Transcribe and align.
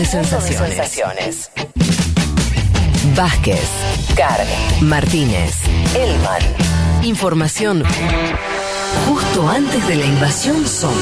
de 0.00 0.06
sensaciones. 0.06 1.50
Vázquez, 3.14 3.68
Carg, 4.16 4.46
Martínez, 4.80 5.56
Elman. 5.94 6.42
Información 7.02 7.82
justo 9.06 9.46
antes 9.46 9.86
de 9.86 9.96
la 9.96 10.06
invasión 10.06 10.64
zombie. 10.64 10.96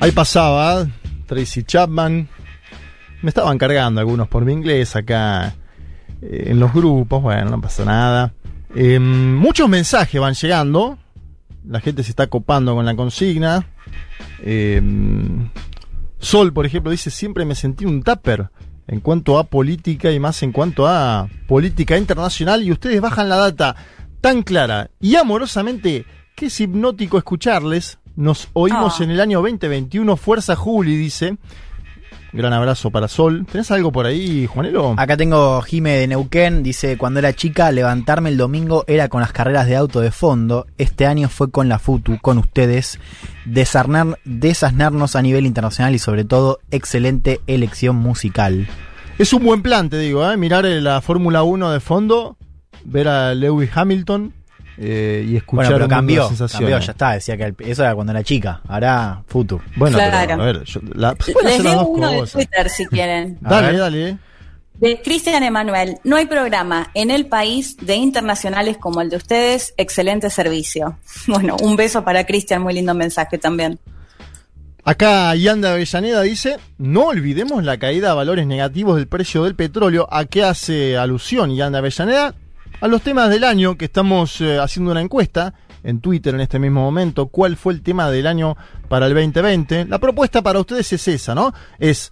Ahí 0.00 0.10
pasaba 0.12 0.86
Tracy 1.26 1.62
Chapman. 1.62 2.28
Me 3.22 3.30
estaban 3.30 3.56
cargando 3.56 4.00
algunos 4.00 4.28
por 4.28 4.44
mi 4.44 4.52
inglés 4.52 4.94
acá 4.94 5.54
eh, 6.20 6.48
en 6.48 6.60
los 6.60 6.70
grupos. 6.74 7.22
Bueno, 7.22 7.50
no 7.50 7.60
pasa 7.62 7.86
nada. 7.86 8.34
Eh, 8.74 8.98
muchos 8.98 9.68
mensajes 9.68 10.20
van 10.20 10.34
llegando. 10.34 10.98
La 11.66 11.80
gente 11.80 12.02
se 12.02 12.10
está 12.10 12.26
copando 12.28 12.74
con 12.74 12.86
la 12.86 12.94
consigna. 12.96 13.66
Eh, 14.42 14.80
Sol, 16.18 16.52
por 16.52 16.66
ejemplo, 16.66 16.90
dice: 16.90 17.10
Siempre 17.10 17.44
me 17.44 17.54
sentí 17.54 17.84
un 17.84 18.02
tupper 18.02 18.50
en 18.86 19.00
cuanto 19.00 19.38
a 19.38 19.44
política 19.44 20.10
y 20.10 20.20
más 20.20 20.42
en 20.42 20.52
cuanto 20.52 20.86
a 20.86 21.28
política 21.46 21.96
internacional. 21.96 22.62
Y 22.62 22.72
ustedes 22.72 23.00
bajan 23.00 23.28
la 23.28 23.36
data 23.36 23.76
tan 24.20 24.42
clara 24.42 24.90
y 25.00 25.16
amorosamente 25.16 26.04
que 26.36 26.46
es 26.46 26.60
hipnótico 26.60 27.18
escucharles. 27.18 27.98
Nos 28.16 28.48
oímos 28.52 29.00
Ah. 29.00 29.04
en 29.04 29.10
el 29.12 29.20
año 29.20 29.40
2021. 29.40 30.16
Fuerza 30.16 30.56
Juli, 30.56 30.96
dice. 30.96 31.38
Gran 32.32 32.52
abrazo 32.52 32.90
para 32.90 33.08
Sol. 33.08 33.46
¿Tenés 33.50 33.70
algo 33.70 33.90
por 33.90 34.06
ahí, 34.06 34.46
Juanelo? 34.46 34.94
Acá 34.96 35.16
tengo 35.16 35.60
Jime 35.62 35.96
de 35.96 36.06
Neuquén, 36.06 36.62
dice, 36.62 36.96
cuando 36.96 37.18
era 37.18 37.32
chica, 37.32 37.72
levantarme 37.72 38.30
el 38.30 38.36
domingo 38.36 38.84
era 38.86 39.08
con 39.08 39.20
las 39.20 39.32
carreras 39.32 39.66
de 39.66 39.76
auto 39.76 40.00
de 40.00 40.10
fondo, 40.10 40.66
este 40.78 41.06
año 41.06 41.28
fue 41.28 41.50
con 41.50 41.68
la 41.68 41.78
FUTU, 41.78 42.18
con 42.20 42.38
ustedes, 42.38 43.00
desarnar, 43.44 44.18
desasnarnos 44.24 45.16
a 45.16 45.22
nivel 45.22 45.46
internacional 45.46 45.94
y 45.94 45.98
sobre 45.98 46.24
todo, 46.24 46.60
excelente 46.70 47.40
elección 47.46 47.96
musical. 47.96 48.68
Es 49.18 49.32
un 49.32 49.44
buen 49.44 49.62
plan, 49.62 49.90
te 49.90 49.98
digo, 49.98 50.30
¿eh? 50.30 50.36
mirar 50.36 50.66
eh, 50.66 50.80
la 50.80 51.00
Fórmula 51.00 51.42
1 51.42 51.72
de 51.72 51.80
fondo, 51.80 52.36
ver 52.84 53.08
a 53.08 53.34
Lewis 53.34 53.70
Hamilton 53.74 54.34
eh, 54.82 55.26
y 55.28 55.36
escuchar 55.36 55.66
Bueno, 55.66 55.70
pero 55.76 55.84
de 55.88 55.94
cambió, 55.94 56.30
ya 56.80 56.92
está, 56.92 57.12
decía 57.12 57.36
que 57.36 57.44
el- 57.44 57.54
eso 57.58 57.82
era 57.82 57.94
cuando 57.94 58.12
era 58.12 58.22
chica, 58.24 58.62
ahora 58.66 59.22
FUTU. 59.26 59.60
Bueno, 59.76 59.98
pero, 59.98 60.10
Claro. 60.10 60.42
a 60.42 60.46
ver, 60.46 60.64
yo- 60.64 60.80
la- 60.94 61.14
Les 61.44 61.62
dos 61.62 61.86
uno 61.88 62.10
de. 62.10 62.26
Twitter 62.26 62.70
si 62.70 62.86
quieren. 62.86 63.36
Dale, 63.42 63.76
dale. 63.76 64.18
De 64.74 65.02
Cristian 65.02 65.42
Emanuel, 65.42 65.98
no 66.04 66.16
hay 66.16 66.24
programa 66.24 66.90
en 66.94 67.10
el 67.10 67.26
país 67.26 67.76
de 67.82 67.96
internacionales 67.96 68.78
como 68.78 69.02
el 69.02 69.10
de 69.10 69.16
ustedes, 69.18 69.74
excelente 69.76 70.30
servicio. 70.30 70.98
Bueno, 71.26 71.56
un 71.60 71.76
beso 71.76 72.02
para 72.02 72.24
Cristian, 72.24 72.62
muy 72.62 72.72
lindo 72.72 72.94
mensaje 72.94 73.36
también. 73.36 73.78
Acá 74.82 75.34
Yanda 75.34 75.72
Avellaneda 75.72 76.22
dice, 76.22 76.56
no 76.78 77.08
olvidemos 77.08 77.62
la 77.64 77.78
caída 77.78 78.12
a 78.12 78.14
valores 78.14 78.46
negativos 78.46 78.96
del 78.96 79.06
precio 79.08 79.44
del 79.44 79.54
petróleo. 79.54 80.08
¿A 80.10 80.24
qué 80.24 80.42
hace 80.42 80.96
alusión 80.96 81.54
Yanda 81.54 81.80
Avellaneda? 81.80 82.34
A 82.80 82.88
los 82.88 83.02
temas 83.02 83.28
del 83.28 83.44
año 83.44 83.76
que 83.76 83.84
estamos 83.84 84.40
eh, 84.40 84.58
haciendo 84.58 84.90
una 84.90 85.02
encuesta 85.02 85.52
en 85.82 86.00
Twitter 86.00 86.34
en 86.34 86.40
este 86.40 86.58
mismo 86.58 86.80
momento. 86.80 87.26
¿Cuál 87.26 87.58
fue 87.58 87.74
el 87.74 87.82
tema 87.82 88.10
del 88.10 88.26
año 88.26 88.56
para 88.88 89.06
el 89.06 89.12
2020? 89.12 89.84
La 89.84 89.98
propuesta 89.98 90.40
para 90.40 90.60
ustedes 90.60 90.90
es 90.94 91.06
esa, 91.06 91.34
¿no? 91.34 91.52
Es 91.78 92.10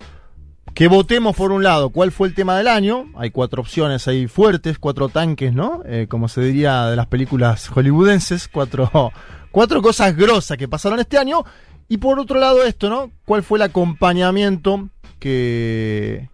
que 0.75 0.87
votemos 0.89 1.35
por 1.35 1.53
un 1.53 1.63
lado 1.63 1.89
cuál 1.89 2.13
fue 2.13 2.29
el 2.29 2.35
tema 2.35 2.59
del 2.59 2.69
año. 2.69 3.07
Hay 3.17 3.31
cuatro 3.31 3.63
opciones 3.63 4.07
ahí 4.09 4.27
fuertes, 4.27 4.79
cuatro 4.79 5.09
tanques, 5.09 5.55
¿no? 5.55 5.81
Eh, 5.87 6.07
como 6.07 6.29
se 6.29 6.43
diría 6.43 6.85
de 6.85 6.97
las 6.97 7.07
películas 7.07 7.69
hollywoodenses, 7.69 8.49
cuatro, 8.49 8.91
cuatro 9.51 9.81
cosas 9.81 10.15
grosas 10.15 10.59
que 10.59 10.69
pasaron 10.69 11.01
este 11.01 11.17
año. 11.17 11.45
Y 11.89 11.97
por 11.97 12.19
otro 12.19 12.39
lado 12.39 12.63
esto, 12.63 12.91
¿no? 12.91 13.11
¿Cuál 13.25 13.43
fue 13.43 13.59
el 13.59 13.63
acompañamiento 13.63 14.91
que, 15.19 16.29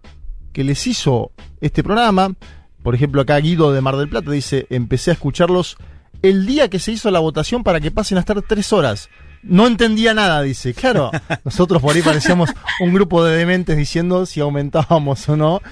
que 0.52 0.64
les 0.64 0.84
hizo 0.88 1.30
este 1.60 1.84
programa? 1.84 2.34
Por 2.84 2.94
ejemplo, 2.94 3.22
acá 3.22 3.38
Guido 3.38 3.72
de 3.72 3.80
Mar 3.80 3.96
del 3.96 4.10
Plata 4.10 4.30
dice, 4.30 4.66
empecé 4.68 5.10
a 5.10 5.14
escucharlos 5.14 5.78
el 6.20 6.44
día 6.44 6.68
que 6.68 6.78
se 6.78 6.92
hizo 6.92 7.10
la 7.10 7.18
votación 7.18 7.64
para 7.64 7.80
que 7.80 7.90
pasen 7.90 8.18
a 8.18 8.20
estar 8.20 8.42
tres 8.42 8.74
horas. 8.74 9.08
No 9.42 9.66
entendía 9.66 10.12
nada, 10.12 10.42
dice. 10.42 10.74
Claro, 10.74 11.10
nosotros 11.46 11.80
por 11.80 11.96
ahí 11.96 12.02
parecíamos 12.02 12.50
un 12.80 12.92
grupo 12.92 13.24
de 13.24 13.38
dementes 13.38 13.78
diciendo 13.78 14.26
si 14.26 14.40
aumentábamos 14.40 15.26
o 15.30 15.36
no. 15.36 15.62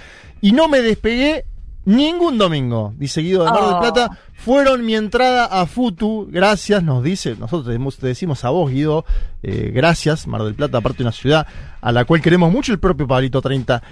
Y 0.40 0.52
no 0.52 0.68
me 0.68 0.80
despegué 0.80 1.44
ningún 1.84 2.38
domingo, 2.38 2.94
dice 2.96 3.20
Guido 3.22 3.44
de 3.44 3.50
Mar 3.50 3.62
del 3.62 3.74
Oh. 3.74 3.80
Plata. 3.80 4.18
Fueron 4.34 4.84
mi 4.84 4.94
entrada 4.94 5.46
a 5.46 5.66
Futu, 5.66 6.28
gracias, 6.30 6.82
nos 6.82 7.02
dice, 7.04 7.36
nosotros 7.36 7.96
te 7.96 8.06
decimos 8.06 8.44
a 8.44 8.50
vos, 8.50 8.70
Guido, 8.70 9.04
eh, 9.42 9.70
gracias, 9.72 10.26
Mar 10.26 10.42
del 10.42 10.54
Plata, 10.54 10.78
aparte 10.78 10.98
de 10.98 11.04
una 11.04 11.12
ciudad 11.12 11.46
a 11.80 11.92
la 11.92 12.04
cual 12.04 12.20
queremos 12.20 12.52
mucho, 12.52 12.72
el 12.72 12.80
propio 12.80 13.06
Pablito 13.06 13.40
30 13.40 13.82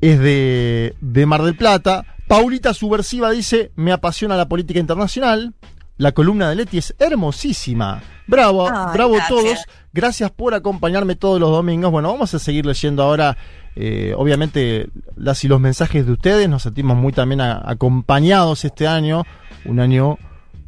es 0.00 0.18
de, 0.18 0.94
de 1.00 1.26
Mar 1.26 1.42
del 1.42 1.56
Plata. 1.56 2.04
Paulita 2.26 2.74
Subversiva 2.74 3.30
dice, 3.30 3.72
me 3.74 3.92
apasiona 3.92 4.36
la 4.36 4.48
política 4.48 4.78
internacional. 4.80 5.54
La 5.98 6.12
columna 6.12 6.48
de 6.48 6.56
Leti 6.56 6.78
es 6.78 6.94
hermosísima. 6.98 8.00
Bravo, 8.26 8.68
Ay, 8.68 8.92
bravo 8.94 9.14
gracias. 9.14 9.28
todos. 9.28 9.58
Gracias 9.92 10.30
por 10.30 10.54
acompañarme 10.54 11.16
todos 11.16 11.40
los 11.40 11.50
domingos. 11.50 11.90
Bueno, 11.90 12.10
vamos 12.12 12.32
a 12.34 12.38
seguir 12.38 12.64
leyendo 12.66 13.02
ahora, 13.02 13.36
eh, 13.74 14.14
obviamente, 14.16 14.88
las 15.16 15.42
y 15.44 15.48
los 15.48 15.60
mensajes 15.60 16.06
de 16.06 16.12
ustedes. 16.12 16.48
Nos 16.48 16.62
sentimos 16.62 16.96
muy 16.96 17.12
también 17.12 17.40
a- 17.40 17.62
acompañados 17.68 18.64
este 18.64 18.86
año. 18.86 19.24
Un 19.64 19.80
año 19.80 20.18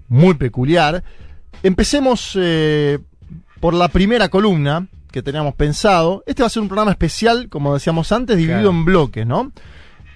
muy 0.09 0.35
peculiar. 0.35 1.05
Empecemos 1.63 2.33
eh, 2.35 2.99
por 3.61 3.75
la 3.75 3.89
primera 3.89 4.29
columna 4.31 4.89
que 5.13 5.23
teníamos 5.23 5.55
pensado. 5.55 6.25
Este 6.27 6.43
va 6.43 6.47
a 6.49 6.51
ser 6.51 6.63
un 6.63 6.69
programa 6.69 6.91
especial, 6.91 7.49
como 7.49 7.75
decíamos 7.75 8.11
antes, 8.11 8.37
dividido 8.37 8.63
Claro. 8.63 8.71
en 8.79 8.85
bloques, 8.85 9.27
¿no? 9.27 9.53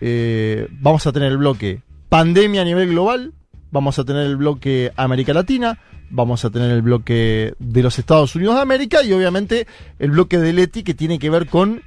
Eh, 0.01 0.67
vamos 0.73 1.07
a 1.07 1.13
tener 1.13 1.31
el 1.33 1.39
bloque 1.39 1.83
pandemia 2.09 2.63
a 2.63 2.65
nivel 2.65 2.89
global, 2.91 3.33
vamos 3.75 3.99
a 3.99 4.05
tener 4.05 4.25
el 4.27 4.37
bloque 4.37 4.93
América 4.95 5.35
Latina, 5.35 5.81
vamos 6.09 6.45
a 6.45 6.51
tener 6.51 6.71
el 6.71 6.81
bloque 6.83 7.55
de 7.59 7.83
los 7.83 7.99
Estados 7.99 8.37
Unidos 8.37 8.55
de 8.55 8.63
América 8.63 9.03
y 9.03 9.13
obviamente 9.13 9.67
el 9.99 10.13
bloque 10.13 10.39
de 10.39 10.53
Leti 10.53 10.85
que 10.85 10.95
tiene 10.95 11.19
que 11.19 11.29
ver 11.29 11.49
con 11.49 11.83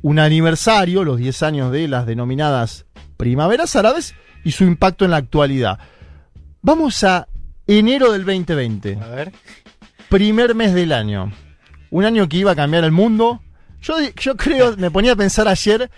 un 0.00 0.18
aniversario, 0.20 1.02
los 1.02 1.18
10 1.18 1.42
años 1.42 1.72
de 1.72 1.88
las 1.88 2.06
denominadas 2.06 2.86
primaveras 3.16 3.74
árabes 3.74 4.14
y 4.44 4.52
su 4.52 4.62
impacto 4.62 5.04
en 5.04 5.10
la 5.10 5.16
actualidad. 5.16 5.80
Vamos 6.62 7.02
a 7.02 7.26
enero 7.66 8.12
del 8.12 8.24
2020 8.24 8.98
A 9.02 9.08
ver. 9.08 9.32
primer 10.08 10.54
mes 10.54 10.72
del 10.72 10.92
año. 10.92 11.32
Un 11.90 12.04
año 12.04 12.28
que 12.28 12.36
iba 12.36 12.52
a 12.52 12.56
cambiar 12.56 12.84
el 12.84 12.92
mundo. 12.92 13.42
Yo, 13.82 13.96
yo 14.20 14.36
creo, 14.36 14.76
me 14.78 14.92
ponía 14.92 15.12
a 15.12 15.16
pensar 15.16 15.48
ayer 15.48 15.90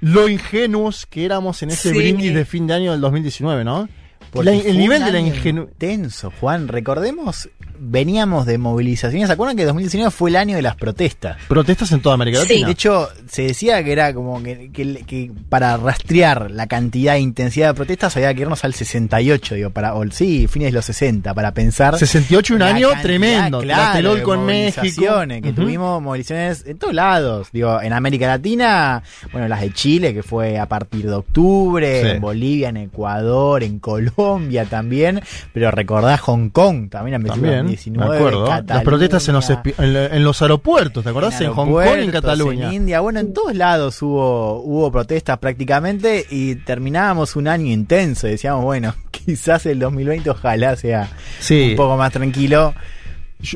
lo 0.00 0.28
ingenuos 0.28 1.04
que 1.06 1.24
éramos 1.24 1.64
en 1.64 1.70
ese 1.70 1.90
Sí. 1.90 1.96
brindis 1.98 2.32
de 2.32 2.44
fin 2.44 2.68
de 2.68 2.74
año 2.74 2.92
del 2.92 3.00
2019, 3.00 3.64
¿no? 3.64 3.88
La- 4.34 4.52
el 4.52 4.78
nivel 4.78 5.04
de 5.04 5.12
la 5.12 5.20
ingenuidad. 5.20 5.68
Intenso, 5.72 6.32
Juan. 6.40 6.68
Recordemos, 6.68 7.50
veníamos 7.78 8.46
de 8.46 8.56
movilizaciones. 8.58 9.26
¿Se 9.28 9.32
acuerdan 9.34 9.56
que 9.56 9.64
2019 9.66 10.10
fue 10.10 10.30
el 10.30 10.36
año 10.36 10.56
de 10.56 10.62
las 10.62 10.76
protestas? 10.76 11.36
Protestas 11.48 11.92
en 11.92 12.00
toda 12.00 12.14
América 12.14 12.38
Sí. 12.38 12.44
Latina. 12.48 12.66
De 12.68 12.72
hecho, 12.72 13.08
se 13.28 13.42
decía 13.42 13.82
que 13.84 13.92
era 13.92 14.14
como 14.14 14.42
que, 14.42 14.70
que- 14.72 15.04
que 15.06 15.30
para 15.48 15.76
rastrear 15.76 16.50
la 16.50 16.66
cantidad 16.66 17.16
e 17.16 17.20
intensidad 17.20 17.68
de 17.68 17.74
protestas 17.74 18.16
había 18.16 18.32
que 18.32 18.42
irnos 18.42 18.64
al 18.64 18.72
68, 18.72 19.54
digo, 19.56 19.70
para, 19.70 19.94
o 19.94 20.10
sí, 20.10 20.46
fines 20.48 20.68
de 20.68 20.72
los 20.72 20.84
60, 20.86 21.34
para 21.34 21.52
pensar. 21.52 21.98
68, 21.98 22.54
un 22.54 22.62
año 22.62 22.88
cantidad, 22.88 23.02
tremendo. 23.02 23.60
Claro, 23.60 24.14
de 24.14 24.22
en 24.22 24.46
México. 24.46 25.20
que 25.42 25.52
tuvimos 25.52 26.00
movilizaciones 26.00 26.64
en 26.66 26.78
todos 26.78 26.94
lados. 26.94 27.48
Digo, 27.52 27.82
en 27.82 27.92
América 27.92 28.28
Latina, 28.28 29.02
bueno, 29.32 29.48
las 29.48 29.60
de 29.60 29.72
Chile, 29.72 30.14
que 30.14 30.22
fue 30.22 30.58
a 30.58 30.66
partir 30.66 31.06
de 31.06 31.14
octubre, 31.14 32.00
Sí. 32.02 32.08
en 32.10 32.20
Bolivia, 32.20 32.68
en 32.70 32.76
Ecuador, 32.78 33.62
en 33.62 33.78
Colombia 33.78 34.21
también. 34.68 35.20
Pero 35.52 35.70
recordá 35.70 36.16
Hong 36.18 36.48
Kong 36.50 36.88
también 36.90 37.20
en 37.20 37.26
También, 37.26 37.54
2019. 37.66 38.08
me 38.08 38.16
acuerdo. 38.16 38.46
Las 38.66 38.82
protestas 38.82 39.28
en 39.28 39.34
los, 39.34 39.50
en, 39.50 40.24
los 40.24 40.42
aeropuertos, 40.42 41.04
¿te 41.04 41.10
acordás? 41.10 41.40
En, 41.40 41.52
Hong 41.52 41.70
Kong 41.72 41.98
y 41.98 42.04
en 42.04 42.10
Cataluña. 42.10 42.68
En 42.68 42.72
India, 42.74 43.00
bueno, 43.00 43.20
en 43.20 43.32
todos 43.32 43.54
lados 43.54 44.00
hubo, 44.02 44.60
hubo 44.62 44.90
protestas 44.90 45.38
prácticamente 45.38 46.26
y 46.30 46.56
terminábamos 46.56 47.36
un 47.36 47.48
año 47.48 47.72
intenso. 47.72 48.26
Decíamos, 48.26 48.64
bueno, 48.64 48.94
quizás 49.10 49.66
el 49.66 49.78
2020 49.78 50.30
ojalá 50.30 50.76
sea 50.76 51.08
Sí. 51.40 51.70
un 51.70 51.76
poco 51.76 51.96
más 51.96 52.12
tranquilo. 52.12 52.74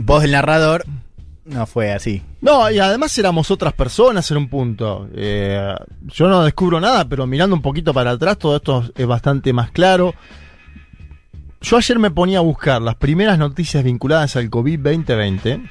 Voz 0.02 0.22
del 0.22 0.32
narrador, 0.32 0.84
no 1.44 1.64
fue 1.66 1.92
así. 1.92 2.22
No, 2.40 2.68
y 2.70 2.78
además 2.80 3.16
éramos 3.18 3.50
otras 3.50 3.72
personas 3.72 4.28
en 4.30 4.36
un 4.36 4.48
punto. 4.48 5.08
Eh, 5.14 5.74
yo 6.06 6.28
no 6.28 6.42
descubro 6.42 6.80
nada, 6.80 7.04
pero 7.08 7.26
mirando 7.26 7.54
un 7.54 7.62
poquito 7.62 7.94
para 7.94 8.10
atrás, 8.12 8.36
todo 8.38 8.56
esto 8.56 8.84
es 8.96 9.06
bastante 9.06 9.52
más 9.52 9.70
claro. 9.70 10.12
Yo 11.68 11.76
ayer 11.78 11.98
me 11.98 12.12
ponía 12.12 12.38
a 12.38 12.42
buscar 12.42 12.80
las 12.80 12.94
primeras 12.94 13.38
noticias 13.40 13.82
vinculadas 13.82 14.36
al 14.36 14.48
COVID 14.50 14.78
2020, 14.78 15.62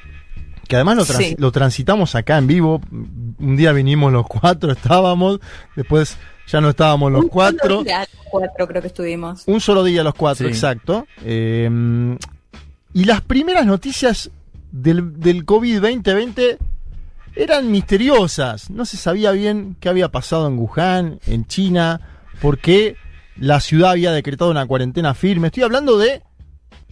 que 0.68 0.76
además 0.76 0.96
lo, 0.98 1.04
trans- 1.06 1.24
Sí. 1.24 1.36
lo 1.38 1.50
transitamos 1.52 2.14
acá 2.14 2.36
en 2.36 2.46
vivo. 2.46 2.82
Un 3.38 3.56
día 3.56 3.72
vinimos 3.72 4.12
los 4.12 4.26
cuatro, 4.26 4.70
estábamos, 4.72 5.40
después 5.74 6.18
ya 6.48 6.60
no 6.60 6.68
estábamos 6.68 7.10
los 7.12 7.22
Un 7.22 7.28
cuatro. 7.28 7.68
solo 7.78 7.84
día, 7.84 8.00
los 8.00 8.24
cuatro 8.30 8.66
creo 8.68 8.82
que 8.82 8.88
estuvimos. 8.88 9.44
Un 9.46 9.58
solo 9.60 9.84
día 9.84 10.02
los 10.04 10.14
cuatro, 10.14 10.46
Sí. 10.46 10.52
exacto. 10.52 11.06
Eh, 11.24 11.70
Y 12.92 13.04
las 13.04 13.20
primeras 13.22 13.64
noticias 13.64 14.30
del, 14.72 15.18
del 15.18 15.44
COVID 15.46 15.80
2020 15.80 16.58
eran 17.34 17.70
misteriosas. 17.70 18.68
No 18.70 18.84
se 18.84 18.96
sabía 18.98 19.32
bien 19.32 19.76
qué 19.80 19.88
había 19.88 20.08
pasado 20.10 20.46
en 20.46 20.58
Wuhan, 20.58 21.20
en 21.26 21.46
China, 21.46 22.00
por 22.42 22.58
qué 22.58 22.96
la 23.38 23.60
ciudad 23.60 23.90
había 23.90 24.12
decretado 24.12 24.50
una 24.50 24.66
cuarentena 24.66 25.14
firme. 25.14 25.48
Estoy 25.48 25.62
hablando 25.62 25.98
de 25.98 26.22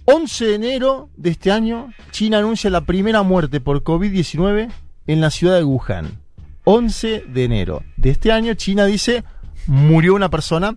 11 0.07 0.45
de 0.47 0.55
enero 0.55 1.11
de 1.17 1.31
este 1.31 1.51
año, 1.51 1.91
China 2.11 2.39
anuncia 2.39 2.69
la 2.71 2.83
primera 2.83 3.23
muerte 3.23 3.61
por 3.61 3.83
COVID-19 3.83 4.71
en 5.07 5.21
la 5.21 5.31
ciudad 5.31 5.57
de 5.57 5.65
Wuhan. 5.65 6.21
11 6.65 7.25
de 7.29 7.45
enero 7.45 7.83
de 7.97 8.11
este 8.11 8.33
año, 8.33 8.55
China 8.55 8.87
dice, 8.87 9.25
murió 9.67 10.15
una 10.15 10.31
persona 10.31 10.75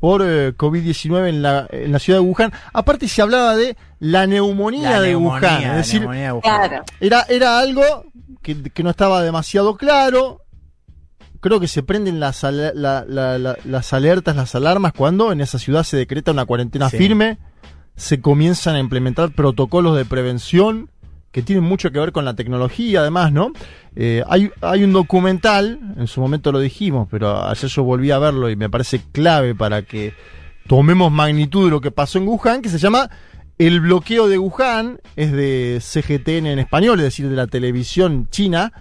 por 0.00 0.22
eh, 0.22 0.54
COVID-19 0.56 1.28
en 1.28 1.42
la, 1.42 1.66
en 1.70 1.92
la 1.92 1.98
ciudad 1.98 2.18
de 2.18 2.24
Wuhan. 2.26 2.52
Aparte 2.72 3.08
se 3.08 3.22
hablaba 3.22 3.56
de 3.56 3.76
la 4.00 4.26
neumonía 4.26 4.90
La 4.92 5.00
de 5.00 5.08
neumonía, 5.08 5.40
Wuhan. 5.48 5.62
la 5.62 5.70
Es 5.70 5.76
decir, 5.86 6.00
neumonía 6.00 6.26
de 6.26 6.32
Wuhan. 6.32 6.42
Claro. 6.68 6.84
era, 7.00 7.22
era 7.28 7.58
algo 7.58 7.82
que, 8.42 8.62
que 8.70 8.82
no 8.82 8.90
estaba 8.90 9.22
demasiado 9.22 9.76
claro. 9.76 10.40
Creo 11.44 11.60
que 11.60 11.68
se 11.68 11.82
prenden 11.82 12.20
las, 12.20 12.42
al- 12.42 12.72
la- 12.74 13.04
la- 13.06 13.38
la- 13.38 13.58
las 13.66 13.92
alertas, 13.92 14.34
las 14.34 14.54
alarmas 14.54 14.94
cuando 14.94 15.30
en 15.30 15.42
esa 15.42 15.58
ciudad 15.58 15.82
se 15.82 15.98
decreta 15.98 16.32
una 16.32 16.46
cuarentena 16.46 16.88
Sí. 16.88 16.96
firme, 16.96 17.36
se 17.96 18.22
comienzan 18.22 18.76
a 18.76 18.78
implementar 18.80 19.30
protocolos 19.32 19.94
de 19.94 20.06
prevención 20.06 20.88
que 21.32 21.42
tienen 21.42 21.62
mucho 21.64 21.90
que 21.92 21.98
ver 21.98 22.12
con 22.12 22.24
la 22.24 22.32
tecnología, 22.32 23.00
además, 23.00 23.30
¿no? 23.30 23.52
Eh, 23.94 24.24
hay, 24.26 24.50
hay 24.62 24.84
un 24.84 24.94
documental, 24.94 25.78
en 25.98 26.06
su 26.06 26.22
momento 26.22 26.50
lo 26.50 26.60
dijimos, 26.60 27.08
pero 27.10 27.44
ayer 27.46 27.68
yo 27.68 27.82
volví 27.84 28.10
a 28.10 28.18
verlo 28.18 28.48
y 28.48 28.56
me 28.56 28.70
parece 28.70 29.02
clave 29.12 29.54
para 29.54 29.82
que 29.82 30.14
tomemos 30.66 31.12
magnitud 31.12 31.66
de 31.66 31.70
lo 31.72 31.80
que 31.82 31.90
pasó 31.90 32.16
en 32.18 32.26
Wuhan, 32.26 32.62
que 32.62 32.70
se 32.70 32.78
llama 32.78 33.10
El 33.58 33.80
bloqueo 33.80 34.28
de 34.28 34.38
Wuhan, 34.38 34.98
es 35.14 35.30
de 35.32 35.78
CGTN 35.82 36.46
en 36.46 36.58
español, 36.58 37.00
es 37.00 37.04
decir, 37.04 37.28
de 37.28 37.36
la 37.36 37.48
televisión 37.48 38.28
china, 38.30 38.72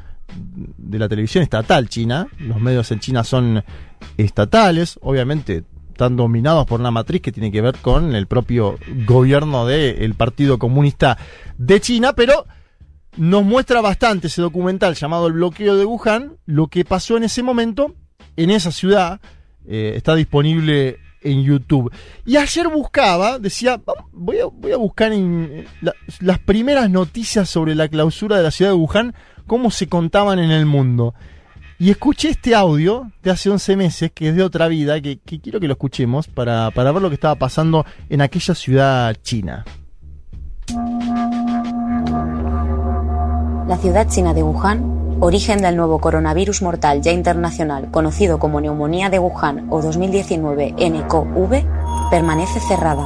de 0.77 0.99
la 0.99 1.07
televisión 1.09 1.43
estatal 1.43 1.89
china. 1.89 2.27
Los 2.39 2.59
medios 2.59 2.91
en 2.91 2.99
China 2.99 3.23
son 3.23 3.63
estatales, 4.17 4.97
obviamente 5.01 5.63
están 5.89 6.15
dominados 6.17 6.65
por 6.65 6.79
una 6.79 6.91
matriz 6.91 7.21
que 7.21 7.31
tiene 7.31 7.51
que 7.51 7.61
ver 7.61 7.75
con 7.77 8.15
el 8.15 8.25
propio 8.25 8.77
gobierno 9.05 9.65
del 9.67 10.15
Partido 10.15 10.57
Comunista 10.57 11.17
de 11.57 11.79
China, 11.79 12.13
pero 12.13 12.45
nos 13.15 13.43
muestra 13.43 13.79
bastante 13.79 14.27
ese 14.27 14.41
documental 14.41 14.95
llamado 14.95 15.27
El 15.27 15.33
bloqueo 15.33 15.77
de 15.77 15.85
Wuhan, 15.85 16.37
lo 16.47 16.67
que 16.67 16.83
pasó 16.83 17.15
en 17.17 17.23
ese 17.25 17.43
momento 17.43 17.93
en 18.35 18.49
esa 18.49 18.71
ciudad, 18.71 19.21
eh, 19.67 19.93
está 19.95 20.15
disponible 20.15 20.97
en 21.21 21.43
YouTube. 21.43 21.91
Y 22.25 22.37
ayer 22.37 22.67
buscaba, 22.69 23.37
decía, 23.37 23.79
"Vamos, 23.85 24.05
voy 24.11 24.39
a, 24.39 24.77
buscar 24.77 25.13
en 25.13 25.47
eh, 25.51 25.65
la- 25.81 25.93
las 26.19 26.39
primeras 26.39 26.89
noticias 26.89 27.47
sobre 27.47 27.75
la 27.75 27.87
clausura 27.87 28.37
de 28.37 28.43
la 28.43 28.51
ciudad 28.51 28.71
de 28.71 28.77
Wuhan, 28.77 29.13
cómo 29.53 29.69
se 29.69 29.87
contaban 29.87 30.39
en 30.39 30.49
el 30.49 30.65
mundo. 30.65 31.13
Y 31.77 31.91
escuché 31.91 32.29
este 32.29 32.55
audio 32.55 33.11
de 33.21 33.29
hace 33.29 33.51
11 33.51 33.75
meses, 33.75 34.11
que 34.11 34.29
es 34.29 34.35
de 34.35 34.41
otra 34.41 34.67
vida, 34.67 34.99
que, 34.99 35.19
quiero 35.19 35.59
que 35.59 35.67
lo 35.67 35.73
escuchemos 35.73 36.27
para, 36.27 36.71
para 36.71 36.91
ver 36.91 37.03
lo 37.03 37.09
que 37.09 37.13
estaba 37.13 37.35
pasando 37.35 37.85
en 38.09 38.21
aquella 38.21 38.55
ciudad 38.55 39.15
china. 39.21 39.63
La 43.67 43.77
ciudad 43.79 44.09
china 44.09 44.33
de 44.33 44.41
Wuhan, 44.41 45.19
origen 45.19 45.61
del 45.61 45.75
nuevo 45.77 46.01
coronavirus 46.01 46.63
mortal 46.63 47.03
ya 47.03 47.11
internacional 47.11 47.91
conocido 47.91 48.39
como 48.39 48.59
neumonía 48.59 49.11
de 49.11 49.19
Wuhan 49.19 49.67
o 49.69 49.83
2019 49.83 50.73
nCoV, 50.79 51.63
permanece 52.09 52.59
cerrada. 52.59 53.05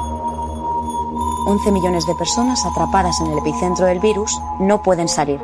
11 1.46 1.72
millones 1.74 2.08
de 2.08 2.16
personas 2.16 2.66
atrapadas 2.66 3.20
en 3.20 3.34
el 3.34 3.40
epicentro 3.40 3.86
del 3.86 4.00
virus 4.00 4.32
no 4.62 4.82
pueden 4.82 5.10
salir. 5.10 5.42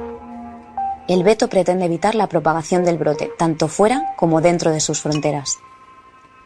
El 1.08 1.24
veto 1.24 1.50
pretende 1.50 1.86
evitar 1.86 2.16
la 2.16 2.28
propagación 2.28 2.86
del 2.86 2.98
brote, 2.98 3.30
tanto 3.38 3.68
fuera 3.68 4.14
como 4.16 4.40
dentro 4.40 4.72
de 4.72 4.80
sus 4.80 5.02
fronteras. 5.02 5.58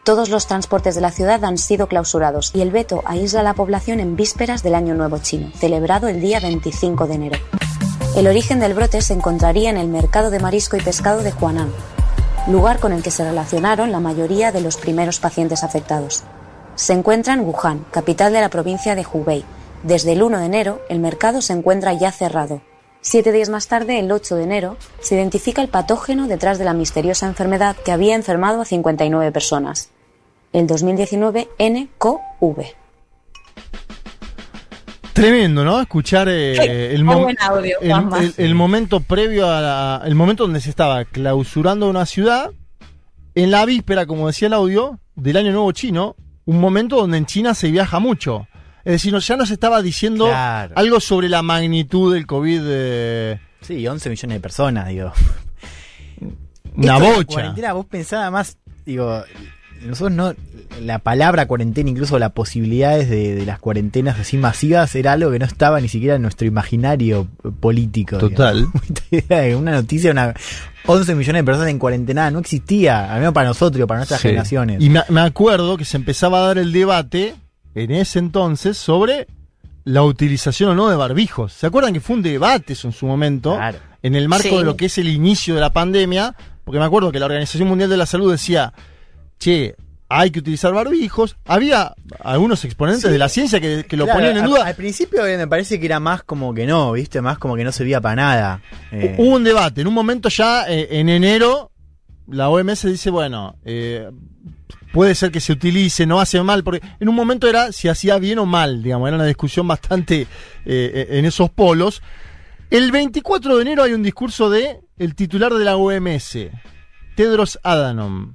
Todos 0.02 0.30
los 0.30 0.46
transportes 0.46 0.96
de 0.96 1.00
la 1.00 1.12
ciudad 1.12 1.44
han 1.44 1.58
sido 1.58 1.86
clausurados 1.86 2.50
y 2.54 2.62
el 2.62 2.72
veto 2.72 3.02
aísla 3.04 3.40
a 3.40 3.44
la 3.44 3.54
población 3.54 4.00
en 4.00 4.16
vísperas 4.16 4.62
del 4.62 4.74
Año 4.74 4.94
Nuevo 4.94 5.18
Chino, 5.18 5.52
celebrado 5.54 6.08
el 6.08 6.20
día 6.20 6.40
25 6.40 7.06
de 7.06 7.14
enero. 7.14 7.38
El 8.16 8.26
origen 8.26 8.58
del 8.58 8.74
brote 8.74 9.00
se 9.00 9.12
encontraría 9.12 9.70
en 9.70 9.76
el 9.76 9.86
mercado 9.86 10.30
de 10.30 10.40
marisco 10.40 10.76
y 10.76 10.80
pescado 10.80 11.22
de 11.22 11.32
Huanan, 11.32 11.70
lugar 12.48 12.80
con 12.80 12.92
el 12.92 13.02
que 13.02 13.12
se 13.12 13.22
relacionaron 13.22 13.92
la 13.92 14.00
mayoría 14.00 14.50
de 14.50 14.60
los 14.60 14.76
primeros 14.76 15.20
pacientes 15.20 15.62
afectados. 15.62 16.24
Se 16.74 16.94
encuentra 16.94 17.34
en 17.34 17.40
Wuhan, 17.40 17.84
capital 17.92 18.32
de 18.32 18.40
la 18.40 18.48
provincia 18.48 18.96
de 18.96 19.06
Hubei. 19.12 19.44
Desde 19.84 20.12
el 20.12 20.22
1 20.22 20.38
de 20.38 20.46
enero, 20.46 20.80
el 20.88 20.98
mercado 20.98 21.42
se 21.42 21.52
encuentra 21.52 21.92
ya 21.92 22.10
cerrado. 22.10 22.60
Siete 23.00 23.32
días 23.32 23.48
más 23.48 23.68
tarde, 23.68 23.98
el 24.00 24.10
8 24.10 24.36
de 24.36 24.42
enero, 24.44 24.76
se 25.00 25.14
identifica 25.14 25.62
el 25.62 25.68
patógeno 25.68 26.26
detrás 26.26 26.58
de 26.58 26.64
la 26.64 26.74
misteriosa 26.74 27.26
enfermedad 27.26 27.76
que 27.76 27.92
había 27.92 28.14
enfermado 28.14 28.60
a 28.60 28.64
59 28.64 29.32
personas. 29.32 29.90
El 30.52 30.66
2019 30.66 31.48
nCoV. 31.58 32.64
Tremendo, 35.12 35.64
¿no? 35.64 35.80
Escuchar 35.80 36.28
eh, 36.28 36.54
Qué 36.56 36.94
el, 36.94 37.04
mo- 37.04 37.20
buen 37.22 37.36
audio, 37.40 37.76
el- 37.80 37.88
Juanma. 37.90 38.20
el- 38.20 38.34
el 38.36 38.54
momento 38.54 39.00
previo 39.00 39.48
a 39.50 39.60
la- 39.60 40.02
el 40.04 40.14
momento 40.14 40.44
donde 40.44 40.60
se 40.60 40.70
estaba 40.70 41.04
clausurando 41.04 41.88
una 41.88 42.06
ciudad, 42.06 42.50
en 43.34 43.50
la 43.50 43.64
víspera, 43.64 44.06
como 44.06 44.26
decía 44.26 44.46
el 44.48 44.54
audio, 44.54 45.00
del 45.16 45.36
Año 45.36 45.52
Nuevo 45.52 45.72
Chino, 45.72 46.14
un 46.44 46.60
momento 46.60 46.96
donde 46.96 47.18
en 47.18 47.26
China 47.26 47.54
se 47.54 47.70
viaja 47.70 47.98
mucho. 48.00 48.46
Es 48.88 48.92
decir, 48.92 49.12
no- 49.12 49.18
ya 49.18 49.36
nos 49.36 49.50
estaba 49.50 49.82
diciendo 49.82 50.24
Claro. 50.28 50.72
algo 50.76 50.98
sobre 50.98 51.28
la 51.28 51.42
magnitud 51.42 52.14
del 52.14 52.26
COVID, 52.26 52.60
eh, 52.64 53.38
Sí, 53.60 53.86
11 53.86 54.08
millones 54.08 54.36
de 54.36 54.40
personas, 54.40 54.88
digo. 54.88 55.12
una 56.74 56.96
Esto 56.96 57.14
bocha. 57.14 57.24
cuarentena, 57.26 57.72
vos 57.74 57.84
pensás 57.86 58.32
más, 58.32 58.56
digo, 58.86 59.22
nosotros 59.84 60.12
no, 60.16 60.34
la 60.80 61.00
palabra 61.00 61.46
cuarentena, 61.46 61.90
incluso 61.90 62.18
las 62.18 62.32
posibilidades 62.32 63.10
de, 63.10 63.34
de 63.34 63.44
las 63.44 63.58
cuarentenas 63.58 64.18
así 64.18 64.36
masivas, 64.38 64.94
era 64.94 65.12
algo 65.12 65.30
que 65.30 65.38
no 65.38 65.44
estaba 65.44 65.80
ni 65.80 65.88
siquiera 65.88 66.14
en 66.16 66.22
nuestro 66.22 66.46
imaginario 66.46 67.26
político. 67.60 68.16
Total. 68.18 68.66
Una 69.56 69.72
noticia, 69.72 70.12
una 70.12 70.32
11 70.86 71.14
millones 71.14 71.40
de 71.40 71.44
personas 71.44 71.68
en 71.70 71.78
cuarentena, 71.78 72.30
no 72.30 72.38
existía, 72.38 73.12
al 73.12 73.18
menos 73.20 73.34
para 73.34 73.48
nosotros, 73.48 73.86
para 73.86 73.98
nuestras 73.98 74.20
Sí. 74.22 74.28
generaciones. 74.28 74.80
Y 74.82 74.88
me, 74.88 75.02
me 75.10 75.20
acuerdo 75.20 75.76
que 75.76 75.84
se 75.84 75.96
empezaba 75.98 76.38
a 76.38 76.46
dar 76.46 76.58
el 76.58 76.72
debate 76.72 77.34
en 77.74 77.90
ese 77.90 78.18
entonces 78.18 78.76
sobre 78.78 79.26
la 79.84 80.02
utilización 80.02 80.70
o 80.70 80.74
no 80.74 80.88
de 80.90 80.96
barbijos. 80.96 81.52
¿Se 81.52 81.66
acuerdan 81.66 81.92
que 81.94 82.00
fue 82.00 82.16
un 82.16 82.22
debate 82.22 82.74
eso 82.74 82.88
en 82.88 82.92
su 82.92 83.06
momento? 83.06 83.54
Claro. 83.56 83.78
En 84.02 84.14
el 84.14 84.28
marco 84.28 84.48
Sí. 84.48 84.56
de 84.58 84.64
lo 84.64 84.76
que 84.76 84.86
es 84.86 84.98
el 84.98 85.08
inicio 85.08 85.54
de 85.54 85.60
la 85.60 85.72
pandemia, 85.72 86.34
porque 86.64 86.78
me 86.78 86.84
acuerdo 86.84 87.10
que 87.10 87.18
la 87.18 87.26
Organización 87.26 87.68
Mundial 87.68 87.88
de 87.90 87.96
la 87.96 88.06
Salud 88.06 88.30
decía, 88.30 88.72
che, 89.38 89.74
hay 90.10 90.30
que 90.30 90.38
utilizar 90.38 90.72
barbijos. 90.72 91.36
Había 91.44 91.94
algunos 92.20 92.64
exponentes 92.64 93.02
Sí. 93.02 93.08
de 93.10 93.18
la 93.18 93.28
ciencia 93.28 93.60
que, 93.60 93.84
que 93.86 93.96
lo 93.96 94.04
Claro, 94.04 94.20
ponían 94.20 94.38
en 94.38 94.44
duda. 94.44 94.64
Al, 94.66 94.74
principio 94.74 95.26
eh, 95.26 95.36
me 95.36 95.46
parece 95.46 95.78
que 95.80 95.86
era 95.86 96.00
más 96.00 96.22
como 96.22 96.54
que 96.54 96.66
no, 96.66 96.92
¿viste? 96.92 97.20
Más 97.20 97.38
como 97.38 97.56
que 97.56 97.64
no 97.64 97.72
servía 97.72 98.00
para 98.00 98.16
nada. 98.16 98.62
Eh, 98.92 99.16
Hubo 99.18 99.34
un 99.36 99.44
debate. 99.44 99.80
En 99.82 99.86
un 99.86 99.94
momento 99.94 100.28
ya, 100.30 100.64
eh, 100.68 100.88
en 100.92 101.08
enero, 101.10 101.70
la 102.26 102.48
OMS 102.48 102.84
dice, 102.88 103.10
bueno, 103.10 103.56
eh, 103.64 104.08
puede 104.92 105.14
ser 105.14 105.30
que 105.30 105.40
se 105.40 105.52
utilice, 105.52 106.06
no 106.06 106.20
hace 106.20 106.42
mal, 106.42 106.64
porque 106.64 106.80
en 107.00 107.08
un 107.08 107.14
momento 107.14 107.48
era 107.48 107.72
si 107.72 107.88
hacía 107.88 108.18
bien 108.18 108.38
o 108.38 108.46
mal, 108.46 108.82
digamos, 108.82 109.08
era 109.08 109.16
una 109.16 109.26
discusión 109.26 109.66
bastante 109.68 110.26
eh, 110.64 111.06
en 111.10 111.24
esos 111.24 111.50
polos. 111.50 112.02
El 112.70 112.92
24 112.92 113.56
de 113.56 113.62
enero 113.62 113.82
hay 113.82 113.94
un 113.94 114.02
discurso 114.02 114.50
de 114.50 114.80
el 114.98 115.14
titular 115.14 115.54
de 115.54 115.64
la 115.64 115.76
OMS, 115.76 116.38
Tedros 117.16 117.58
Adhanom. 117.62 118.34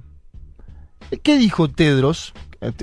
¿Qué 1.22 1.36
dijo 1.36 1.70
Tedros? 1.70 2.32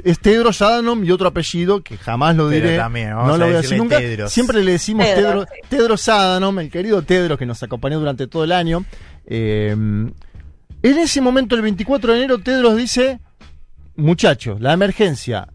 Es 0.04 0.20
Tedros 0.20 0.62
Adhanom 0.62 1.04
y 1.04 1.12
otro 1.12 1.28
apellido 1.28 1.82
que 1.82 1.98
jamás 1.98 2.36
lo 2.36 2.50
diré. 2.50 2.78
también, 2.78 3.10
no 3.10 3.38
lo 3.38 3.46
voy 3.46 3.56
a 3.56 3.62
decir 3.62 3.78
nunca. 3.78 3.98
Tedros. 3.98 4.32
Siempre 4.32 4.63
le 4.63 4.74
decimos 4.74 5.06
Tedros. 5.06 5.48
Tedros 5.70 6.08
Adhanom, 6.08 6.60
el 6.60 6.70
querido 6.70 7.01
Tedros 7.01 7.38
que 7.38 7.46
nos 7.46 7.62
acompañó 7.63 8.00
durante 8.00 8.28
todo 8.28 8.44
el 8.44 8.51
año. 8.51 8.86
Eh, 9.25 9.72
en 10.84 10.98
ese 10.98 11.22
momento, 11.22 11.56
el 11.56 11.62
24 11.62 12.13
de 12.13 12.20
enero, 12.20 12.40
Tedros 12.40 12.75
dice, 12.75 13.20
muchachos, 13.95 14.62
la 14.62 14.74
emergencia 14.74 15.48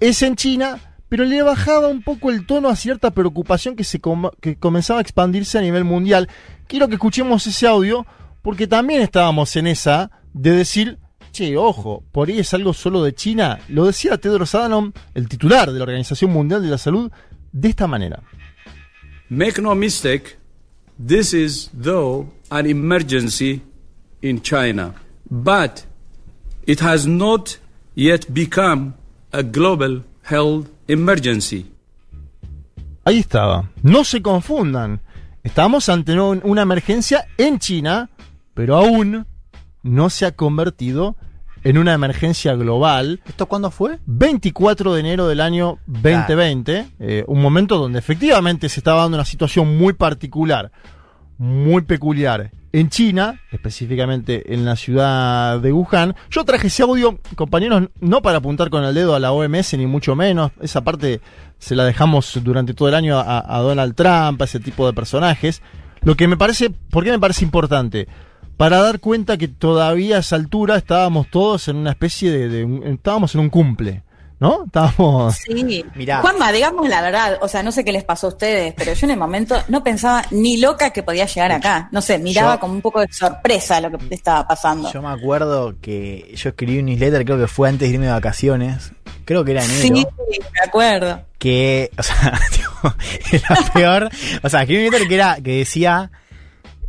es 0.00 0.22
en 0.22 0.36
China, 0.36 0.78
pero 1.08 1.24
le 1.24 1.42
bajaba 1.42 1.88
un 1.88 2.02
poco 2.02 2.30
el 2.30 2.46
tono 2.46 2.68
a 2.68 2.76
cierta 2.76 3.10
preocupación 3.10 3.76
que, 3.76 3.84
se 3.84 4.00
que 4.40 4.56
comenzaba 4.56 4.98
a 4.98 5.02
expandirse 5.02 5.58
a 5.58 5.62
nivel 5.62 5.84
mundial. 5.84 6.28
Quiero 6.66 6.88
que 6.88 6.94
escuchemos 6.94 7.46
ese 7.46 7.66
audio, 7.66 8.06
porque 8.42 8.66
también 8.66 9.02
estábamos 9.02 9.54
en 9.56 9.66
esa 9.66 10.10
de 10.32 10.52
decir, 10.52 10.98
che, 11.32 11.56
ojo, 11.56 12.04
por 12.12 12.28
ahí 12.28 12.38
es 12.38 12.54
algo 12.54 12.72
solo 12.72 13.02
de 13.04 13.14
China. 13.14 13.60
Lo 13.68 13.86
decía 13.86 14.18
Tedros 14.18 14.54
Adhanom, 14.54 14.92
el 15.14 15.28
titular 15.28 15.70
de 15.70 15.78
la 15.78 15.84
Organización 15.84 16.32
Mundial 16.32 16.62
de 16.62 16.68
la 16.68 16.78
Salud, 16.78 17.10
de 17.52 17.68
esta 17.68 17.86
manera. 17.86 18.22
Make 19.28 19.60
no 19.62 19.74
mistake, 19.74 20.38
this 20.98 21.32
is, 21.32 21.70
though, 21.72 22.32
an 22.50 22.66
emergency 22.66 23.62
in 24.20 24.40
China, 24.42 24.94
but 25.30 25.84
it 26.66 26.80
has 26.80 27.06
not 27.06 27.58
yet 27.94 28.26
become 28.28 28.92
a 29.32 29.42
global 29.42 30.02
health 30.28 30.68
emergency. 30.88 31.66
Ahí 33.04 33.18
estaba. 33.18 33.70
No 33.82 34.04
se 34.04 34.22
confundan. 34.22 35.00
Estamos 35.42 35.88
ante 35.88 36.18
un- 36.20 36.40
una 36.44 36.62
emergencia 36.62 37.26
en 37.36 37.58
China, 37.58 38.10
pero 38.54 38.76
aún 38.76 39.26
no 39.82 40.10
se 40.10 40.24
ha 40.26 40.32
convertido 40.36 41.16
en 41.64 41.78
una 41.78 41.94
emergencia 41.94 42.54
global. 42.54 43.20
¿Esto 43.26 43.46
cuándo 43.46 43.70
fue? 43.70 43.98
24 44.06 44.94
de 44.94 45.00
enero 45.00 45.26
del 45.26 45.40
año 45.40 45.78
2020, 45.86 46.86
eh, 47.00 47.24
un 47.26 47.40
momento 47.42 47.78
donde 47.78 47.98
efectivamente 47.98 48.68
se 48.68 48.78
estaba 48.80 49.02
dando 49.02 49.16
una 49.16 49.24
situación 49.24 49.76
muy 49.76 49.92
particular, 49.94 50.70
muy 51.38 51.82
peculiar 51.82 52.52
en 52.72 52.88
China, 52.88 53.40
específicamente 53.50 54.54
en 54.54 54.64
la 54.64 54.76
ciudad 54.76 55.60
de 55.60 55.72
Wuhan. 55.72 56.14
Yo 56.30 56.44
traje 56.44 56.68
ese 56.68 56.82
audio, 56.82 57.18
compañeros, 57.36 57.90
no 58.00 58.22
para 58.22 58.38
apuntar 58.38 58.70
con 58.70 58.84
el 58.84 58.94
dedo 58.94 59.14
a 59.14 59.20
la 59.20 59.32
OMS, 59.32 59.74
ni 59.74 59.86
mucho 59.86 60.16
menos. 60.16 60.52
Esa 60.60 60.82
parte 60.82 61.20
se 61.58 61.76
la 61.76 61.84
dejamos 61.84 62.40
durante 62.42 62.74
todo 62.74 62.88
el 62.88 62.94
año 62.94 63.18
a, 63.18 63.58
Donald 63.60 63.94
Trump, 63.94 64.40
a 64.40 64.44
ese 64.44 64.58
tipo 64.58 64.86
de 64.86 64.94
personajes. 64.94 65.62
Lo 66.00 66.16
que 66.16 66.26
me 66.26 66.36
parece, 66.36 66.70
¿por 66.70 67.04
qué 67.04 67.10
me 67.10 67.20
parece 67.20 67.44
importante? 67.44 68.08
Para 68.56 68.78
dar 68.78 69.00
cuenta 69.00 69.36
que 69.36 69.48
todavía 69.48 70.16
a 70.16 70.20
esa 70.20 70.36
altura 70.36 70.76
estábamos 70.76 71.28
todos 71.28 71.68
en 71.68 71.76
una 71.76 71.90
especie 71.90 72.30
de, 72.30 72.48
de 72.48 72.90
estábamos 72.92 73.34
en 73.34 73.42
un 73.42 73.50
cumple, 73.50 74.02
¿no? 74.42 74.64
Estábamos... 74.66 75.36
Sí. 75.36 75.84
Mirá. 75.94 76.20
Juanma, 76.20 76.50
digamos 76.52 76.88
la 76.88 77.00
verdad, 77.00 77.38
o 77.40 77.48
sea, 77.48 77.62
no 77.62 77.70
sé 77.72 77.84
qué 77.84 77.92
les 77.92 78.02
pasó 78.04 78.26
a 78.26 78.30
ustedes, 78.30 78.74
pero 78.76 78.92
yo 78.92 79.06
en 79.06 79.12
el 79.12 79.16
momento 79.18 79.56
no 79.68 79.82
pensaba 79.84 80.24
ni 80.32 80.56
loca 80.58 80.90
que 80.90 81.02
podía 81.02 81.26
llegar 81.26 81.52
acá. 81.52 81.88
No 81.92 82.02
sé, 82.02 82.18
miraba 82.18 82.54
Yo- 82.54 82.60
como 82.60 82.74
un 82.74 82.82
poco 82.82 83.00
de 83.00 83.12
sorpresa 83.12 83.80
lo 83.80 83.90
que 83.96 84.14
estaba 84.14 84.46
pasando. 84.46 84.92
Yo 84.92 85.00
me 85.00 85.08
acuerdo 85.10 85.74
que 85.80 86.32
yo 86.34 86.50
escribí 86.50 86.78
un 86.80 86.86
newsletter, 86.86 87.24
creo 87.24 87.38
que 87.38 87.46
fue 87.46 87.68
antes 87.68 87.88
de 87.88 87.94
irme 87.94 88.06
de 88.06 88.12
vacaciones. 88.12 88.92
Creo 89.24 89.44
que 89.44 89.52
era 89.52 89.64
enero. 89.64 89.80
sí, 89.80 89.90
me 89.92 90.60
acuerdo. 90.66 91.22
que, 91.38 91.90
o 91.96 92.02
sea, 92.02 92.38
tipo, 92.52 92.94
era 93.30 93.70
peor. 93.72 94.10
O 94.42 94.48
sea, 94.48 94.62
escribí 94.62 94.78
un 94.80 94.90
newsletter 94.90 95.08
que 95.08 95.14
era, 95.14 95.36
que 95.36 95.58
decía 95.58 96.10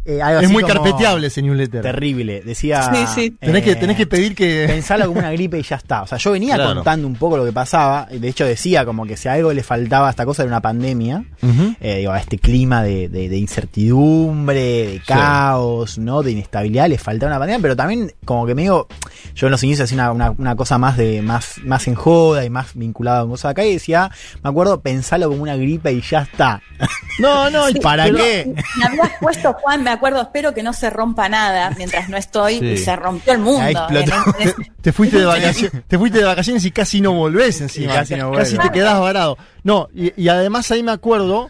eh, 0.06 0.22
algo 0.22 0.40
Es 0.40 0.46
así 0.46 0.54
muy 0.54 0.64
como 0.64 0.74
carpeteable 0.74 1.28
ese 1.28 1.42
newsletter. 1.42 1.82
Terrible. 1.82 2.42
Decía. 2.42 2.84
Sí, 2.94 3.06
sí. 3.14 3.32
Tenés, 3.40 3.64
que, 3.64 3.72
eh, 3.72 3.76
tenés 3.76 3.96
que 3.98 4.06
pedir 4.08 4.36
que... 4.36 4.66
Pensalo 4.68 5.08
como 5.08 5.20
una 5.20 5.32
gripe 5.32 5.58
y 5.60 5.64
ya 5.64 5.78
está. 5.78 6.02
O 6.04 6.08
sea, 6.08 6.18
yo 6.18 6.32
venía 6.32 6.56
Claro. 6.56 6.76
contando 6.76 7.08
un 7.08 7.16
poco 7.16 7.38
lo 7.38 7.46
que 7.46 7.52
pasaba. 7.54 8.08
De 8.12 8.28
hecho, 8.28 8.46
decía 8.46 8.86
como 8.86 9.06
que 9.06 9.16
si 9.18 9.30
algo 9.30 9.54
le 9.54 9.64
faltaba 9.64 10.08
a 10.08 10.10
esta 10.10 10.26
cosa 10.26 10.44
era 10.44 10.50
una 10.50 10.62
pandemia. 10.62 11.24
Eh, 11.82 11.98
digo, 12.00 12.12
a 12.12 12.20
este 12.20 12.38
clima 12.38 12.84
de, 12.84 13.08
de- 13.10 13.30
de 13.30 13.38
incertidumbre, 13.38 14.60
de 14.88 15.02
caos, 15.06 15.98
¿no? 15.98 16.22
De 16.24 16.32
inestabilidad, 16.32 16.88
le 16.90 16.98
faltaba 16.98 17.32
una 17.32 17.40
pandemia, 17.40 17.62
pero 17.62 17.76
también 17.76 18.12
como 18.26 18.46
que 18.46 18.56
me 18.56 18.64
digo, 18.64 18.88
yo 19.36 19.48
en 19.48 19.52
los 19.52 19.64
inicios 19.64 19.86
hacía 19.90 20.12
una, 20.12 20.30
una- 20.30 20.32
una 20.38 20.56
cosa 20.56 20.78
más 20.78 20.98
de, 20.98 21.22
más, 21.22 21.56
más 21.64 21.88
en 21.88 21.96
joda 21.96 22.46
y 22.46 22.50
más 22.50 22.72
vinculada 22.76 23.22
con 23.22 23.32
cosas 23.32 23.52
acá 23.52 23.64
y 23.66 23.74
decía, 23.74 24.12
me 24.44 24.50
acuerdo, 24.50 24.82
pensalo 24.82 25.30
como 25.30 25.44
una 25.44 25.56
gripe 25.56 25.92
y 25.92 26.02
ya 26.02 26.22
está. 26.22 26.62
No, 27.20 27.50
no, 27.50 27.70
y 27.74 27.74
¿Para 27.76 28.06
pero- 28.06 28.18
qué? 28.18 28.54
Me 28.78 28.86
habías 28.86 29.12
puesto, 29.20 29.54
Juan, 29.54 29.84
me 29.84 29.92
acuerdo, 29.94 30.22
espero 30.22 30.54
que 30.54 30.62
no 30.64 30.74
se 30.74 30.90
rompa 30.90 31.30
nada 31.30 31.72
mientras 31.78 32.10
no 32.10 32.18
estoy, 32.18 32.60
Sí. 32.60 32.66
y 32.66 32.78
se 32.78 32.96
rompió 32.96 33.34
el 33.34 33.40
mundo. 33.40 33.88
Te 34.82 34.92
fuiste 34.92 35.20
de 35.20 35.26
vacaciones, 35.26 35.84
te 35.88 35.98
fuiste 35.98 36.18
de 36.20 36.26
vacaciones 36.26 36.66
y 36.66 36.72
casi 36.72 37.00
no 37.02 37.14
volvés 37.14 37.62
encima. 37.62 37.94
Casi 37.94 38.16
no 38.16 38.32
te 38.64 38.72
quedás 38.72 39.00
varado. 39.00 39.38
No, 39.64 39.88
y, 39.94 40.12
y 40.22 40.28
además 40.28 40.70
ahí 40.72 40.84
me 40.84 40.92
acuerdo, 40.92 41.50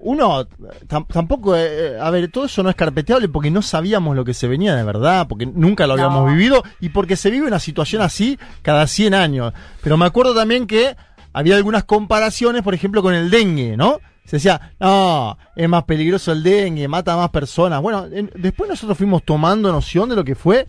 uno 0.00 0.46
tam- 0.88 1.06
tampoco, 1.06 1.56
eh, 1.56 1.98
a 2.00 2.10
ver, 2.10 2.30
todo 2.30 2.44
eso 2.46 2.62
no 2.62 2.70
es 2.70 2.76
carpeteable 2.76 3.28
porque 3.28 3.50
no 3.50 3.62
sabíamos 3.62 4.14
lo 4.16 4.24
que 4.24 4.34
se 4.34 4.46
venía 4.48 4.74
de 4.74 4.82
verdad, 4.84 5.26
porque 5.28 5.46
nunca 5.46 5.86
lo 5.86 5.94
habíamos 5.94 6.24
No. 6.26 6.34
vivido 6.34 6.62
y 6.80 6.90
porque 6.90 7.16
se 7.16 7.30
vive 7.30 7.46
una 7.46 7.58
situación 7.58 8.02
así 8.02 8.38
cada 8.62 8.86
100 8.86 9.14
años. 9.14 9.52
Pero 9.82 9.96
me 9.96 10.04
acuerdo 10.06 10.34
también 10.34 10.66
que 10.66 10.96
había 11.32 11.56
algunas 11.56 11.84
comparaciones, 11.84 12.62
por 12.62 12.74
ejemplo, 12.74 13.02
con 13.02 13.14
el 13.14 13.30
dengue, 13.30 13.76
¿no? 13.76 14.00
Se 14.24 14.36
decía, 14.36 14.74
no, 14.80 15.36
es 15.54 15.68
más 15.68 15.84
peligroso 15.84 16.32
el 16.32 16.42
dengue, 16.42 16.88
mata 16.88 17.12
a 17.12 17.16
más 17.16 17.30
personas. 17.30 17.80
Bueno, 17.82 18.06
en- 18.10 18.30
después 18.36 18.68
nosotros 18.70 18.96
fuimos 18.96 19.22
tomando 19.22 19.70
noción 19.70 20.08
de 20.08 20.16
lo 20.16 20.24
que 20.24 20.34
fue 20.34 20.66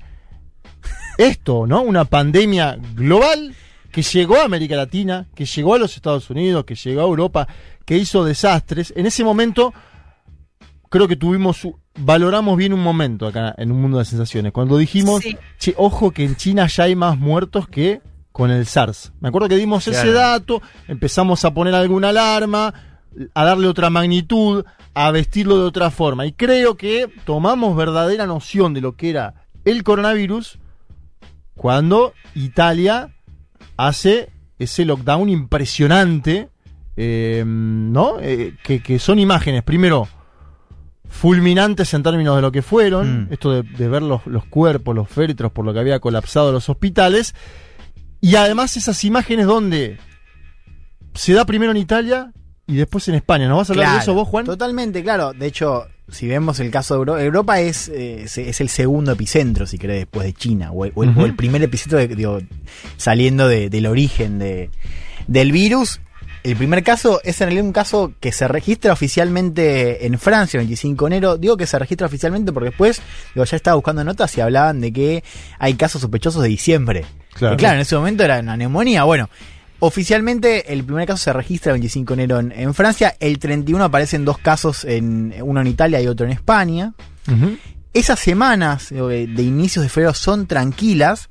esto, 1.17 1.65
¿no? 1.65 1.81
Una 1.81 2.05
pandemia 2.05 2.77
global 2.95 3.55
que 3.91 4.01
llegó 4.01 4.35
a 4.37 4.43
América 4.45 4.75
Latina, 4.75 5.27
que 5.33 5.45
llegó 5.45 5.73
a 5.75 5.79
los 5.79 5.95
Estados 5.95 6.29
Unidos, 6.29 6.65
que 6.65 6.75
llegó 6.75 7.01
a 7.01 7.05
Europa, 7.05 7.47
que 7.85 7.97
hizo 7.97 8.25
desastres. 8.25 8.91
En 8.95 9.05
ese 9.05 9.23
momento, 9.23 9.73
creo 10.89 11.07
que 11.07 11.15
tuvimos, 11.15 11.65
valoramos 11.97 12.57
bien 12.57 12.73
un 12.73 12.83
momento 12.83 13.25
acá 13.27 13.55
en 13.57 13.71
un 13.71 13.81
mundo 13.81 13.99
de 13.99 14.05
sensaciones. 14.05 14.51
Cuando 14.51 14.77
dijimos, 14.77 15.21
Sí. 15.23 15.37
che, 15.57 15.73
ojo 15.77 16.11
que 16.11 16.25
en 16.25 16.35
China 16.35 16.67
ya 16.67 16.83
hay 16.83 16.95
más 16.95 17.17
muertos 17.17 17.69
que 17.69 18.01
con 18.33 18.51
el 18.51 18.65
SARS. 18.65 19.13
Me 19.21 19.29
acuerdo 19.29 19.47
que 19.47 19.55
dimos 19.55 19.87
ese 19.87 20.11
dato, 20.11 20.61
empezamos 20.89 21.45
a 21.45 21.53
poner 21.53 21.73
alguna 21.73 22.09
alarma, 22.09 22.73
a 23.33 23.45
darle 23.45 23.67
otra 23.67 23.89
magnitud, 23.89 24.65
a 24.93 25.11
vestirlo 25.11 25.57
de 25.59 25.65
otra 25.65 25.91
forma. 25.91 26.25
Y 26.25 26.33
creo 26.33 26.75
que 26.75 27.09
tomamos 27.25 27.75
verdadera 27.75 28.25
noción 28.27 28.73
de 28.73 28.81
lo 28.81 28.95
que 28.95 29.09
era 29.09 29.45
el 29.63 29.83
coronavirus 29.83 30.59
cuando 31.55 32.13
Italia 32.33 33.09
hace 33.77 34.29
ese 34.59 34.85
lockdown 34.85 35.29
impresionante, 35.29 36.49
eh, 36.97 37.43
¿no? 37.45 38.19
Eh, 38.21 38.55
que, 38.63 38.81
que 38.81 38.99
son 38.99 39.19
imágenes, 39.19 39.63
primero, 39.63 40.07
fulminantes 41.09 41.93
en 41.93 42.03
términos 42.03 42.35
de 42.35 42.41
lo 42.41 42.51
que 42.51 42.61
fueron, 42.61 43.23
Mm. 43.25 43.33
esto 43.33 43.51
de, 43.51 43.63
de 43.63 43.87
ver 43.87 44.01
los, 44.01 44.25
los 44.27 44.45
cuerpos, 44.45 44.95
los 44.95 45.09
féretros, 45.09 45.51
por 45.51 45.65
lo 45.65 45.73
que 45.73 45.79
había 45.79 45.99
colapsado 45.99 46.51
los 46.51 46.69
hospitales, 46.69 47.35
y 48.21 48.35
además 48.35 48.75
esas 48.77 49.03
imágenes 49.03 49.45
donde 49.45 49.97
se 51.13 51.33
da 51.33 51.45
primero 51.45 51.71
en 51.71 51.77
Italia 51.77 52.31
y 52.67 52.75
después 52.75 53.07
en 53.07 53.15
España. 53.15 53.47
¿No 53.47 53.57
vas 53.57 53.69
a 53.69 53.73
hablar 53.73 53.93
de 53.93 53.99
eso 53.99 54.13
vos, 54.13 54.27
Juan? 54.27 54.45
Totalmente, 54.45 55.03
claro. 55.03 55.33
De 55.33 55.47
hecho, 55.47 55.87
si 56.09 56.27
vemos 56.27 56.59
el 56.59 56.71
caso 56.71 56.93
de 56.95 56.97
Europa, 56.99 57.21
Europa 57.23 57.59
es, 57.59 57.89
eh, 57.89 58.23
es, 58.23 58.61
el 58.61 58.69
segundo 58.69 59.11
epicentro, 59.11 59.65
si 59.67 59.77
querés, 59.77 59.99
después 60.01 60.25
de 60.25 60.33
China, 60.33 60.71
o 60.71 60.85
el, 60.85 60.91
o 60.95 61.03
el- 61.03 61.09
Ujú. 61.09 61.21
o 61.21 61.25
el 61.25 61.35
primer 61.35 61.61
epicentro, 61.63 61.97
de- 61.99 62.07
digo, 62.07 62.39
saliendo 62.97 63.47
de- 63.47 63.69
del 63.69 63.85
origen 63.87 64.39
de, 64.39 64.69
del 65.27 65.51
virus. 65.51 65.99
El 66.43 66.55
primer 66.55 66.83
caso 66.83 67.21
es 67.23 67.41
en 67.41 67.47
realidad 67.47 67.65
un 67.65 67.73
caso 67.73 68.13
que 68.19 68.31
se 68.31 68.47
registra 68.47 68.93
oficialmente 68.93 70.05
en 70.05 70.19
Francia, 70.19 70.59
el 70.59 70.65
25 70.67 71.05
de 71.05 71.15
enero. 71.15 71.37
Digo 71.37 71.57
que 71.57 71.65
se 71.65 71.79
registra 71.79 72.05
oficialmente 72.07 72.51
porque 72.53 72.69
después, 72.69 73.01
digo, 73.33 73.45
ya 73.45 73.55
estaba 73.57 73.75
buscando 73.75 74.03
notas 74.03 74.37
y 74.37 74.41
hablaban 74.41 74.79
de 74.79 74.93
que 74.93 75.23
hay 75.57 75.73
casos 75.73 76.01
sospechosos 76.01 76.43
de 76.43 76.49
diciembre. 76.49 77.03
Claro. 77.33 77.55
Que 77.57 77.61
claro, 77.61 77.75
en 77.75 77.81
ese 77.81 77.95
momento 77.95 78.23
era 78.23 78.39
una 78.39 78.55
neumonía. 78.57 79.03
Bueno, 79.05 79.27
oficialmente 79.79 80.73
el 80.73 80.83
primer 80.83 81.07
caso 81.07 81.23
se 81.23 81.33
registra 81.33 81.71
el 81.71 81.79
25 81.79 82.15
de 82.15 82.23
enero 82.23 82.39
en, 82.39 82.51
en 82.51 82.73
Francia. 82.73 83.15
El 83.19 83.39
31 83.39 83.83
aparecen 83.83 84.25
dos 84.25 84.37
casos, 84.37 84.85
en 84.85 85.33
uno 85.41 85.61
en 85.61 85.67
Italia 85.67 86.01
y 86.01 86.07
otro 86.07 86.25
en 86.25 86.31
España. 86.31 86.93
Esas 87.93 88.19
semanas 88.19 88.91
eh, 88.91 88.95
de 88.95 89.43
inicios 89.43 89.83
de 89.83 89.89
febrero 89.89 90.13
son 90.13 90.47
tranquilas, 90.47 91.29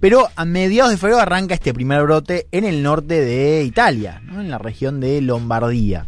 pero 0.00 0.28
a 0.34 0.44
mediados 0.44 0.90
de 0.90 0.96
febrero 0.96 1.20
arranca 1.20 1.54
este 1.54 1.74
primer 1.74 2.02
brote 2.02 2.48
en 2.52 2.64
el 2.64 2.82
norte 2.82 3.20
de 3.20 3.62
Italia, 3.64 4.22
¿no? 4.24 4.40
en 4.40 4.50
la 4.50 4.58
región 4.58 4.98
de 4.98 5.20
Lombardía. 5.20 6.06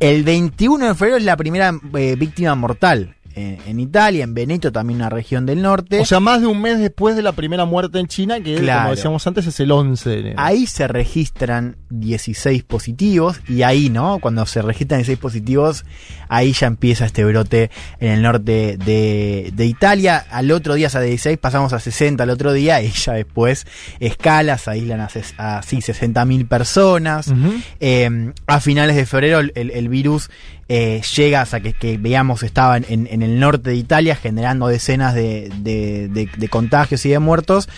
El 0.00 0.24
21 0.24 0.88
de 0.88 0.94
febrero 0.94 1.16
es 1.16 1.24
la 1.24 1.36
primera 1.36 1.72
eh, 1.94 2.16
víctima 2.16 2.54
mortal 2.54 3.16
en 3.34 3.80
Italia, 3.80 4.24
en 4.24 4.34
Veneto, 4.34 4.72
también 4.72 4.98
una 4.98 5.08
región 5.10 5.46
del 5.46 5.62
norte. 5.62 6.00
O 6.00 6.04
sea, 6.04 6.20
más 6.20 6.40
de 6.40 6.46
un 6.46 6.60
mes 6.60 6.78
después 6.78 7.16
de 7.16 7.22
la 7.22 7.32
primera 7.32 7.64
muerte 7.64 7.98
en 7.98 8.06
China, 8.06 8.40
que 8.40 8.56
Claro. 8.56 8.82
como 8.82 8.94
decíamos 8.96 9.26
antes 9.26 9.46
es 9.46 9.58
el 9.60 9.70
11 9.70 10.10
de 10.10 10.18
enero. 10.20 10.34
Ahí 10.38 10.66
se 10.66 10.86
registran 10.88 11.76
16 11.90 12.62
positivos 12.64 13.40
y 13.48 13.62
ahí, 13.62 13.88
¿no? 13.90 14.18
Cuando 14.20 14.44
se 14.46 14.62
registran 14.62 14.98
16 14.98 15.18
positivos, 15.18 15.84
ahí 16.28 16.52
ya 16.52 16.66
empieza 16.66 17.06
este 17.06 17.24
brote 17.24 17.70
en 18.00 18.12
el 18.12 18.22
norte 18.22 18.76
de, 18.84 19.50
de 19.54 19.66
Italia. 19.66 20.24
Al 20.30 20.50
otro 20.50 20.74
día, 20.74 20.86
o 20.86 20.90
sea, 20.90 21.00
de 21.00 21.08
16 21.08 21.38
pasamos 21.38 21.72
a 21.72 21.80
60 21.80 22.22
al 22.22 22.30
otro 22.30 22.52
día 22.52 22.82
y 22.82 22.90
ya 22.90 23.12
después 23.14 23.66
escala, 24.00 24.58
se 24.58 24.70
aíslan 24.70 25.00
a, 25.00 25.08
a 25.38 25.58
así 25.58 25.76
60.000 25.78 26.48
personas. 26.48 27.32
Eh, 27.80 28.32
a 28.46 28.60
finales 28.60 28.96
de 28.96 29.06
febrero 29.06 29.40
el, 29.40 29.52
el 29.54 29.88
virus 29.88 30.30
eh, 30.68 31.02
llega, 31.16 31.44
sea, 31.46 31.60
que, 31.60 31.72
que 31.72 31.98
veamos 31.98 32.42
estaba 32.42 32.76
en, 32.76 32.84
el 33.22 33.38
norte 33.40 33.70
de 33.70 33.76
Italia 33.76 34.16
generando 34.16 34.68
decenas 34.68 35.14
de, 35.14 35.50
de- 35.58 36.08
de- 36.08 36.30
de 36.36 36.48
contagios 36.48 37.04
y 37.06 37.10
de 37.10 37.18
muertos. 37.18 37.68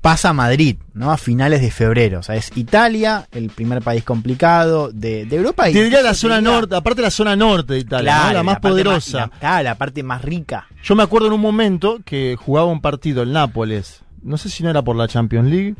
Pasa 0.00 0.30
a 0.30 0.32
Madrid, 0.32 0.76
¿no? 0.94 1.12
A 1.12 1.18
finales 1.18 1.60
de 1.60 1.70
febrero. 1.70 2.20
O 2.20 2.22
sea, 2.22 2.34
es 2.34 2.50
Italia, 2.56 3.28
el 3.32 3.50
primer 3.50 3.82
país 3.82 4.02
complicado 4.02 4.90
de, 4.90 5.24
Europa. 5.30 5.68
y 5.68 5.74
diría 5.74 6.00
la 6.00 6.14
zona 6.14 6.38
diría- 6.38 6.50
norte, 6.52 6.74
aparte 6.74 7.02
la 7.02 7.10
zona 7.10 7.36
norte 7.36 7.74
de 7.74 7.80
Italia, 7.80 8.32
la 8.32 8.42
más 8.42 8.60
poderosa. 8.60 9.18
la- 9.18 9.28
claro, 9.38 9.62
la 9.64 9.74
parte 9.74 10.02
más 10.02 10.22
rica. 10.22 10.66
Yo 10.82 10.96
me 10.96 11.02
acuerdo 11.02 11.26
en 11.26 11.34
un 11.34 11.40
momento 11.42 11.98
que 12.06 12.34
jugaba 12.38 12.66
un 12.68 12.80
partido 12.80 13.22
el 13.22 13.32
Nápoles, 13.34 14.00
no 14.22 14.38
sé 14.38 14.48
si 14.48 14.62
no 14.62 14.70
era 14.70 14.80
por 14.80 14.96
la 14.96 15.06
Champions 15.06 15.50
League, 15.50 15.74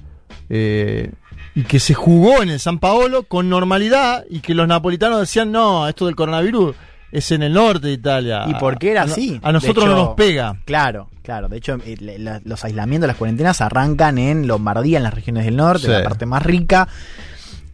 eh, 0.50 1.12
y 1.54 1.62
que 1.64 1.80
se 1.80 1.94
jugó 1.94 2.42
en 2.42 2.50
el 2.50 2.60
San 2.60 2.78
Paolo 2.78 3.24
con 3.24 3.48
normalidad 3.48 4.24
y 4.30 4.40
que 4.40 4.54
los 4.54 4.68
napolitanos 4.68 5.20
decían, 5.20 5.50
no, 5.52 5.88
esto 5.88 6.06
del 6.06 6.14
coronavirus 6.16 6.76
es 7.12 7.32
en 7.32 7.42
el 7.42 7.52
norte 7.52 7.88
de 7.88 7.92
Italia. 7.94 8.44
¿Y 8.46 8.54
por 8.54 8.78
qué 8.78 8.92
era 8.92 9.02
A 9.02 9.04
así? 9.06 9.40
A 9.42 9.50
nosotros 9.50 9.84
no 9.86 9.96
nos 9.96 10.08
pega. 10.14 10.56
Claro, 10.64 11.08
claro. 11.22 11.48
De 11.48 11.56
hecho, 11.56 11.76
eh, 11.84 12.40
los 12.44 12.64
aislamientos, 12.64 13.08
las 13.08 13.16
cuarentenas 13.16 13.60
arrancan 13.60 14.16
en 14.18 14.46
Lombardía, 14.46 14.98
en 14.98 15.02
las 15.04 15.14
regiones 15.14 15.44
del 15.44 15.56
norte, 15.56 15.86
Sí. 15.86 15.90
la 15.90 16.04
parte 16.04 16.24
más 16.26 16.42
rica. 16.44 16.86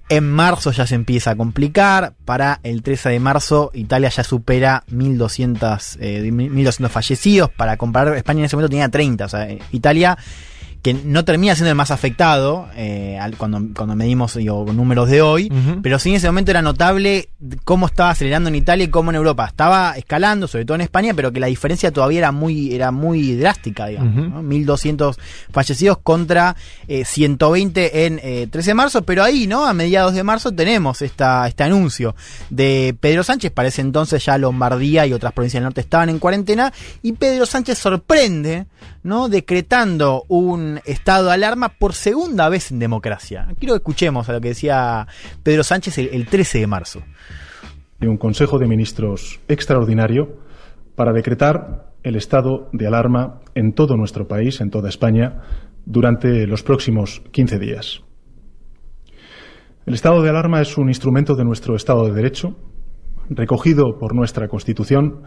En 0.09 0.31
marzo 0.31 0.71
ya 0.71 0.87
se 0.87 0.95
empieza 0.95 1.33
a 1.33 1.37
complicar. 1.37 2.15
Para 2.25 2.61
el 2.63 2.83
13 2.83 3.11
de 3.11 3.19
marzo, 3.21 3.73
Italia 3.75 4.09
ya 4.09 4.23
supera 4.25 4.85
1.200, 4.91 5.99
eh, 6.01 6.31
1.200 6.33 6.89
fallecidos. 6.91 7.51
Para 7.51 7.77
comparar, 7.77 8.17
España 8.17 8.39
en 8.39 8.45
ese 8.47 8.57
momento 8.57 8.71
tenía 8.71 8.89
30. 8.89 9.25
O 9.25 9.29
sea, 9.29 9.49
Italia 9.73 10.17
que 10.83 10.95
no 10.95 11.25
termina 11.25 11.55
siendo 11.55 11.71
el 11.71 11.77
más 11.77 11.91
afectado 11.91 12.69
eh, 12.77 13.19
cuando, 13.39 13.61
cuando 13.75 13.97
medimos 13.97 14.35
digo, 14.35 14.65
números 14.73 15.09
de 15.09 15.23
hoy, 15.23 15.53
pero 15.83 15.99
sí 15.99 16.11
en 16.11 16.17
ese 16.17 16.29
momento 16.29 16.51
era 16.51 16.63
notable 16.63 17.29
cómo 17.65 17.87
estaba 17.87 18.11
acelerando 18.11 18.49
en 18.49 18.55
Italia 18.55 18.85
y 18.85 18.89
cómo 18.89 19.11
en 19.11 19.17
Europa. 19.17 19.47
Estaba 19.47 19.97
escalando, 19.97 20.47
sobre 20.47 20.65
todo 20.65 20.77
en 20.77 20.83
España, 20.83 21.13
pero 21.15 21.33
que 21.33 21.41
la 21.41 21.49
diferencia 21.49 21.91
todavía 21.91 22.19
era 22.19 22.33
muy, 22.33 22.75
era 22.75 22.91
muy 22.91 23.37
drástica, 23.37 23.87
digamos. 23.87 24.17
Ujú. 24.17 24.29
¿no? 24.29 24.43
1.200 24.43 25.17
fallecidos 25.51 25.99
contra 25.99 26.57
eh, 26.89 27.05
120 27.05 28.07
en 28.07 28.21
eh, 28.23 28.49
13 28.51 28.71
de 28.71 28.75
marzo, 28.75 29.03
pero 29.03 29.23
ahí, 29.23 29.47
¿no? 29.47 29.67
A 29.67 29.73
mediados 29.73 30.15
de 30.15 30.23
marzo 30.23 30.53
tenemos 30.53 31.03
esta, 31.03 31.47
este 31.47 31.65
anuncio 31.65 32.15
de 32.51 32.97
Pedro 32.99 33.23
Sánchez. 33.23 33.53
Parece 33.53 33.83
entonces 33.83 34.25
ya 34.25 34.39
Lombardía 34.39 35.07
y 35.07 35.13
otras 35.13 35.33
provincias 35.33 35.61
del 35.61 35.65
norte 35.65 35.81
estaban 35.81 36.09
en 36.09 36.19
cuarentena 36.19 36.73
y 37.03 37.13
Pedro 37.13 37.47
Sánchez 37.47 37.79
sorprende, 37.79 38.67
¿no? 39.07 39.29
Decretando 39.29 40.25
un 40.29 40.81
estado 40.85 41.29
de 41.29 41.35
alarma 41.35 41.71
por 41.71 41.95
segunda 41.95 42.49
vez 42.49 42.71
en 42.71 42.79
democracia. 42.79 43.47
Quiero 43.59 43.75
que 43.75 43.79
escuchemos 43.79 44.29
a 44.29 44.33
lo 44.33 44.41
que 44.41 44.49
decía 44.49 45.07
Pedro 45.43 45.63
Sánchez 45.63 45.99
el, 45.99 46.09
el 46.13 46.27
13 46.27 46.59
de 46.59 46.67
marzo. 46.67 47.01
de 47.99 48.09
un 48.09 48.19
Consejo 48.19 48.59
de 48.59 48.67
Ministros 48.67 49.41
extraordinario 49.49 50.37
para 50.95 51.13
decretar 51.13 51.93
el 52.03 52.17
estado 52.17 52.69
de 52.73 52.87
alarma 52.87 53.41
en 53.55 53.73
todo 53.73 53.97
nuestro 53.97 54.27
país, 54.27 54.61
en 54.61 54.71
toda 54.71 54.89
España, 54.89 55.41
durante 55.85 56.47
los 56.47 56.63
próximos 56.63 57.23
15 57.33 57.59
días. 57.59 58.03
El 59.87 59.95
estado 59.95 60.21
de 60.21 60.31
alarma 60.31 60.61
es 60.61 60.77
un 60.79 60.89
instrumento 60.89 61.37
de 61.37 61.45
nuestro 61.45 61.77
Estado 61.77 62.07
de 62.07 62.13
Derecho, 62.13 62.57
recogido 63.31 63.99
por 63.99 64.15
nuestra 64.15 64.49
Constitución, 64.49 65.23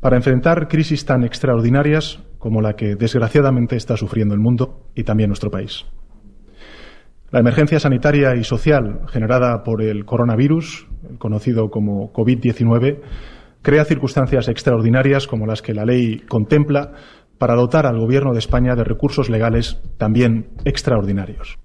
para 0.00 0.16
enfrentar 0.16 0.68
crisis 0.68 1.04
tan 1.04 1.24
extraordinarias 1.24 2.20
como 2.38 2.60
la 2.62 2.74
que 2.74 2.94
desgraciadamente 2.96 3.76
está 3.76 3.96
sufriendo 3.96 4.34
el 4.34 4.40
mundo 4.40 4.86
y 4.94 5.04
también 5.04 5.28
nuestro 5.28 5.50
país. 5.50 5.84
La 7.30 7.40
emergencia 7.40 7.78
sanitaria 7.78 8.34
y 8.34 8.42
social 8.44 9.02
generada 9.12 9.62
por 9.62 9.82
el 9.82 10.04
coronavirus, 10.04 10.88
conocido 11.18 11.68
como 11.68 12.12
COVID-19, 12.12 13.00
crea 13.62 13.84
circunstancias 13.84 14.48
extraordinarias 14.48 15.26
como 15.26 15.46
las 15.46 15.62
que 15.62 15.74
la 15.74 15.84
ley 15.84 16.20
contempla 16.28 16.92
para 17.38 17.54
dotar 17.54 17.86
al 17.86 17.98
Gobierno 17.98 18.32
de 18.32 18.38
España 18.38 18.74
de 18.74 18.84
recursos 18.84 19.30
legales 19.30 19.78
también 19.98 20.48
extraordinarios. 20.64 21.58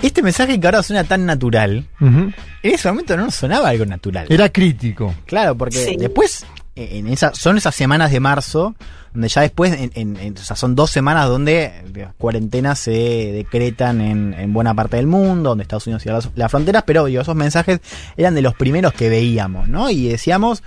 Este 0.00 0.22
mensaje 0.22 0.60
que 0.60 0.66
ahora 0.66 0.82
suena 0.82 1.04
tan 1.04 1.24
natural, 1.24 1.86
en 2.00 2.34
ese 2.62 2.88
momento 2.88 3.16
no 3.16 3.30
sonaba 3.30 3.70
algo 3.70 3.86
natural. 3.86 4.26
Era 4.28 4.50
crítico. 4.50 5.14
Claro, 5.24 5.56
porque 5.56 5.76
Sí. 5.78 5.96
después, 5.98 6.46
en 6.76 7.06
esa, 7.08 7.34
son 7.34 7.56
esas 7.56 7.74
semanas 7.74 8.10
de 8.10 8.20
marzo, 8.20 8.74
donde 9.12 9.28
ya 9.28 9.42
después, 9.42 9.72
en, 9.94 10.16
en- 10.16 10.36
son 10.36 10.74
dos 10.74 10.90
semanas 10.90 11.28
donde 11.28 11.72
cuarentenas 12.18 12.80
se 12.80 12.90
decretan 12.90 14.00
en, 14.00 14.34
en 14.34 14.52
buena 14.52 14.74
parte 14.74 14.96
del 14.96 15.06
mundo, 15.06 15.50
donde 15.50 15.62
Estados 15.62 15.86
Unidos 15.86 16.02
cierra 16.02 16.18
las, 16.18 16.30
las 16.34 16.50
fronteras, 16.50 16.82
pero 16.84 17.04
digo, 17.04 17.22
esos 17.22 17.36
mensajes 17.36 17.80
eran 18.16 18.34
de 18.34 18.42
los 18.42 18.54
primeros 18.54 18.92
que 18.92 19.08
veíamos, 19.08 19.68
¿no? 19.68 19.88
Y 19.88 20.08
decíamos, 20.08 20.64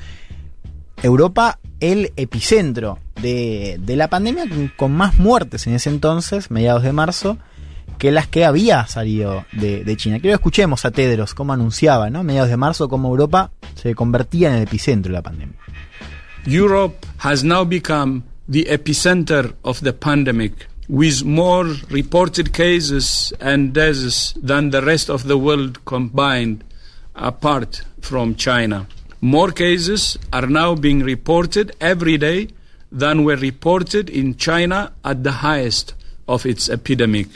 Europa, 1.04 1.60
el 1.80 2.12
epicentro 2.16 3.00
de, 3.22 3.78
de 3.80 3.96
la 3.96 4.08
pandemia, 4.10 4.46
con, 4.78 4.94
más 4.94 5.16
muertes 5.16 5.68
en 5.68 5.74
ese 5.76 5.90
entonces, 5.90 6.50
mediados 6.50 6.84
de 6.84 6.94
marzo, 6.94 7.38
que 7.98 8.12
las 8.12 8.28
que 8.28 8.46
había 8.46 8.86
salido 8.88 9.46
de, 9.54 9.98
China. 9.98 10.20
Quiero 10.20 10.38
que 10.38 10.42
escuchemos 10.42 10.86
a 10.86 10.92
Tedros 10.92 11.34
cómo 11.34 11.54
anunciaba, 11.54 12.10
¿no? 12.10 12.24
Mediados 12.24 12.50
de 12.50 12.58
marzo, 12.58 12.90
cómo 12.90 13.10
Europa 13.10 13.52
se 13.78 13.96
convertía 13.96 14.50
en 14.50 14.56
el 14.56 14.64
epicentro 14.64 15.12
de 15.12 15.18
la 15.18 15.22
pandemia. 15.22 15.56
Europe 16.46 17.06
has 17.20 17.44
now 17.44 17.66
become 17.66 18.24
the 18.48 18.66
epicenter 18.70 19.54
of 19.64 19.82
the 19.82 19.94
pandemic, 19.94 20.68
with 20.88 21.24
more 21.26 21.66
reported 21.90 22.54
cases 22.54 23.34
and 23.42 23.74
deaths 23.74 24.34
than 24.42 24.70
the 24.70 24.82
rest 24.82 25.10
of 25.10 25.28
the 25.28 25.38
world 25.38 25.84
combined, 25.86 26.64
apart 27.16 27.82
from 28.02 28.36
China. 28.36 28.88
More 29.20 29.52
cases 29.52 30.18
are 30.32 30.48
now 30.48 30.76
being 30.76 31.02
reported 31.04 31.76
every 31.82 32.18
day 32.18 32.48
than 32.92 33.26
were 33.26 33.36
reported 33.36 34.10
in 34.10 34.38
China 34.38 34.94
at 35.04 35.24
the 35.24 35.44
highest 35.44 35.94
of 36.28 36.46
its 36.46 36.70
epidemic. 36.70 37.28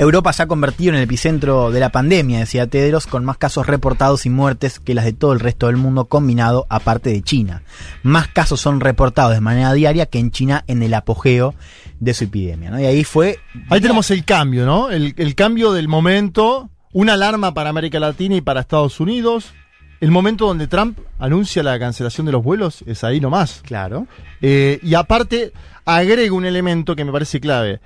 Europa 0.00 0.32
se 0.32 0.42
ha 0.42 0.46
convertido 0.46 0.92
en 0.92 0.96
el 0.96 1.02
epicentro 1.02 1.70
de 1.70 1.78
la 1.78 1.90
pandemia, 1.90 2.38
decía 2.38 2.66
Tedros, 2.66 3.06
con 3.06 3.22
más 3.22 3.36
casos 3.36 3.66
reportados 3.66 4.24
y 4.24 4.30
muertes 4.30 4.80
que 4.80 4.94
las 4.94 5.04
de 5.04 5.12
todo 5.12 5.34
el 5.34 5.40
resto 5.40 5.66
del 5.66 5.76
mundo 5.76 6.06
combinado, 6.06 6.66
aparte 6.70 7.10
de 7.10 7.20
China. 7.20 7.64
Más 8.02 8.26
casos 8.26 8.62
son 8.62 8.80
reportados 8.80 9.34
de 9.34 9.42
manera 9.42 9.74
diaria 9.74 10.06
que 10.06 10.18
en 10.18 10.30
China 10.30 10.64
en 10.68 10.82
el 10.82 10.94
apogeo 10.94 11.54
de 11.98 12.14
su 12.14 12.24
epidemia. 12.24 12.70
¿no? 12.70 12.80
Y 12.80 12.86
ahí 12.86 13.04
fue... 13.04 13.40
Ahí 13.68 13.82
tenemos 13.82 14.10
el 14.10 14.24
cambio, 14.24 14.64
¿no? 14.64 14.90
El, 14.90 15.12
el 15.18 15.34
cambio 15.34 15.70
del 15.72 15.86
momento, 15.86 16.70
una 16.94 17.12
alarma 17.12 17.52
para 17.52 17.68
América 17.68 18.00
Latina 18.00 18.36
y 18.36 18.40
para 18.40 18.60
Estados 18.60 19.00
Unidos. 19.00 19.52
El 20.00 20.10
momento 20.10 20.46
donde 20.46 20.66
Trump 20.66 20.98
anuncia 21.18 21.62
la 21.62 21.78
cancelación 21.78 22.24
de 22.24 22.32
los 22.32 22.42
vuelos 22.42 22.82
es 22.86 23.04
ahí 23.04 23.20
nomás. 23.20 23.60
Claro. 23.66 24.06
Eh, 24.40 24.80
y 24.82 24.94
aparte, 24.94 25.52
agrega 25.84 26.32
un 26.32 26.46
elemento 26.46 26.96
que 26.96 27.04
me 27.04 27.12
parece 27.12 27.38
clave. 27.38 27.80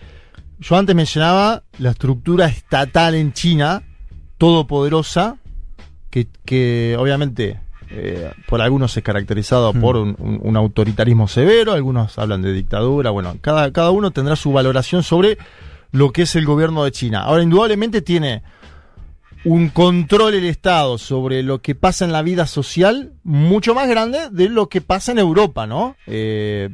Yo 0.61 0.77
antes 0.77 0.95
mencionaba 0.95 1.63
la 1.79 1.91
estructura 1.91 2.47
estatal 2.47 3.15
en 3.15 3.33
China, 3.33 3.83
todopoderosa, 4.39 5.37
que, 6.11 6.27
que 6.45 6.97
obviamente 6.99 7.61
eh, 7.91 8.31
por 8.49 8.61
algunos 8.61 8.97
es 8.97 9.03
caracterizado 9.03 9.73
Hmm. 9.73 9.81
por 9.81 9.97
un, 9.97 10.17
un- 10.19 10.41
un 10.43 10.57
autoritarismo 10.57 11.29
severo, 11.29 11.73
algunos 11.73 12.19
hablan 12.19 12.43
de 12.43 12.53
dictadura, 12.53 13.11
bueno, 13.11 13.37
cada, 13.41 13.73
cada 13.73 13.91
uno 13.91 14.11
tendrá 14.11 14.37
su 14.37 14.53
valoración 14.53 15.03
sobre 15.03 15.39
lo 15.93 16.11
que 16.13 16.23
es 16.23 16.35
el 16.37 16.45
gobierno 16.47 16.83
de 16.85 16.93
China. 16.93 17.23
Ahora, 17.23 17.43
indudablemente 17.43 18.01
tiene 18.03 18.43
un 19.45 19.69
control 19.69 20.35
el 20.35 20.45
Estado 20.47 20.97
sobre 20.99 21.43
lo 21.43 21.61
que 21.61 21.75
pasa 21.75 22.05
en 22.05 22.13
la 22.13 22.23
vida 22.23 22.47
social 22.47 23.13
mucho 23.23 23.75
más 23.75 23.87
grande 23.89 24.29
de 24.31 24.49
lo 24.49 24.69
que 24.69 24.81
pasa 24.81 25.13
en 25.13 25.19
Europa, 25.19 25.67
¿no? 25.67 25.97
Eh, 26.07 26.71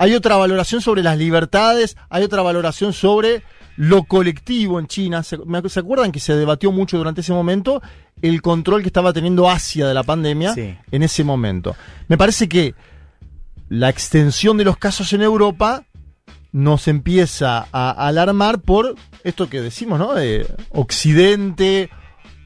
hay 0.00 0.14
otra 0.14 0.36
valoración 0.36 0.80
sobre 0.80 1.02
las 1.02 1.18
libertades, 1.18 1.96
hay 2.08 2.22
otra 2.24 2.42
valoración 2.42 2.92
sobre 2.92 3.42
lo 3.76 4.04
colectivo 4.04 4.80
en 4.80 4.86
China. 4.86 5.22
¿Se, 5.22 5.36
me- 5.44 5.66
¿se 5.68 5.80
acuerdan 5.80 6.10
que 6.10 6.20
se 6.20 6.34
debatió 6.34 6.72
mucho 6.72 6.96
durante 6.96 7.20
ese 7.20 7.32
momento 7.32 7.80
el 8.22 8.40
control 8.42 8.80
que 8.82 8.88
estaba 8.88 9.12
teniendo 9.12 9.48
Asia 9.48 9.86
de 9.86 9.94
la 9.94 10.02
pandemia 10.02 10.54
Sí. 10.54 10.74
en 10.90 11.02
ese 11.02 11.22
momento? 11.22 11.76
Me 12.08 12.16
parece 12.18 12.48
que 12.48 12.74
la 13.68 13.88
extensión 13.88 14.56
de 14.56 14.64
los 14.64 14.76
casos 14.78 15.12
en 15.12 15.22
Europa 15.22 15.84
nos 16.52 16.88
empieza 16.88 17.66
a 17.70 17.90
alarmar 18.08 18.60
por 18.60 18.96
esto 19.22 19.48
que 19.48 19.60
decimos, 19.60 19.98
¿no? 19.98 20.14
De 20.14 20.46
Occidente, 20.70 21.90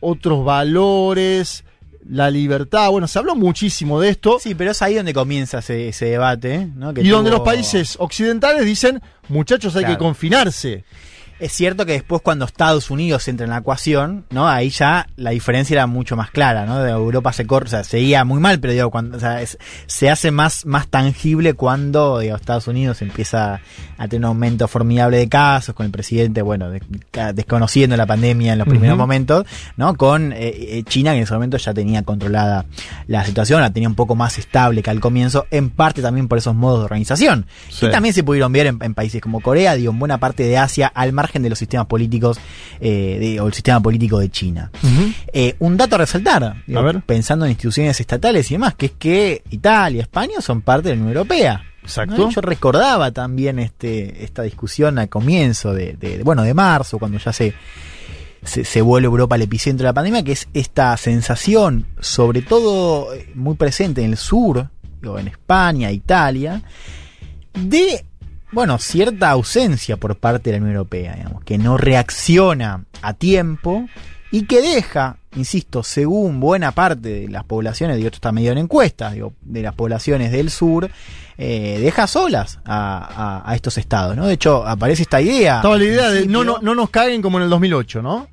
otros 0.01 0.45
valores, 0.45 1.64
la 2.09 2.31
libertad. 2.31 2.91
Bueno, 2.91 3.09
se 3.09 3.19
habló 3.19 3.35
muchísimo 3.35 4.01
de 4.01 4.11
esto. 4.11 4.39
Sí, 4.41 4.55
pero 4.55 4.71
es 4.73 4.83
ahí 4.83 4.95
donde 4.95 5.15
comienza 5.15 5.59
ese, 5.59 5.89
ese 5.89 6.07
debate. 6.07 6.69
¿no? 6.77 6.93
Que 6.93 7.03
y 7.03 7.09
donde 7.09 7.31
los 7.31 7.41
países 7.41 7.97
occidentales 7.99 8.65
dicen, 8.65 9.01
muchachos, 9.29 9.75
hay 9.77 9.83
Claro. 9.85 9.95
que 9.99 10.05
confinarse. 10.05 10.85
Es 11.41 11.53
cierto 11.53 11.85
que 11.85 11.93
después 11.93 12.23
cuando 12.23 12.45
Estados 12.45 12.91
Unidos 12.91 13.27
entra 13.29 13.45
en 13.45 13.51
la 13.51 13.59
ecuación, 13.59 14.25
¿no? 14.31 14.49
Ahí 14.49 14.71
ya 14.71 15.07
la 15.17 15.31
diferencia 15.31 15.75
era 15.75 15.87
mucho 15.87 16.17
más 16.17 16.31
clara, 16.31 16.65
¿no? 16.65 16.79
De 16.79 16.91
Europa 16.91 17.33
se 17.33 17.45
corre, 17.47 17.67
o 17.67 17.69
sea, 17.69 17.83
seguía 17.85 18.25
muy 18.25 18.41
mal, 18.41 18.61
pero 18.61 18.73
digo, 18.73 18.91
cuando, 18.91 19.17
o 19.17 19.21
sea, 19.21 19.43
es- 19.43 19.59
se 19.87 20.11
hace 20.11 20.31
más, 20.31 20.65
más 20.65 20.87
tangible 20.89 21.55
cuando, 21.55 22.21
digo, 22.21 22.37
Estados 22.37 22.69
Unidos 22.69 23.03
empieza 23.03 23.61
a 23.99 24.09
tener 24.09 24.21
un 24.21 24.25
aumento 24.27 24.69
formidable 24.69 25.19
de 25.19 25.29
casos, 25.29 25.75
con 25.75 25.87
el 25.87 25.93
presidente, 25.93 26.41
bueno, 26.43 26.71
de- 26.71 26.81
desconociendo 27.35 27.97
la 27.97 28.07
pandemia 28.07 28.53
en 28.53 28.59
los 28.59 28.69
primeros 28.69 28.97
momentos, 28.97 29.45
¿no? 29.77 29.95
Con 29.97 30.33
eh, 30.33 30.39
eh, 30.39 30.83
China, 30.87 31.11
que 31.13 31.19
en 31.19 31.23
ese 31.25 31.35
momento 31.35 31.57
ya 31.57 31.75
tenía 31.75 32.03
controlada 32.03 32.65
la 33.07 33.25
situación, 33.25 33.61
la 33.61 33.71
tenía 33.71 33.89
un 33.89 33.95
poco 33.97 34.15
más 34.15 34.39
estable 34.39 34.83
que 34.83 34.91
al 34.91 35.01
comienzo, 35.01 35.47
en 35.51 35.71
parte 35.71 36.01
también 36.03 36.29
por 36.29 36.39
esos 36.39 36.55
modos 36.55 36.79
de 36.81 36.85
organización, 36.85 37.47
Sí. 37.71 37.87
que 37.87 37.89
también 37.93 38.15
se 38.15 38.23
pudieron 38.23 38.53
ver 38.53 38.67
en, 38.69 38.79
en 38.83 38.95
países 38.95 39.21
como 39.21 39.41
Corea, 39.41 39.75
digo, 39.75 39.93
en 39.93 39.99
buena 39.99 40.19
parte 40.19 40.45
de 40.45 40.59
Asia, 40.59 40.91
al 40.95 41.13
margen 41.25 41.43
de 41.43 41.49
los 41.51 41.59
sistemas 41.59 41.87
políticos 41.87 42.39
eh, 42.81 43.17
de- 43.21 43.41
o 43.41 43.47
el 43.47 43.53
sistema 43.55 43.81
político 43.81 44.19
de 44.19 44.29
China. 44.31 44.71
Eh, 45.33 45.55
un 45.59 45.77
dato 45.77 45.95
a 45.97 45.99
resaltar, 45.99 46.63
digo, 46.67 46.81
A 46.81 46.83
ver. 46.83 47.01
pensando 47.03 47.45
en 47.45 47.53
instituciones 47.53 47.99
estatales 48.01 48.51
y 48.51 48.55
demás, 48.55 48.75
que 48.75 48.87
es 48.87 48.93
que 48.99 49.43
Italia 49.51 49.99
y 49.99 50.01
España 50.01 50.41
son 50.41 50.61
parte 50.63 50.89
de 50.89 50.97
la 50.97 51.01
Unión 51.03 51.17
Europea. 51.17 51.63
Exacto. 51.83 52.17
¿no? 52.17 52.31
Yo 52.31 52.41
recordaba 52.41 53.11
también 53.13 53.59
este, 53.59 54.25
esta 54.25 54.43
discusión 54.43 54.99
al 54.99 55.09
comienzo 55.09 55.75
de, 55.75 55.95
de- 55.95 56.23
bueno, 56.23 56.43
de 56.43 56.55
marzo, 56.55 56.99
cuando 56.99 57.19
ya 57.19 57.33
se, 57.33 57.53
se, 58.43 58.65
se 58.65 58.81
vuelve 58.83 59.07
Europa 59.07 59.35
al 59.35 59.43
epicentro 59.43 59.85
de 59.85 59.89
la 59.91 59.93
pandemia, 59.95 60.23
que 60.25 60.33
es 60.33 60.49
esta 60.55 60.97
sensación, 60.97 61.87
sobre 62.01 62.41
todo 62.43 63.13
eh, 63.15 63.29
muy 63.35 63.55
presente 63.57 64.03
en 64.03 64.11
el 64.13 64.17
sur, 64.17 64.69
en 65.03 65.29
España, 65.29 65.91
Italia, 65.93 66.63
de 67.53 68.05
bueno, 68.55 68.79
cierta 68.79 69.31
ausencia 69.31 69.97
por 69.97 70.17
parte 70.17 70.51
de 70.51 70.57
la 70.59 70.63
Unión 70.63 70.77
Europea, 70.77 71.15
digamos, 71.17 71.43
que 71.45 71.59
no 71.59 71.77
reacciona 71.77 72.85
a 73.03 73.15
tiempo 73.15 73.87
y 74.31 74.47
que 74.47 74.63
deja, 74.63 75.17
insisto, 75.37 75.83
según 75.83 76.41
buena 76.41 76.73
parte 76.73 77.09
de 77.09 77.29
las 77.29 77.45
poblaciones, 77.45 77.97
digo, 77.97 78.07
esto 78.09 78.17
está 78.17 78.33
medio 78.33 78.53
en 78.53 78.59
encuestas, 78.59 79.13
digo, 79.13 79.33
de 79.43 79.63
las 79.63 79.75
poblaciones 79.75 80.33
del 80.33 80.51
sur, 80.51 80.91
eh, 81.37 81.79
deja 81.81 82.07
solas 82.07 82.59
a, 82.65 83.43
a- 83.45 83.51
a 83.51 83.55
estos 83.55 83.77
estados, 83.79 84.17
¿no? 84.17 84.27
De 84.27 84.35
hecho, 84.35 84.67
aparece 84.67 85.03
esta 85.03 85.21
idea. 85.21 85.57
Estaba 85.57 85.77
la 85.79 85.85
idea 85.85 86.11
de 86.11 86.27
no, 86.27 86.43
no, 86.45 86.59
no 86.63 86.75
nos 86.75 86.91
caguen 86.91 87.23
como 87.23 87.39
en 87.39 87.45
el 87.45 87.51
2008, 87.51 88.03
¿no? 88.03 88.29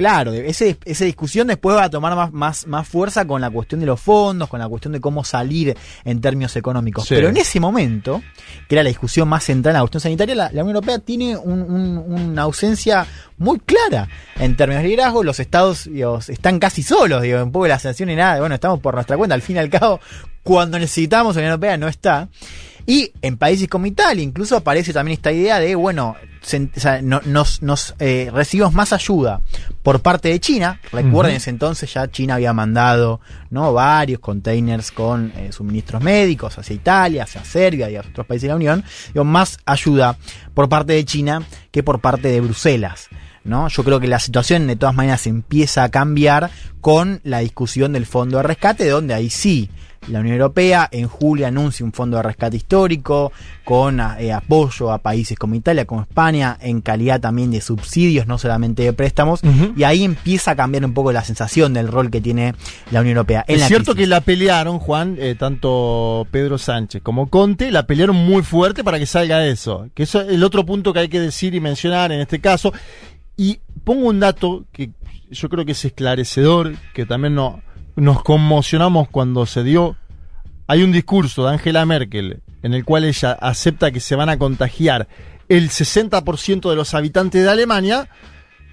Claro, 0.00 0.32
de- 0.32 0.48
ese, 0.48 0.76
esa 0.84 1.04
discusión 1.04 1.46
después 1.46 1.76
va 1.76 1.84
a 1.84 1.90
tomar 1.90 2.16
más, 2.16 2.32
más, 2.32 2.66
más 2.66 2.88
fuerza 2.88 3.26
con 3.26 3.40
la 3.40 3.50
cuestión 3.50 3.80
de 3.80 3.86
los 3.86 4.00
fondos, 4.00 4.48
con 4.48 4.58
la 4.60 4.68
cuestión 4.68 4.92
de 4.92 5.00
cómo 5.00 5.24
salir 5.24 5.76
en 6.04 6.20
términos 6.20 6.56
económicos. 6.56 7.06
Sí. 7.06 7.14
Pero 7.14 7.28
en 7.28 7.36
ese 7.36 7.60
momento, 7.60 8.22
que 8.68 8.74
era 8.76 8.82
la 8.82 8.88
discusión 8.88 9.28
más 9.28 9.44
central 9.44 9.72
en 9.72 9.74
la 9.74 9.80
cuestión 9.82 10.00
sanitaria, 10.00 10.34
la, 10.34 10.44
la 10.52 10.62
Unión 10.62 10.76
Europea 10.76 10.98
tiene 10.98 11.36
un- 11.36 11.62
un- 11.62 11.98
una 12.30 12.42
ausencia 12.42 13.06
muy 13.38 13.58
clara 13.60 14.08
en 14.38 14.56
términos 14.56 14.82
de 14.82 14.88
liderazgo. 14.88 15.22
Los 15.22 15.38
estados 15.40 15.84
digamos, 15.84 16.28
están 16.28 16.58
casi 16.58 16.82
solos, 16.82 17.22
digo, 17.22 17.42
un 17.42 17.52
poco 17.52 17.66
la 17.68 17.78
sensación 17.78 18.10
y 18.10 18.16
nada, 18.16 18.40
bueno, 18.40 18.54
estamos 18.54 18.80
por 18.80 18.94
nuestra 18.94 19.16
cuenta. 19.16 19.34
Al 19.34 19.42
fin 19.42 19.56
y 19.56 19.58
al 19.58 19.68
cabo, 19.70 20.00
cuando 20.42 20.78
necesitamos 20.78 21.36
a 21.36 21.40
la 21.40 21.44
Unión 21.44 21.52
Europea 21.52 21.76
no 21.76 21.88
está. 21.88 22.28
Y 22.86 23.12
en 23.22 23.36
países 23.36 23.68
como 23.68 23.86
Italia 23.86 24.22
incluso 24.22 24.56
aparece 24.56 24.92
también 24.92 25.14
esta 25.16 25.32
idea 25.32 25.58
de, 25.60 25.74
bueno, 25.74 26.16
se- 26.42 26.70
o 26.74 26.80
sea, 26.80 27.02
no- 27.02 27.20
nos, 27.24 27.62
nos 27.62 27.94
eh, 27.98 28.30
recibimos 28.32 28.72
más 28.72 28.92
ayuda 28.92 29.40
por 29.82 30.00
parte 30.00 30.28
de 30.28 30.40
China. 30.40 30.80
Recuerden, 30.92 31.32
en 31.32 31.36
ese 31.36 31.50
entonces 31.50 31.92
ya 31.92 32.10
China 32.10 32.34
había 32.36 32.52
mandado 32.52 33.20
no 33.50 33.72
varios 33.72 34.20
containers 34.20 34.90
con 34.92 35.32
eh, 35.36 35.52
suministros 35.52 36.02
médicos 36.02 36.58
hacia 36.58 36.74
Italia, 36.74 37.24
hacia 37.24 37.44
Serbia 37.44 37.90
y 37.90 37.96
a 37.96 38.00
otros 38.00 38.26
países 38.26 38.42
de 38.42 38.48
la 38.48 38.56
Unión. 38.56 38.84
Digo, 39.12 39.24
más 39.24 39.58
ayuda 39.66 40.16
por 40.54 40.68
parte 40.68 40.94
de 40.94 41.04
China 41.04 41.42
que 41.70 41.82
por 41.82 42.00
parte 42.00 42.28
de 42.28 42.40
Bruselas. 42.40 43.08
¿no? 43.42 43.68
Yo 43.68 43.82
creo 43.84 44.00
que 44.00 44.06
la 44.06 44.18
situación 44.18 44.66
de 44.66 44.76
todas 44.76 44.94
maneras 44.94 45.26
empieza 45.26 45.82
a 45.84 45.88
cambiar 45.88 46.50
con 46.82 47.20
la 47.24 47.38
discusión 47.38 47.92
del 47.94 48.04
fondo 48.04 48.36
de 48.36 48.42
rescate, 48.42 48.86
donde 48.88 49.14
ahí 49.14 49.30
sí 49.30 49.70
la 50.08 50.20
Unión 50.20 50.36
Europea 50.36 50.88
en 50.90 51.06
julio 51.08 51.46
anuncia 51.46 51.84
un 51.84 51.92
fondo 51.92 52.16
de 52.16 52.22
rescate 52.22 52.56
histórico 52.56 53.32
con 53.64 54.00
eh, 54.00 54.32
apoyo 54.32 54.92
a 54.92 54.98
países 54.98 55.38
como 55.38 55.54
Italia, 55.54 55.84
como 55.84 56.02
España, 56.02 56.56
en 56.60 56.80
calidad 56.80 57.20
también 57.20 57.50
de 57.50 57.60
subsidios, 57.60 58.26
no 58.26 58.38
solamente 58.38 58.82
de 58.82 58.92
préstamos, 58.92 59.40
y 59.76 59.82
ahí 59.84 60.02
empieza 60.02 60.52
a 60.52 60.56
cambiar 60.56 60.84
un 60.84 60.94
poco 60.94 61.12
la 61.12 61.22
sensación 61.22 61.74
del 61.74 61.88
rol 61.88 62.10
que 62.10 62.20
tiene 62.20 62.54
la 62.90 63.00
Unión 63.00 63.16
Europea. 63.18 63.44
En 63.46 63.56
es 63.56 63.60
la 63.62 63.66
cierto 63.68 63.92
crisis. 63.92 64.06
que 64.06 64.06
la 64.08 64.20
pelearon, 64.22 64.78
Juan, 64.78 65.16
eh, 65.18 65.36
tanto 65.38 66.26
Pedro 66.30 66.58
Sánchez 66.58 67.02
como 67.02 67.28
Conte, 67.28 67.70
la 67.70 67.86
pelearon 67.86 68.16
muy 68.16 68.42
fuerte 68.42 68.82
para 68.82 68.98
que 68.98 69.06
salga 69.06 69.46
eso. 69.46 69.88
Que 69.94 70.04
eso 70.04 70.20
es 70.20 70.28
el 70.30 70.42
otro 70.42 70.64
punto 70.64 70.92
que 70.92 71.00
hay 71.00 71.08
que 71.08 71.20
decir 71.20 71.54
y 71.54 71.60
mencionar 71.60 72.10
en 72.12 72.20
este 72.20 72.40
caso. 72.40 72.72
Y 73.36 73.60
pongo 73.84 74.08
un 74.08 74.20
dato 74.20 74.64
que 74.72 74.90
yo 75.30 75.48
creo 75.48 75.64
que 75.64 75.72
es 75.72 75.84
esclarecedor, 75.84 76.74
que 76.92 77.06
también 77.06 77.34
no, 77.34 77.62
nos 77.96 78.22
conmocionamos 78.22 79.08
cuando 79.08 79.46
se 79.46 79.62
dio. 79.62 79.96
Hay 80.66 80.82
un 80.82 80.92
discurso 80.92 81.44
de 81.44 81.52
Angela 81.52 81.84
Merkel 81.86 82.42
en 82.62 82.74
el 82.74 82.84
cual 82.84 83.04
ella 83.04 83.32
acepta 83.32 83.90
que 83.90 84.00
se 84.00 84.16
van 84.16 84.28
a 84.28 84.38
contagiar 84.38 85.08
el 85.48 85.70
60% 85.70 86.70
de 86.70 86.76
los 86.76 86.94
habitantes 86.94 87.42
de 87.42 87.50
Alemania, 87.50 88.08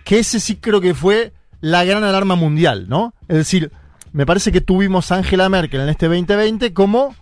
que 0.04 0.20
ese 0.20 0.40
sí 0.40 0.58
creo 0.58 0.82
que 0.82 0.94
fue 0.94 1.34
la 1.60 1.84
gran 1.84 2.04
alarma 2.04 2.36
mundial, 2.36 2.88
¿no? 2.88 3.14
Es 3.28 3.38
decir, 3.38 3.72
me 4.12 4.26
parece 4.26 4.52
que 4.52 4.62
tuvimos 4.62 5.12
a 5.12 5.16
Angela 5.16 5.50
Merkel 5.50 5.82
en 5.82 5.90
este 5.90 6.08
2020 6.08 6.74
como 6.74 7.16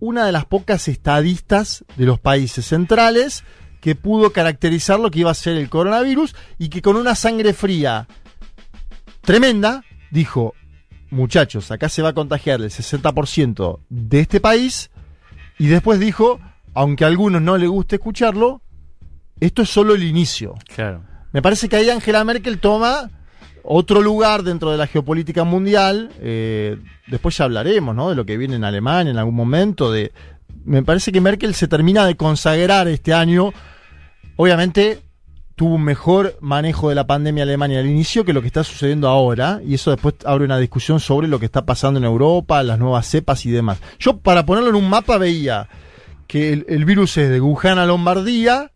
una 0.00 0.24
de 0.24 0.32
las 0.32 0.46
pocas 0.46 0.88
estadistas 0.88 1.84
de 1.96 2.06
los 2.06 2.20
países 2.20 2.66
centrales 2.66 3.44
que 3.80 3.94
pudo 3.94 4.32
caracterizar 4.32 4.98
lo 4.98 5.10
que 5.10 5.20
iba 5.20 5.30
a 5.30 5.34
ser 5.34 5.56
el 5.56 5.68
coronavirus 5.68 6.34
y 6.58 6.68
que 6.68 6.82
con 6.82 6.96
una 6.96 7.14
sangre 7.14 7.52
fría 7.52 8.08
tremenda 9.22 9.84
dijo, 10.10 10.54
muchachos, 11.10 11.70
acá 11.70 11.88
se 11.88 12.02
va 12.02 12.10
a 12.10 12.14
contagiar 12.14 12.60
el 12.60 12.70
60% 12.70 13.80
de 13.88 14.20
este 14.20 14.40
país 14.40 14.90
y 15.58 15.66
después 15.68 15.98
dijo, 16.00 16.40
aunque 16.74 17.04
a 17.04 17.08
algunos 17.08 17.42
no 17.42 17.56
les 17.56 17.68
guste 17.68 17.96
escucharlo, 17.96 18.62
esto 19.40 19.62
es 19.62 19.68
solo 19.68 19.94
el 19.94 20.02
inicio. 20.02 20.54
Claro. 20.74 21.02
Me 21.32 21.42
parece 21.42 21.68
que 21.68 21.76
ahí 21.76 21.90
Angela 21.90 22.24
Merkel 22.24 22.58
toma 22.58 23.10
otro 23.62 24.00
lugar 24.00 24.42
dentro 24.42 24.70
de 24.70 24.78
la 24.78 24.86
geopolítica 24.86 25.44
mundial. 25.44 26.10
eh, 26.20 26.78
después 27.06 27.36
ya 27.36 27.44
hablaremos, 27.44 27.94
¿no? 27.94 28.10
De 28.10 28.16
lo 28.16 28.24
que 28.24 28.36
viene 28.36 28.56
en 28.56 28.64
Alemania 28.64 29.10
en 29.10 29.18
algún 29.18 29.34
momento. 29.34 29.92
De, 29.92 30.12
me 30.64 30.82
parece 30.82 31.12
que 31.12 31.20
Merkel 31.20 31.54
se 31.54 31.68
termina 31.68 32.06
de 32.06 32.16
consagrar 32.16 32.88
este 32.88 33.12
año. 33.12 33.52
Obviamente 34.36 35.00
tuvo 35.58 35.74
un 35.74 35.82
mejor 35.84 36.38
manejo 36.40 36.88
de 36.88 36.94
la 36.94 37.06
pandemia 37.06 37.42
Alemania 37.42 37.80
al 37.80 37.86
inicio 37.86 38.24
que 38.24 38.32
lo 38.32 38.40
que 38.40 38.46
está 38.46 38.64
sucediendo 38.64 39.08
ahora. 39.08 39.60
Y 39.66 39.74
eso 39.74 39.90
después 39.90 40.14
abre 40.24 40.44
una 40.46 40.56
discusión 40.58 41.00
sobre 41.00 41.28
lo 41.28 41.38
que 41.38 41.44
está 41.46 41.66
pasando 41.66 41.98
en 41.98 42.04
Europa, 42.04 42.62
las 42.62 42.78
nuevas 42.78 43.06
cepas 43.06 43.44
y 43.44 43.50
demás. 43.50 43.78
Yo, 43.98 44.16
para 44.18 44.46
ponerlo 44.46 44.70
en 44.70 44.76
un 44.76 44.88
mapa, 44.88 45.18
veía 45.18 45.68
que 46.26 46.52
el, 46.54 46.64
el 46.68 46.84
virus 46.86 47.16
es 47.18 47.28
de 47.28 47.40
Wuhan 47.40 47.78
a 47.78 47.84
Lombardía. 47.86 48.70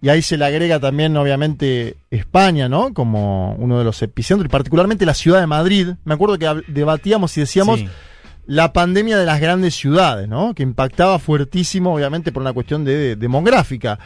Y 0.00 0.08
ahí 0.08 0.20
se 0.22 0.36
le 0.36 0.44
agrega 0.44 0.80
también, 0.80 1.16
obviamente, 1.16 1.96
España, 2.10 2.68
¿no? 2.68 2.92
Como 2.92 3.54
uno 3.54 3.78
de 3.78 3.84
los 3.84 4.02
epicentros, 4.02 4.46
y 4.46 4.50
particularmente 4.50 5.06
la 5.06 5.14
ciudad 5.14 5.38
de 5.40 5.46
Madrid. 5.46 5.90
Me 6.04 6.14
acuerdo 6.14 6.38
que 6.38 6.62
debatíamos 6.66 7.36
y 7.36 7.40
decíamos 7.42 7.78
Sí. 7.78 7.88
la 8.46 8.72
pandemia 8.72 9.16
de 9.16 9.26
las 9.26 9.40
grandes 9.40 9.76
ciudades, 9.76 10.28
¿no? 10.28 10.54
Que 10.54 10.64
impactaba 10.64 11.20
fuertísimo, 11.20 11.94
obviamente, 11.94 12.32
por 12.32 12.40
una 12.42 12.52
cuestión 12.52 12.84
de, 12.84 12.96
de- 12.96 13.16
demográfica. 13.16 14.00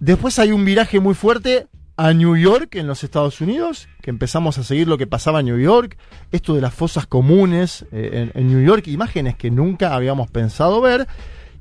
Después 0.00 0.38
hay 0.38 0.52
un 0.52 0.64
viraje 0.64 1.00
muy 1.00 1.14
fuerte 1.14 1.66
a 1.96 2.12
New 2.12 2.36
York, 2.36 2.74
en 2.74 2.86
los 2.86 3.04
Estados 3.04 3.40
Unidos, 3.40 3.88
que 4.02 4.10
empezamos 4.10 4.58
a 4.58 4.64
seguir 4.64 4.88
lo 4.88 4.98
que 4.98 5.06
pasaba 5.06 5.40
en 5.40 5.46
New 5.46 5.58
York. 5.58 5.96
Esto 6.32 6.54
de 6.54 6.60
las 6.60 6.74
fosas 6.74 7.06
comunes 7.06 7.86
eh, 7.92 8.30
en, 8.34 8.40
en 8.40 8.48
New 8.48 8.66
York, 8.66 8.88
imágenes 8.88 9.36
que 9.36 9.50
nunca 9.50 9.94
habíamos 9.94 10.30
pensado 10.30 10.80
ver. 10.80 11.06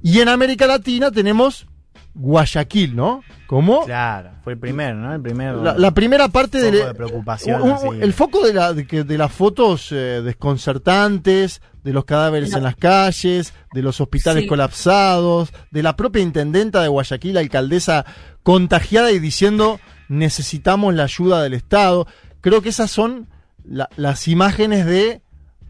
Y 0.02 0.20
en 0.20 0.30
América 0.30 0.68
Latina 0.68 1.12
tenemos 1.12 1.68
Guayaquil, 2.16 2.96
¿no? 2.96 3.24
Como 3.48 3.86
Claro, 3.86 4.32
fue 4.44 4.54
el 4.54 4.60
primero, 4.60 4.96
¿no? 4.96 5.14
El 5.14 5.22
primer 5.22 5.56
la, 5.56 5.76
la 5.78 5.92
primera 5.92 6.28
parte 6.28 6.60
foco 6.60 6.72
de, 6.72 6.86
de 6.86 6.94
preocupación. 6.94 7.62
un- 7.62 7.70
un- 7.72 7.74
así. 7.76 7.88
el 8.02 8.14
foco 8.14 8.46
de, 8.46 8.54
la, 8.54 8.74
de, 8.74 9.18
las 9.18 9.32
fotos 9.32 9.92
eh, 9.92 10.22
desconcertantes, 10.24 11.62
de 11.84 11.94
los 11.94 12.06
cadáveres 12.06 12.52
No. 12.52 12.58
en 12.60 12.64
las 12.64 12.76
calles, 12.76 13.54
de 13.74 13.82
los 13.82 14.00
hospitales 14.00 14.44
Sí. 14.44 14.48
colapsados, 14.50 15.52
de 15.72 15.84
la 15.84 15.96
propia 15.96 16.22
intendenta 16.22 16.82
de 16.82 16.88
Guayaquil, 16.88 17.38
alcaldesa 17.38 18.06
contagiada 18.44 19.12
y 19.12 19.20
diciendo 19.20 19.80
necesitamos 20.10 20.94
la 20.94 21.04
ayuda 21.04 21.42
del 21.44 21.54
Estado. 21.54 22.08
Creo 22.42 22.62
que 22.62 22.70
esas 22.70 22.92
son 22.92 23.28
la- 23.64 23.90
las 23.96 24.28
imágenes 24.28 24.86
de, 24.86 25.22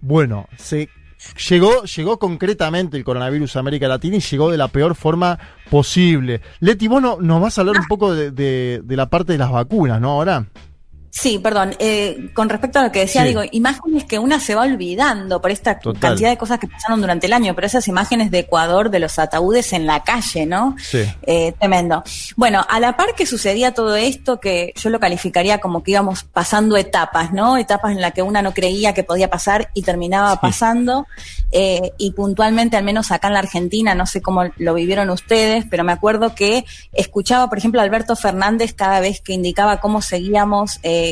bueno, 0.01 0.47
se 0.58 0.89
llegó, 1.49 1.83
llegó 1.83 2.19
concretamente 2.19 2.97
el 2.97 3.03
coronavirus 3.03 3.55
a 3.55 3.59
América 3.59 3.88
Latina 3.88 4.17
y 4.17 4.19
llegó 4.21 4.51
de 4.51 4.57
la 4.57 4.67
peor 4.67 4.95
forma 4.95 5.39
posible. 5.69 6.41
Leti, 6.59 6.88
vos 6.88 7.01
no- 7.01 7.17
nos 7.19 7.41
vas 7.41 7.57
a 7.57 7.62
hablar 7.62 7.77
un 7.77 7.88
poco 7.88 8.13
de, 8.13 8.31
de- 8.31 8.81
de 8.83 8.95
la 8.95 9.09
parte 9.09 9.31
de 9.33 9.38
las 9.39 9.51
vacunas, 9.51 9.99
¿no? 10.01 10.12
Ahora. 10.12 10.45
Sí, 11.15 11.38
perdón. 11.38 11.76
eh, 11.78 12.32
con 12.34 12.49
respecto 12.49 12.80
a 12.80 12.84
lo 12.84 12.91
que 12.91 13.02
decía, 13.02 13.21
Sí. 13.21 13.28
digo, 13.28 13.41
imágenes 13.52 14.04
que 14.06 14.17
una 14.17 14.39
se 14.39 14.56
va 14.56 14.63
olvidando 14.63 15.39
por 15.39 15.52
esta 15.52 15.78
Total. 15.78 16.02
cantidad 16.02 16.30
de 16.32 16.38
cosas 16.38 16.58
que 16.58 16.67
pasaron 16.67 17.02
durante 17.02 17.28
el 17.28 17.34
año, 17.34 17.54
pero 17.54 17.67
esas 17.67 17.88
imágenes 17.88 18.32
de 18.32 18.39
Ecuador, 18.39 18.89
de 18.89 18.97
los 18.97 19.19
ataúdes 19.19 19.73
en 19.73 19.86
la 19.86 20.04
calle, 20.04 20.47
¿no? 20.47 20.76
Sí. 20.82 21.04
Eh, 21.21 21.54
tremendo. 21.60 22.04
Bueno, 22.36 22.65
a 22.67 22.80
la 22.80 22.97
par 22.97 23.13
que 23.15 23.28
sucedía 23.28 23.76
todo 23.76 23.95
esto, 23.95 24.39
que 24.39 24.73
yo 24.76 24.89
lo 24.89 24.99
calificaría 24.99 25.60
como 25.60 25.84
que 25.84 25.91
íbamos 25.91 26.23
pasando 26.23 26.78
etapas, 26.78 27.32
¿no? 27.32 27.58
Etapas 27.58 27.91
en 27.91 28.02
las 28.02 28.13
que 28.13 28.23
una 28.23 28.41
no 28.41 28.52
creía 28.56 28.95
que 28.95 29.04
podía 29.04 29.30
pasar 29.30 29.69
y 29.76 29.84
terminaba 29.84 30.41
pasando. 30.41 31.06
eh, 31.56 31.91
y 31.99 32.10
puntualmente, 32.13 32.76
al 32.78 32.84
menos 32.84 33.12
acá 33.12 33.28
en 33.28 33.34
la 33.36 33.39
Argentina, 33.39 33.93
no 33.93 34.08
sé 34.08 34.23
cómo 34.23 34.45
lo 34.58 34.73
vivieron 34.73 35.12
ustedes, 35.12 35.65
pero 35.69 35.84
me 35.84 35.91
acuerdo 35.91 36.34
que 36.34 36.65
escuchaba, 36.91 37.47
por 37.47 37.60
ejemplo, 37.60 37.80
a 37.80 37.84
Alberto 37.84 38.15
Fernández 38.15 38.73
cada 38.73 38.99
vez 38.99 39.21
que 39.21 39.34
indicaba 39.34 39.80
cómo 39.80 40.02
seguíamos, 40.02 40.80
eh, 40.82 41.03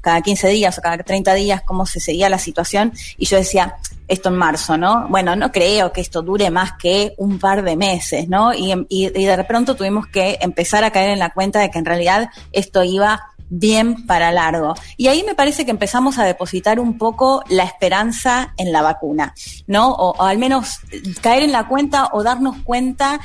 cada 0.00 0.20
15 0.20 0.48
días 0.48 0.78
o 0.78 0.82
cada 0.82 0.98
30 0.98 1.34
días, 1.34 1.62
cómo 1.62 1.86
se 1.86 2.00
seguía 2.00 2.28
la 2.28 2.38
situación. 2.38 2.92
Y 3.16 3.26
yo 3.26 3.36
decía, 3.36 3.76
esto 4.08 4.28
en 4.28 4.36
marzo, 4.36 4.76
¿no? 4.76 5.08
Bueno, 5.08 5.36
no 5.36 5.50
creo 5.50 5.92
que 5.92 6.00
esto 6.00 6.22
dure 6.22 6.50
más 6.50 6.72
que 6.74 7.14
un 7.16 7.38
par 7.38 7.62
de 7.62 7.76
meses, 7.76 8.28
¿no? 8.28 8.52
Y, 8.52 8.72
y, 8.88 9.06
y 9.06 9.24
de 9.24 9.44
pronto 9.44 9.74
tuvimos 9.74 10.06
que 10.06 10.38
empezar 10.40 10.84
a 10.84 10.90
caer 10.90 11.10
en 11.10 11.18
la 11.18 11.30
cuenta 11.30 11.60
de 11.60 11.70
que 11.70 11.78
en 11.78 11.84
realidad 11.84 12.28
esto 12.52 12.84
iba 12.84 13.31
bien 13.54 14.06
para 14.06 14.32
largo. 14.32 14.74
Y 14.96 15.08
ahí 15.08 15.22
me 15.24 15.34
parece 15.34 15.66
que 15.66 15.70
empezamos 15.70 16.18
a 16.18 16.24
depositar 16.24 16.80
un 16.80 16.96
poco 16.96 17.44
la 17.50 17.64
esperanza 17.64 18.54
en 18.56 18.72
la 18.72 18.80
vacuna, 18.80 19.34
¿no? 19.66 19.92
O, 19.92 20.16
o 20.16 20.22
al 20.22 20.38
menos 20.38 20.78
caer 21.20 21.42
en 21.42 21.52
la 21.52 21.68
cuenta 21.68 22.08
o 22.12 22.22
darnos 22.22 22.56
cuenta 22.64 23.20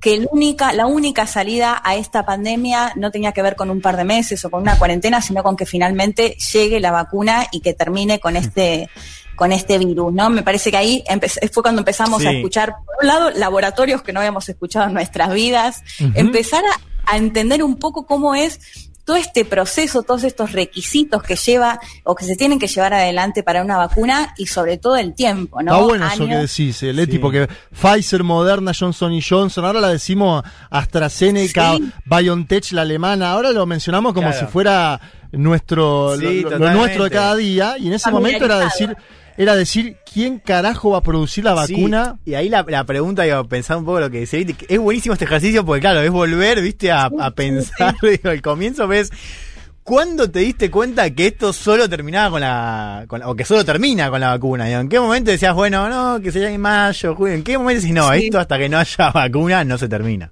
que 0.00 0.14
el 0.14 0.28
única, 0.30 0.72
la 0.72 0.86
única 0.86 1.26
salida 1.26 1.82
a 1.82 1.96
esta 1.96 2.24
pandemia 2.24 2.92
no 2.94 3.10
tenía 3.10 3.32
que 3.32 3.42
ver 3.42 3.56
con 3.56 3.70
un 3.70 3.80
par 3.80 3.96
de 3.96 4.04
meses 4.04 4.44
o 4.44 4.50
con 4.50 4.62
una 4.62 4.78
cuarentena, 4.78 5.20
sino 5.20 5.42
con 5.42 5.56
que 5.56 5.66
finalmente 5.66 6.36
llegue 6.52 6.78
la 6.78 6.92
vacuna 6.92 7.46
y 7.50 7.60
que 7.60 7.74
termine 7.74 8.20
con 8.20 8.36
este 8.36 8.88
con 9.34 9.50
este 9.50 9.78
virus, 9.78 10.12
¿no? 10.12 10.30
Me 10.30 10.42
parece 10.42 10.70
que 10.70 10.76
ahí 10.76 11.04
fue 11.50 11.62
cuando 11.64 11.80
empezamos 11.80 12.24
a 12.24 12.30
escuchar, 12.30 12.76
por 12.84 12.96
un 13.00 13.06
lado, 13.08 13.30
laboratorios 13.30 14.02
que 14.02 14.12
no 14.12 14.20
habíamos 14.20 14.48
escuchado 14.48 14.86
en 14.86 14.94
nuestras 14.94 15.32
vidas, 15.32 15.82
empezar 16.14 16.62
a, 16.64 17.12
a 17.12 17.16
entender 17.16 17.64
un 17.64 17.76
poco 17.76 18.06
cómo 18.06 18.36
es 18.36 18.91
todo 19.04 19.16
este 19.16 19.44
proceso, 19.44 20.02
todos 20.02 20.24
estos 20.24 20.52
requisitos 20.52 21.22
que 21.22 21.34
lleva 21.34 21.80
o 22.04 22.14
que 22.14 22.24
se 22.24 22.36
tienen 22.36 22.58
que 22.58 22.68
llevar 22.68 22.94
adelante 22.94 23.42
para 23.42 23.62
una 23.62 23.76
vacuna 23.76 24.34
y 24.36 24.46
sobre 24.46 24.78
todo 24.78 24.96
el 24.96 25.14
tiempo, 25.14 25.62
¿no? 25.62 25.72
Está 25.72 25.84
bueno 25.84 26.06
eso 26.06 26.26
que 26.26 26.36
decís, 26.36 26.82
eh, 26.82 26.92
Leti, 26.92 27.18
porque 27.18 27.48
Pfizer, 27.72 28.22
Moderna, 28.22 28.72
Johnson 28.78 29.12
y 29.12 29.20
Johnson, 29.20 29.64
ahora 29.64 29.80
la 29.80 29.88
decimos 29.88 30.44
AstraZeneca, 30.70 31.76
BioNTech, 32.04 32.72
la 32.72 32.82
alemana, 32.82 33.32
ahora 33.32 33.50
lo 33.50 33.66
mencionamos 33.66 34.12
como 34.12 34.32
si 34.32 34.44
fuera 34.46 35.00
nuestro 35.32 36.16
lo, 36.16 36.58
nuestro 36.58 37.04
de 37.04 37.10
cada 37.10 37.34
día 37.36 37.76
y 37.78 37.88
en 37.88 37.94
ese 37.94 38.10
momento 38.10 38.44
era 38.44 38.58
decir 38.58 38.96
era 39.36 39.54
decir 39.56 39.96
quién 40.12 40.38
carajo 40.38 40.90
va 40.90 40.98
a 40.98 41.02
producir 41.02 41.44
la 41.44 41.54
vacuna. 41.54 42.18
y 42.24 42.34
ahí 42.34 42.48
la, 42.48 42.84
pregunta, 42.84 43.22
digo, 43.22 43.46
pensar 43.48 43.78
un 43.78 43.84
poco 43.84 44.00
lo 44.00 44.10
que 44.10 44.20
decía, 44.20 44.40
es 44.68 44.78
buenísimo 44.78 45.14
este 45.14 45.24
ejercicio 45.24 45.64
porque 45.64 45.80
claro, 45.80 46.00
es 46.00 46.10
volver, 46.10 46.60
viste, 46.60 46.90
a, 46.92 47.10
pensar, 47.34 47.94
digo, 48.02 48.30
al 48.30 48.42
comienzo 48.42 48.86
ves... 48.86 49.10
¿Cuándo 49.84 50.30
te 50.30 50.38
diste 50.38 50.70
cuenta 50.70 51.10
que 51.10 51.26
esto 51.26 51.52
solo 51.52 51.88
terminaba 51.88 52.30
con 52.30 52.40
la, 52.40 53.04
o 53.26 53.34
que 53.34 53.44
solo 53.44 53.64
termina 53.64 54.10
con 54.10 54.20
la 54.20 54.28
vacuna? 54.28 54.70
¿En 54.70 54.88
qué 54.88 55.00
momento 55.00 55.32
decías, 55.32 55.56
bueno, 55.56 55.88
no, 55.88 56.22
que 56.22 56.30
sea 56.30 56.48
en 56.52 56.60
mayo, 56.60 57.16
julio? 57.16 57.34
¿En 57.34 57.42
qué 57.42 57.58
momento 57.58 57.80
decís, 57.80 57.92
no, 57.92 58.12
esto 58.12 58.38
hasta 58.38 58.58
que 58.58 58.68
no 58.68 58.78
haya 58.78 59.10
vacuna 59.14 59.64
no 59.64 59.76
se 59.78 59.88
termina? 59.88 60.30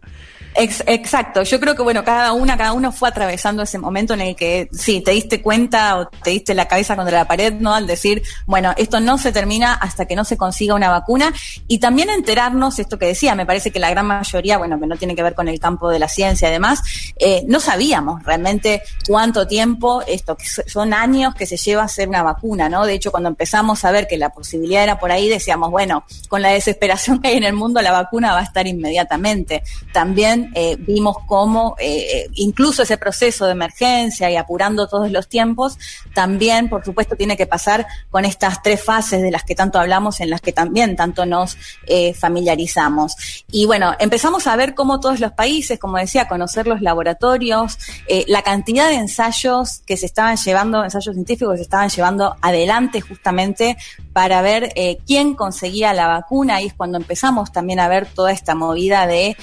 Exacto, 0.54 1.42
yo 1.42 1.60
creo 1.60 1.74
que 1.74 1.82
bueno, 1.82 2.04
cada 2.04 2.32
una, 2.32 2.56
cada 2.56 2.72
uno 2.72 2.92
fue 2.92 3.08
atravesando 3.08 3.62
ese 3.62 3.78
momento 3.78 4.14
en 4.14 4.20
el 4.20 4.36
que 4.36 4.68
sí, 4.72 5.00
te 5.00 5.12
diste 5.12 5.40
cuenta 5.42 5.98
o 5.98 6.06
te 6.08 6.30
diste 6.30 6.54
la 6.54 6.66
cabeza 6.66 6.96
contra 6.96 7.18
la 7.18 7.26
pared, 7.26 7.54
¿no? 7.54 7.74
Al 7.74 7.86
decir, 7.86 8.22
bueno, 8.46 8.72
esto 8.76 9.00
no 9.00 9.18
se 9.18 9.32
termina 9.32 9.74
hasta 9.74 10.06
que 10.06 10.16
no 10.16 10.24
se 10.24 10.36
consiga 10.36 10.74
una 10.74 10.90
vacuna 10.90 11.32
y 11.68 11.78
también 11.78 12.10
enterarnos, 12.10 12.78
esto 12.78 12.98
que 12.98 13.06
decía, 13.06 13.34
me 13.34 13.46
parece 13.46 13.70
que 13.70 13.78
la 13.78 13.90
gran 13.90 14.06
mayoría, 14.06 14.58
bueno, 14.58 14.78
que 14.80 14.86
no 14.86 14.96
tiene 14.96 15.14
que 15.14 15.22
ver 15.22 15.34
con 15.34 15.48
el 15.48 15.60
campo 15.60 15.88
de 15.88 15.98
la 15.98 16.08
ciencia 16.08 16.48
además, 16.48 16.82
eh, 17.16 17.44
no 17.46 17.60
sabíamos 17.60 18.22
realmente 18.24 18.82
cuánto 19.06 19.46
tiempo, 19.46 20.02
esto, 20.06 20.36
que 20.36 20.46
son 20.46 20.92
años 20.92 21.34
que 21.34 21.46
se 21.46 21.56
lleva 21.56 21.82
a 21.82 21.86
hacer 21.86 22.08
una 22.08 22.22
vacuna, 22.22 22.68
¿no? 22.68 22.86
De 22.86 22.94
hecho, 22.94 23.10
cuando 23.10 23.28
empezamos 23.28 23.84
a 23.84 23.90
ver 23.90 24.06
que 24.06 24.16
la 24.16 24.30
posibilidad 24.30 24.82
era 24.82 24.98
por 24.98 25.12
ahí, 25.12 25.28
decíamos, 25.28 25.70
bueno, 25.70 26.04
con 26.28 26.42
la 26.42 26.50
desesperación 26.50 27.20
que 27.20 27.28
hay 27.28 27.36
en 27.36 27.44
el 27.44 27.52
mundo, 27.52 27.80
la 27.82 27.92
vacuna 27.92 28.32
va 28.32 28.40
a 28.40 28.44
estar 28.44 28.66
inmediatamente. 28.66 29.62
También 29.92 30.39
eh, 30.54 30.76
vimos 30.78 31.16
cómo 31.26 31.76
eh, 31.78 32.28
incluso 32.34 32.82
ese 32.82 32.96
proceso 32.96 33.46
de 33.46 33.52
emergencia 33.52 34.30
y 34.30 34.36
apurando 34.36 34.88
todos 34.88 35.10
los 35.10 35.28
tiempos, 35.28 35.78
también, 36.14 36.68
por 36.68 36.84
supuesto, 36.84 37.16
tiene 37.16 37.36
que 37.36 37.46
pasar 37.46 37.86
con 38.10 38.24
estas 38.24 38.62
tres 38.62 38.82
fases 38.82 39.22
de 39.22 39.30
las 39.30 39.44
que 39.44 39.54
tanto 39.54 39.78
hablamos, 39.78 40.20
en 40.20 40.30
las 40.30 40.40
que 40.40 40.52
también 40.52 40.96
tanto 40.96 41.26
nos 41.26 41.56
eh, 41.86 42.14
familiarizamos. 42.14 43.44
Y 43.50 43.66
bueno, 43.66 43.94
empezamos 43.98 44.46
a 44.46 44.56
ver 44.56 44.74
cómo 44.74 45.00
todos 45.00 45.20
los 45.20 45.32
países, 45.32 45.78
como 45.78 45.98
decía, 45.98 46.28
conocer 46.28 46.66
los 46.66 46.80
laboratorios, 46.80 47.78
la 48.26 48.42
cantidad 48.42 48.88
de 48.88 48.96
ensayos 48.96 49.80
que 49.86 49.96
se 49.96 50.06
estaban 50.06 50.36
llevando, 50.36 50.82
ensayos 50.82 51.14
científicos 51.14 51.52
que 51.52 51.58
se 51.58 51.62
estaban 51.64 51.88
llevando 51.88 52.36
adelante 52.40 53.00
justamente 53.00 53.76
para 54.12 54.42
ver 54.42 54.72
quién 55.06 55.34
conseguía 55.34 55.92
la 55.92 56.08
vacuna. 56.08 56.60
Y 56.60 56.66
es 56.66 56.74
cuando 56.74 56.98
empezamos 56.98 57.52
también 57.52 57.80
a 57.80 57.88
ver 57.88 58.06
toda 58.06 58.32
esta 58.32 58.54
movida 58.54 59.06
de 59.06 59.36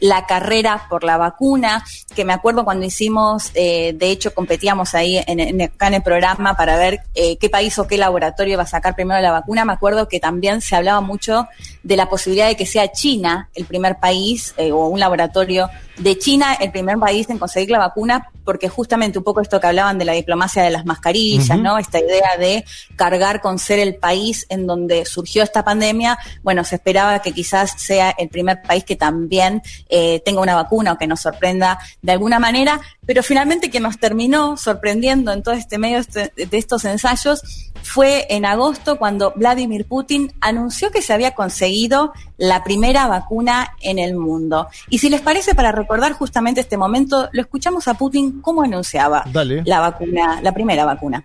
la 0.00 0.26
carrera 0.32 0.86
por 0.88 1.04
la 1.04 1.18
vacuna, 1.18 1.84
que 2.16 2.24
me 2.24 2.32
acuerdo 2.32 2.64
cuando 2.64 2.86
hicimos, 2.86 3.50
eh, 3.52 3.92
de 3.94 4.08
hecho 4.10 4.32
competíamos 4.32 4.94
ahí 4.94 5.22
en, 5.26 5.40
en, 5.40 5.60
el 5.60 6.02
programa 6.02 6.56
para 6.56 6.78
ver 6.78 7.00
eh, 7.14 7.36
qué 7.36 7.50
país 7.50 7.78
o 7.78 7.86
qué 7.86 7.98
laboratorio 7.98 8.54
iba 8.54 8.62
a 8.62 8.66
sacar 8.66 8.94
primero 8.94 9.20
la 9.20 9.30
vacuna, 9.30 9.66
me 9.66 9.74
acuerdo 9.74 10.08
que 10.08 10.20
también 10.20 10.62
se 10.62 10.74
hablaba 10.74 11.02
mucho 11.02 11.48
de 11.82 11.96
la 11.96 12.08
posibilidad 12.08 12.48
de 12.48 12.56
que 12.56 12.64
sea 12.64 12.92
China 12.92 13.50
el 13.54 13.66
primer 13.66 13.96
país 13.98 14.54
eh, 14.56 14.72
o 14.72 14.86
un 14.86 15.00
laboratorio 15.00 15.68
de 15.98 16.18
China 16.18 16.54
el 16.54 16.70
primer 16.70 16.98
país 16.98 17.28
en 17.28 17.38
conseguir 17.38 17.70
la 17.70 17.78
vacuna, 17.78 18.30
porque 18.44 18.68
justamente 18.68 19.18
un 19.18 19.24
poco 19.24 19.40
esto 19.40 19.60
que 19.60 19.66
hablaban 19.66 19.98
de 19.98 20.04
la 20.04 20.12
diplomacia 20.12 20.62
de 20.62 20.70
las 20.70 20.84
mascarillas, 20.84 21.58
¿no? 21.58 21.78
Esta 21.78 22.00
idea 22.00 22.36
de 22.38 22.64
cargar 22.96 23.40
con 23.40 23.58
ser 23.58 23.78
el 23.78 23.96
país 23.96 24.46
en 24.48 24.66
donde 24.66 25.04
surgió 25.04 25.42
esta 25.42 25.64
pandemia, 25.64 26.18
bueno, 26.42 26.64
se 26.64 26.76
esperaba 26.76 27.20
que 27.20 27.32
quizás 27.32 27.74
sea 27.76 28.10
el 28.10 28.28
primer 28.28 28.62
país 28.62 28.84
que 28.84 28.96
también 28.96 29.62
eh, 29.88 30.21
tenga 30.24 30.40
una 30.40 30.54
vacuna 30.54 30.92
o 30.92 30.98
que 30.98 31.06
nos 31.06 31.20
sorprenda 31.20 31.78
de 32.00 32.12
alguna 32.12 32.38
manera, 32.38 32.80
pero 33.06 33.22
finalmente 33.22 33.70
que 33.70 33.80
nos 33.80 33.98
terminó 33.98 34.56
sorprendiendo 34.56 35.32
en 35.32 35.42
todo 35.42 35.54
este 35.54 35.78
medio 35.78 35.98
este, 35.98 36.32
de 36.34 36.58
estos 36.58 36.84
ensayos 36.84 37.42
fue 37.82 38.26
en 38.30 38.44
agosto 38.44 38.96
cuando 38.96 39.32
Vladimir 39.36 39.86
Putin 39.86 40.32
anunció 40.40 40.90
que 40.90 41.02
se 41.02 41.12
había 41.12 41.34
conseguido 41.34 42.12
la 42.38 42.64
primera 42.64 43.06
vacuna 43.06 43.74
en 43.80 43.98
el 43.98 44.16
mundo. 44.16 44.68
Y 44.88 44.98
si 44.98 45.08
les 45.10 45.20
parece, 45.20 45.54
para 45.54 45.72
recordar 45.72 46.12
justamente 46.12 46.60
este 46.60 46.76
momento, 46.76 47.28
lo 47.32 47.42
escuchamos 47.42 47.88
a 47.88 47.94
Putin 47.94 48.40
cómo 48.40 48.62
anunciaba 48.62 49.24
la 49.64 49.80
vacuna, 49.80 50.40
la 50.40 50.52
primera 50.52 50.84
vacuna. 50.84 51.24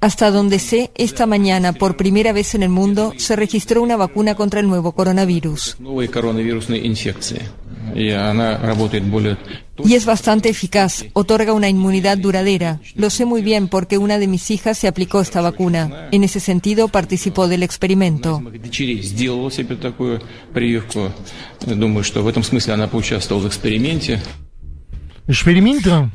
Hasta 0.00 0.30
donde 0.30 0.58
sé, 0.58 0.90
esta 0.94 1.26
mañana, 1.26 1.72
por 1.72 1.96
primera 1.96 2.32
vez 2.32 2.54
en 2.54 2.62
el 2.62 2.68
mundo, 2.70 3.12
se 3.16 3.36
registró 3.36 3.82
una 3.82 3.96
vacuna 3.96 4.34
contra 4.34 4.60
el 4.60 4.68
nuevo 4.68 4.92
coronavirus. 4.92 5.76
Y 9.84 9.94
es 9.94 10.06
bastante 10.06 10.48
eficaz, 10.48 11.04
otorga 11.12 11.52
una 11.52 11.68
inmunidad 11.68 12.18
duradera. 12.18 12.80
Lo 12.94 13.10
sé 13.10 13.24
muy 13.24 13.42
bien 13.42 13.68
porque 13.68 13.98
una 13.98 14.18
de 14.18 14.26
mis 14.26 14.50
hijas 14.50 14.78
se 14.78 14.88
aplicó 14.88 15.20
esta 15.20 15.40
vacuna. 15.40 16.08
En 16.10 16.24
ese 16.24 16.40
sentido, 16.40 16.88
participó 16.88 17.48
del 17.48 17.62
experimento. 17.62 18.42
¿Experimento? 25.28 26.10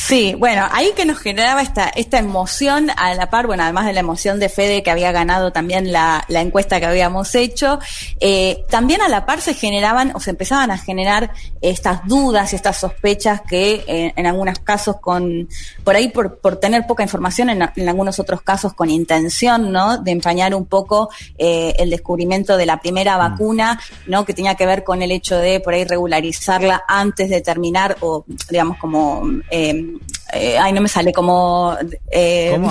Sí, 0.00 0.34
bueno, 0.38 0.64
ahí 0.70 0.92
que 0.96 1.04
nos 1.04 1.18
generaba 1.18 1.60
esta, 1.60 1.88
esta 1.88 2.18
emoción 2.18 2.88
a 2.96 3.12
la 3.14 3.30
par, 3.30 3.48
bueno, 3.48 3.64
además 3.64 3.84
de 3.84 3.92
la 3.92 4.00
emoción 4.00 4.38
de 4.38 4.48
Fede 4.48 4.84
que 4.84 4.92
había 4.92 5.10
ganado 5.10 5.50
también 5.50 5.92
la, 5.92 6.24
la 6.28 6.40
encuesta 6.40 6.78
que 6.78 6.86
habíamos 6.86 7.34
hecho, 7.34 7.80
eh, 8.20 8.64
también 8.70 9.02
a 9.02 9.08
la 9.08 9.26
par 9.26 9.40
se 9.40 9.54
generaban 9.54 10.12
o 10.14 10.20
se 10.20 10.30
empezaban 10.30 10.70
a 10.70 10.78
generar 10.78 11.32
estas 11.60 12.06
dudas 12.06 12.52
y 12.52 12.56
estas 12.56 12.78
sospechas 12.78 13.42
que 13.42 13.84
eh, 13.88 14.12
en 14.14 14.26
algunos 14.26 14.60
casos 14.60 15.00
con, 15.00 15.48
por 15.82 15.96
ahí 15.96 16.08
por, 16.08 16.38
por 16.38 16.56
tener 16.56 16.86
poca 16.86 17.02
información, 17.02 17.50
en, 17.50 17.68
en, 17.74 17.88
algunos 17.88 18.20
otros 18.20 18.40
casos 18.42 18.74
con 18.74 18.90
intención, 18.90 19.72
¿no? 19.72 19.98
De 19.98 20.12
empañar 20.12 20.54
un 20.54 20.66
poco 20.66 21.10
eh, 21.36 21.74
el 21.76 21.90
descubrimiento 21.90 22.56
de 22.56 22.66
la 22.66 22.80
primera 22.80 23.16
mm. 23.16 23.18
vacuna, 23.18 23.80
¿no? 24.06 24.24
Que 24.24 24.32
tenía 24.32 24.54
que 24.54 24.64
ver 24.64 24.84
con 24.84 25.02
el 25.02 25.10
hecho 25.10 25.36
de 25.36 25.58
por 25.58 25.74
ahí 25.74 25.84
regularizarla 25.84 26.84
antes 26.86 27.28
de 27.28 27.40
terminar 27.40 27.96
o, 28.00 28.24
digamos, 28.48 28.78
como... 28.78 29.24
Eh, 29.50 29.87
eh, 30.32 30.58
ay, 30.58 30.72
no 30.72 30.80
me 30.80 30.88
sale 30.88 31.12
como... 31.12 31.76
Eh, 32.10 32.50
¿Cómo? 32.54 32.70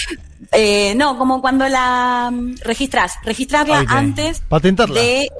eh, 0.52 0.94
no, 0.94 1.18
como 1.18 1.40
cuando 1.40 1.68
la 1.68 2.30
mm, 2.32 2.56
registras, 2.62 3.14
registrarla 3.24 3.84
antes 3.88 4.42
Patentarla. 4.48 5.00
de 5.00 5.30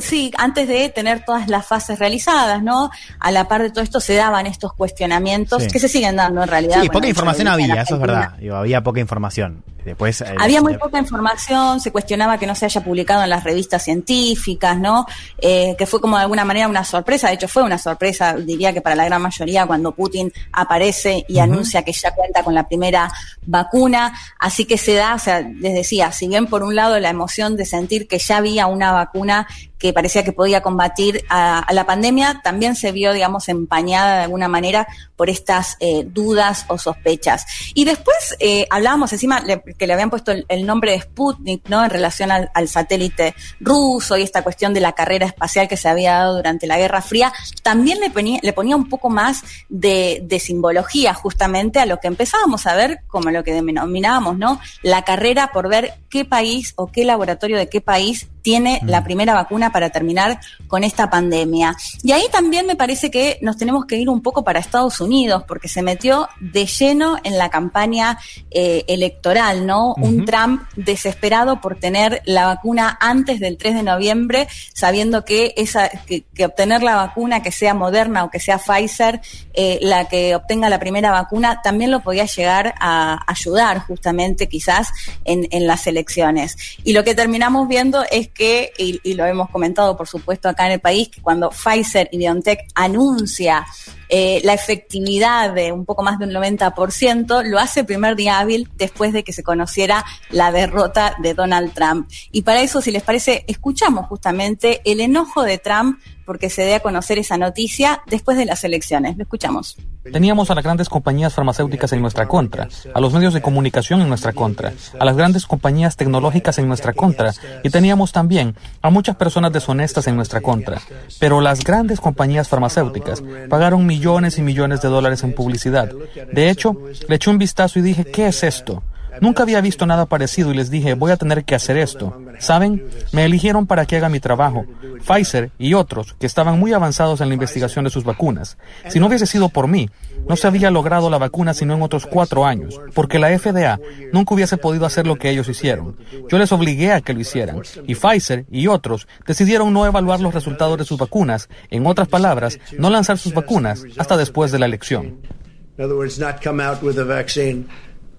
sí, 0.00 0.30
antes 0.38 0.68
de 0.68 0.88
tener 0.88 1.24
todas 1.24 1.48
las 1.48 1.66
fases 1.66 1.98
realizadas, 1.98 2.62
¿no? 2.62 2.90
A 3.18 3.30
la 3.30 3.48
par 3.48 3.62
de 3.62 3.70
todo 3.70 3.82
esto 3.82 4.00
se 4.00 4.14
daban 4.14 4.46
estos 4.46 4.72
cuestionamientos 4.72 5.66
que 5.68 5.78
se 5.78 5.88
siguen 5.88 6.16
dando 6.16 6.42
en 6.42 6.48
realidad. 6.48 6.82
Sí, 6.82 6.88
poca 6.88 7.08
información 7.08 7.48
había, 7.48 7.82
eso 7.82 7.94
es 7.94 8.00
verdad. 8.00 8.34
había 8.52 8.82
poca 8.82 9.00
información. 9.00 9.62
Después, 9.86 10.20
eh, 10.20 10.34
había 10.36 10.60
muy 10.60 10.76
poca 10.76 10.98
información, 10.98 11.78
se 11.78 11.92
cuestionaba 11.92 12.38
que 12.38 12.46
no 12.46 12.56
se 12.56 12.64
haya 12.64 12.82
publicado 12.82 13.22
en 13.22 13.30
las 13.30 13.44
revistas 13.44 13.84
científicas, 13.84 14.76
¿no? 14.76 15.06
Eh, 15.38 15.76
que 15.78 15.86
fue 15.86 16.00
como 16.00 16.16
de 16.16 16.22
alguna 16.22 16.44
manera 16.44 16.66
una 16.66 16.82
sorpresa, 16.82 17.28
de 17.28 17.34
hecho 17.34 17.46
fue 17.46 17.62
una 17.62 17.78
sorpresa, 17.78 18.34
diría 18.34 18.72
que 18.72 18.80
para 18.80 18.96
la 18.96 19.04
gran 19.04 19.22
mayoría, 19.22 19.64
cuando 19.64 19.92
Putin 19.92 20.32
aparece 20.50 21.24
y 21.28 21.38
anuncia 21.38 21.84
que 21.84 21.92
ya 21.92 22.12
cuenta 22.16 22.42
con 22.42 22.52
la 22.52 22.66
primera 22.66 23.12
vacuna. 23.46 24.12
Así 24.40 24.64
que 24.64 24.76
se 24.76 24.94
da, 24.94 25.14
o 25.14 25.20
sea, 25.20 25.40
les 25.40 25.74
decía, 25.74 26.10
si 26.10 26.26
bien 26.26 26.46
por 26.48 26.64
un 26.64 26.74
lado 26.74 26.98
la 26.98 27.10
emoción 27.10 27.56
de 27.56 27.64
sentir 27.64 28.08
que 28.08 28.18
ya 28.18 28.38
había 28.38 28.66
una 28.66 28.90
vacuna 28.90 29.46
much. 29.66 29.75
Que 29.78 29.92
parecía 29.92 30.24
que 30.24 30.32
podía 30.32 30.62
combatir 30.62 31.24
a, 31.28 31.66
la 31.72 31.84
pandemia, 31.84 32.40
también 32.42 32.76
se 32.76 32.92
vio, 32.92 33.12
digamos, 33.12 33.48
empañada 33.48 34.18
de 34.18 34.22
alguna 34.24 34.48
manera 34.48 34.86
por 35.16 35.30
estas 35.30 35.76
eh, 35.80 36.04
dudas 36.06 36.64
o 36.68 36.78
sospechas. 36.78 37.46
Y 37.74 37.84
después 37.84 38.36
eh, 38.38 38.66
hablábamos 38.70 39.12
encima 39.12 39.42
que 39.78 39.86
le 39.86 39.92
habían 39.92 40.10
puesto 40.10 40.32
el, 40.32 40.66
nombre 40.66 40.92
de 40.92 41.00
Sputnik, 41.00 41.68
¿no? 41.68 41.84
En 41.84 41.90
relación 41.90 42.30
al, 42.30 42.68
satélite 42.68 43.34
ruso 43.60 44.16
y 44.16 44.22
esta 44.22 44.42
cuestión 44.42 44.74
de 44.74 44.80
la 44.80 44.92
carrera 44.92 45.26
espacial 45.26 45.68
que 45.68 45.76
se 45.76 45.88
había 45.88 46.18
dado 46.18 46.36
durante 46.36 46.66
la 46.66 46.78
Guerra 46.78 47.00
Fría, 47.00 47.32
también 47.62 48.00
le 48.00 48.10
ponía, 48.10 48.40
le 48.42 48.52
ponía 48.52 48.76
un 48.76 48.88
poco 48.88 49.08
más 49.08 49.42
de, 49.68 50.20
de 50.24 50.40
simbología 50.40 51.14
justamente 51.14 51.78
a 51.78 51.86
lo 51.86 51.98
que 52.00 52.08
empezábamos 52.08 52.66
a 52.66 52.74
ver 52.74 53.00
como 53.06 53.30
lo 53.30 53.44
que 53.44 53.52
denominábamos, 53.52 54.36
¿no? 54.36 54.60
La 54.82 55.02
carrera 55.02 55.50
por 55.52 55.68
ver 55.68 55.94
qué 56.10 56.24
país 56.24 56.72
o 56.76 56.88
qué 56.88 57.04
laboratorio 57.04 57.56
de 57.56 57.68
qué 57.68 57.80
país 57.80 58.28
tiene 58.46 58.80
la 58.84 59.02
primera 59.02 59.34
vacuna 59.34 59.65
para 59.70 59.90
terminar 59.90 60.40
con 60.66 60.84
esta 60.84 61.10
pandemia. 61.10 61.76
Y 62.02 62.12
ahí 62.12 62.24
también 62.30 62.66
me 62.66 62.76
parece 62.76 63.10
que 63.10 63.38
nos 63.42 63.56
tenemos 63.56 63.86
que 63.86 63.96
ir 63.96 64.08
un 64.08 64.22
poco 64.22 64.44
para 64.44 64.58
Estados 64.58 65.00
Unidos, 65.00 65.44
porque 65.46 65.68
se 65.68 65.82
metió 65.82 66.28
de 66.40 66.66
lleno 66.66 67.16
en 67.24 67.38
la 67.38 67.48
campaña 67.50 68.18
eh, 68.50 68.84
electoral, 68.88 69.66
¿no? 69.66 69.94
Un 69.94 70.24
Trump 70.24 70.62
desesperado 70.76 71.60
por 71.60 71.78
tener 71.78 72.22
la 72.24 72.46
vacuna 72.46 72.96
antes 73.00 73.40
del 73.40 73.56
3 73.56 73.76
de 73.76 73.82
noviembre, 73.82 74.48
sabiendo 74.74 75.24
que, 75.24 75.54
esa, 75.56 75.88
que, 75.88 76.24
obtener 76.44 76.82
la 76.82 76.96
vacuna, 76.96 77.42
que 77.42 77.52
sea 77.52 77.74
Moderna 77.74 78.24
o 78.24 78.30
que 78.30 78.40
sea 78.40 78.58
Pfizer, 78.58 79.20
eh, 79.54 79.78
la 79.82 80.08
que 80.08 80.34
obtenga 80.34 80.68
la 80.68 80.78
primera 80.78 81.10
vacuna, 81.10 81.60
también 81.62 81.90
lo 81.90 82.00
podía 82.00 82.26
llegar 82.26 82.74
a 82.80 83.18
ayudar 83.26 83.80
justamente 83.80 84.48
quizás 84.48 84.88
en, 85.24 85.48
en 85.50 85.66
las 85.66 85.86
elecciones. 85.86 86.56
Y 86.84 86.92
lo 86.92 87.04
que 87.04 87.14
terminamos 87.14 87.68
viendo 87.68 88.04
es 88.10 88.28
que, 88.28 88.72
y, 88.78 89.00
y, 89.02 89.14
lo 89.14 89.24
hemos 89.26 89.50
comentado 89.56 89.96
por 89.96 90.06
supuesto 90.06 90.50
acá 90.50 90.66
en 90.66 90.72
el 90.72 90.80
país, 90.80 91.08
que 91.08 91.22
cuando 91.22 91.48
Pfizer 91.48 92.10
y 92.12 92.18
BioNTech 92.18 92.66
anuncia 92.74 93.64
eh, 94.08 94.40
la 94.44 94.54
efectividad 94.54 95.52
de 95.52 95.72
un 95.72 95.84
poco 95.84 96.02
más 96.02 96.18
de 96.18 96.26
un 96.26 96.32
90%, 96.32 97.44
lo 97.44 97.58
hace 97.58 97.80
el 97.80 97.86
primer 97.86 98.16
día 98.16 98.38
hábil 98.38 98.68
después 98.76 99.12
de 99.12 99.24
que 99.24 99.32
se 99.32 99.42
conociera 99.42 100.04
la 100.30 100.52
derrota 100.52 101.16
de 101.22 101.34
Donald 101.34 101.72
Trump. 101.72 102.08
Y 102.32 102.42
para 102.42 102.62
eso, 102.62 102.80
si 102.80 102.90
les 102.90 103.02
parece, 103.02 103.44
escuchamos 103.46 104.06
justamente 104.06 104.80
el 104.84 105.00
enojo 105.00 105.42
de 105.42 105.58
Trump 105.58 105.98
porque 106.26 106.50
se 106.50 106.62
dé 106.62 106.74
a 106.74 106.80
conocer 106.80 107.18
esa 107.18 107.38
noticia 107.38 108.02
después 108.06 108.36
de 108.36 108.44
las 108.44 108.64
elecciones. 108.64 109.16
Lo 109.16 109.22
escuchamos. 109.22 109.76
Teníamos 110.12 110.50
a 110.50 110.54
las 110.54 110.64
grandes 110.64 110.88
compañías 110.88 111.34
farmacéuticas 111.34 111.92
en 111.92 112.02
nuestra 112.02 112.26
contra, 112.26 112.68
a 112.94 113.00
los 113.00 113.12
medios 113.12 113.32
de 113.32 113.42
comunicación 113.42 114.02
en 114.02 114.08
nuestra 114.08 114.32
contra, 114.32 114.72
a 114.98 115.04
las 115.04 115.16
grandes 115.16 115.46
compañías 115.46 115.96
tecnológicas 115.96 116.58
en 116.58 116.68
nuestra 116.68 116.92
contra 116.92 117.32
y 117.62 117.70
teníamos 117.70 118.12
también 118.12 118.56
a 118.82 118.90
muchas 118.90 119.16
personas 119.16 119.52
deshonestas 119.52 120.06
en 120.06 120.16
nuestra 120.16 120.40
contra. 120.40 120.80
Pero 121.18 121.40
las 121.40 121.64
grandes 121.64 122.00
compañías 122.00 122.48
farmacéuticas 122.48 123.22
pagaron 123.48 123.86
millones 123.86 123.95
y 124.38 124.42
millones 124.42 124.82
de 124.82 124.88
dólares 124.88 125.22
en 125.22 125.32
publicidad. 125.32 125.90
De 126.32 126.50
hecho, 126.50 126.76
le 127.08 127.16
eché 127.16 127.30
un 127.30 127.38
vistazo 127.38 127.78
y 127.78 127.82
dije, 127.82 128.04
¿qué 128.04 128.28
es 128.28 128.42
esto? 128.42 128.82
Nunca 129.20 129.42
había 129.42 129.60
visto 129.60 129.86
nada 129.86 130.06
parecido 130.06 130.52
y 130.52 130.56
les 130.56 130.70
dije, 130.70 130.94
voy 130.94 131.10
a 131.10 131.16
tener 131.16 131.44
que 131.44 131.54
hacer 131.54 131.76
esto. 131.76 132.20
¿Saben? 132.38 132.84
Me 133.12 133.24
eligieron 133.24 133.66
para 133.66 133.86
que 133.86 133.96
haga 133.96 134.08
mi 134.08 134.20
trabajo. 134.20 134.64
Pfizer 135.06 135.50
y 135.58 135.74
otros, 135.74 136.14
que 136.18 136.26
estaban 136.26 136.58
muy 136.58 136.72
avanzados 136.72 137.20
en 137.20 137.28
la 137.28 137.34
investigación 137.34 137.84
de 137.84 137.90
sus 137.90 138.04
vacunas. 138.04 138.58
Si 138.88 138.98
no 138.98 139.06
hubiese 139.06 139.26
sido 139.26 139.48
por 139.48 139.68
mí, 139.68 139.88
no 140.28 140.36
se 140.36 140.46
había 140.46 140.70
logrado 140.70 141.10
la 141.10 141.18
vacuna 141.18 141.54
sino 141.54 141.74
en 141.74 141.82
otros 141.82 142.06
cuatro 142.06 142.44
años, 142.44 142.80
porque 142.94 143.18
la 143.18 143.36
FDA 143.38 143.78
nunca 144.12 144.34
hubiese 144.34 144.56
podido 144.56 144.86
hacer 144.86 145.06
lo 145.06 145.16
que 145.16 145.30
ellos 145.30 145.48
hicieron. 145.48 145.96
Yo 146.28 146.38
les 146.38 146.52
obligué 146.52 146.92
a 146.92 147.00
que 147.00 147.14
lo 147.14 147.20
hicieran. 147.20 147.62
Y 147.86 147.94
Pfizer 147.94 148.46
y 148.50 148.66
otros 148.66 149.06
decidieron 149.26 149.72
no 149.72 149.86
evaluar 149.86 150.20
los 150.20 150.34
resultados 150.34 150.78
de 150.78 150.84
sus 150.84 150.98
vacunas. 150.98 151.48
En 151.70 151.86
otras 151.86 152.08
palabras, 152.08 152.58
no 152.78 152.90
lanzar 152.90 153.18
sus 153.18 153.34
vacunas 153.34 153.84
hasta 153.96 154.16
después 154.16 154.52
de 154.52 154.58
la 154.58 154.66
elección 154.66 155.16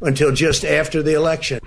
until 0.01 0.31
just 0.31 0.63
after 0.63 1.01
the 1.01 1.13
election. 1.13 1.59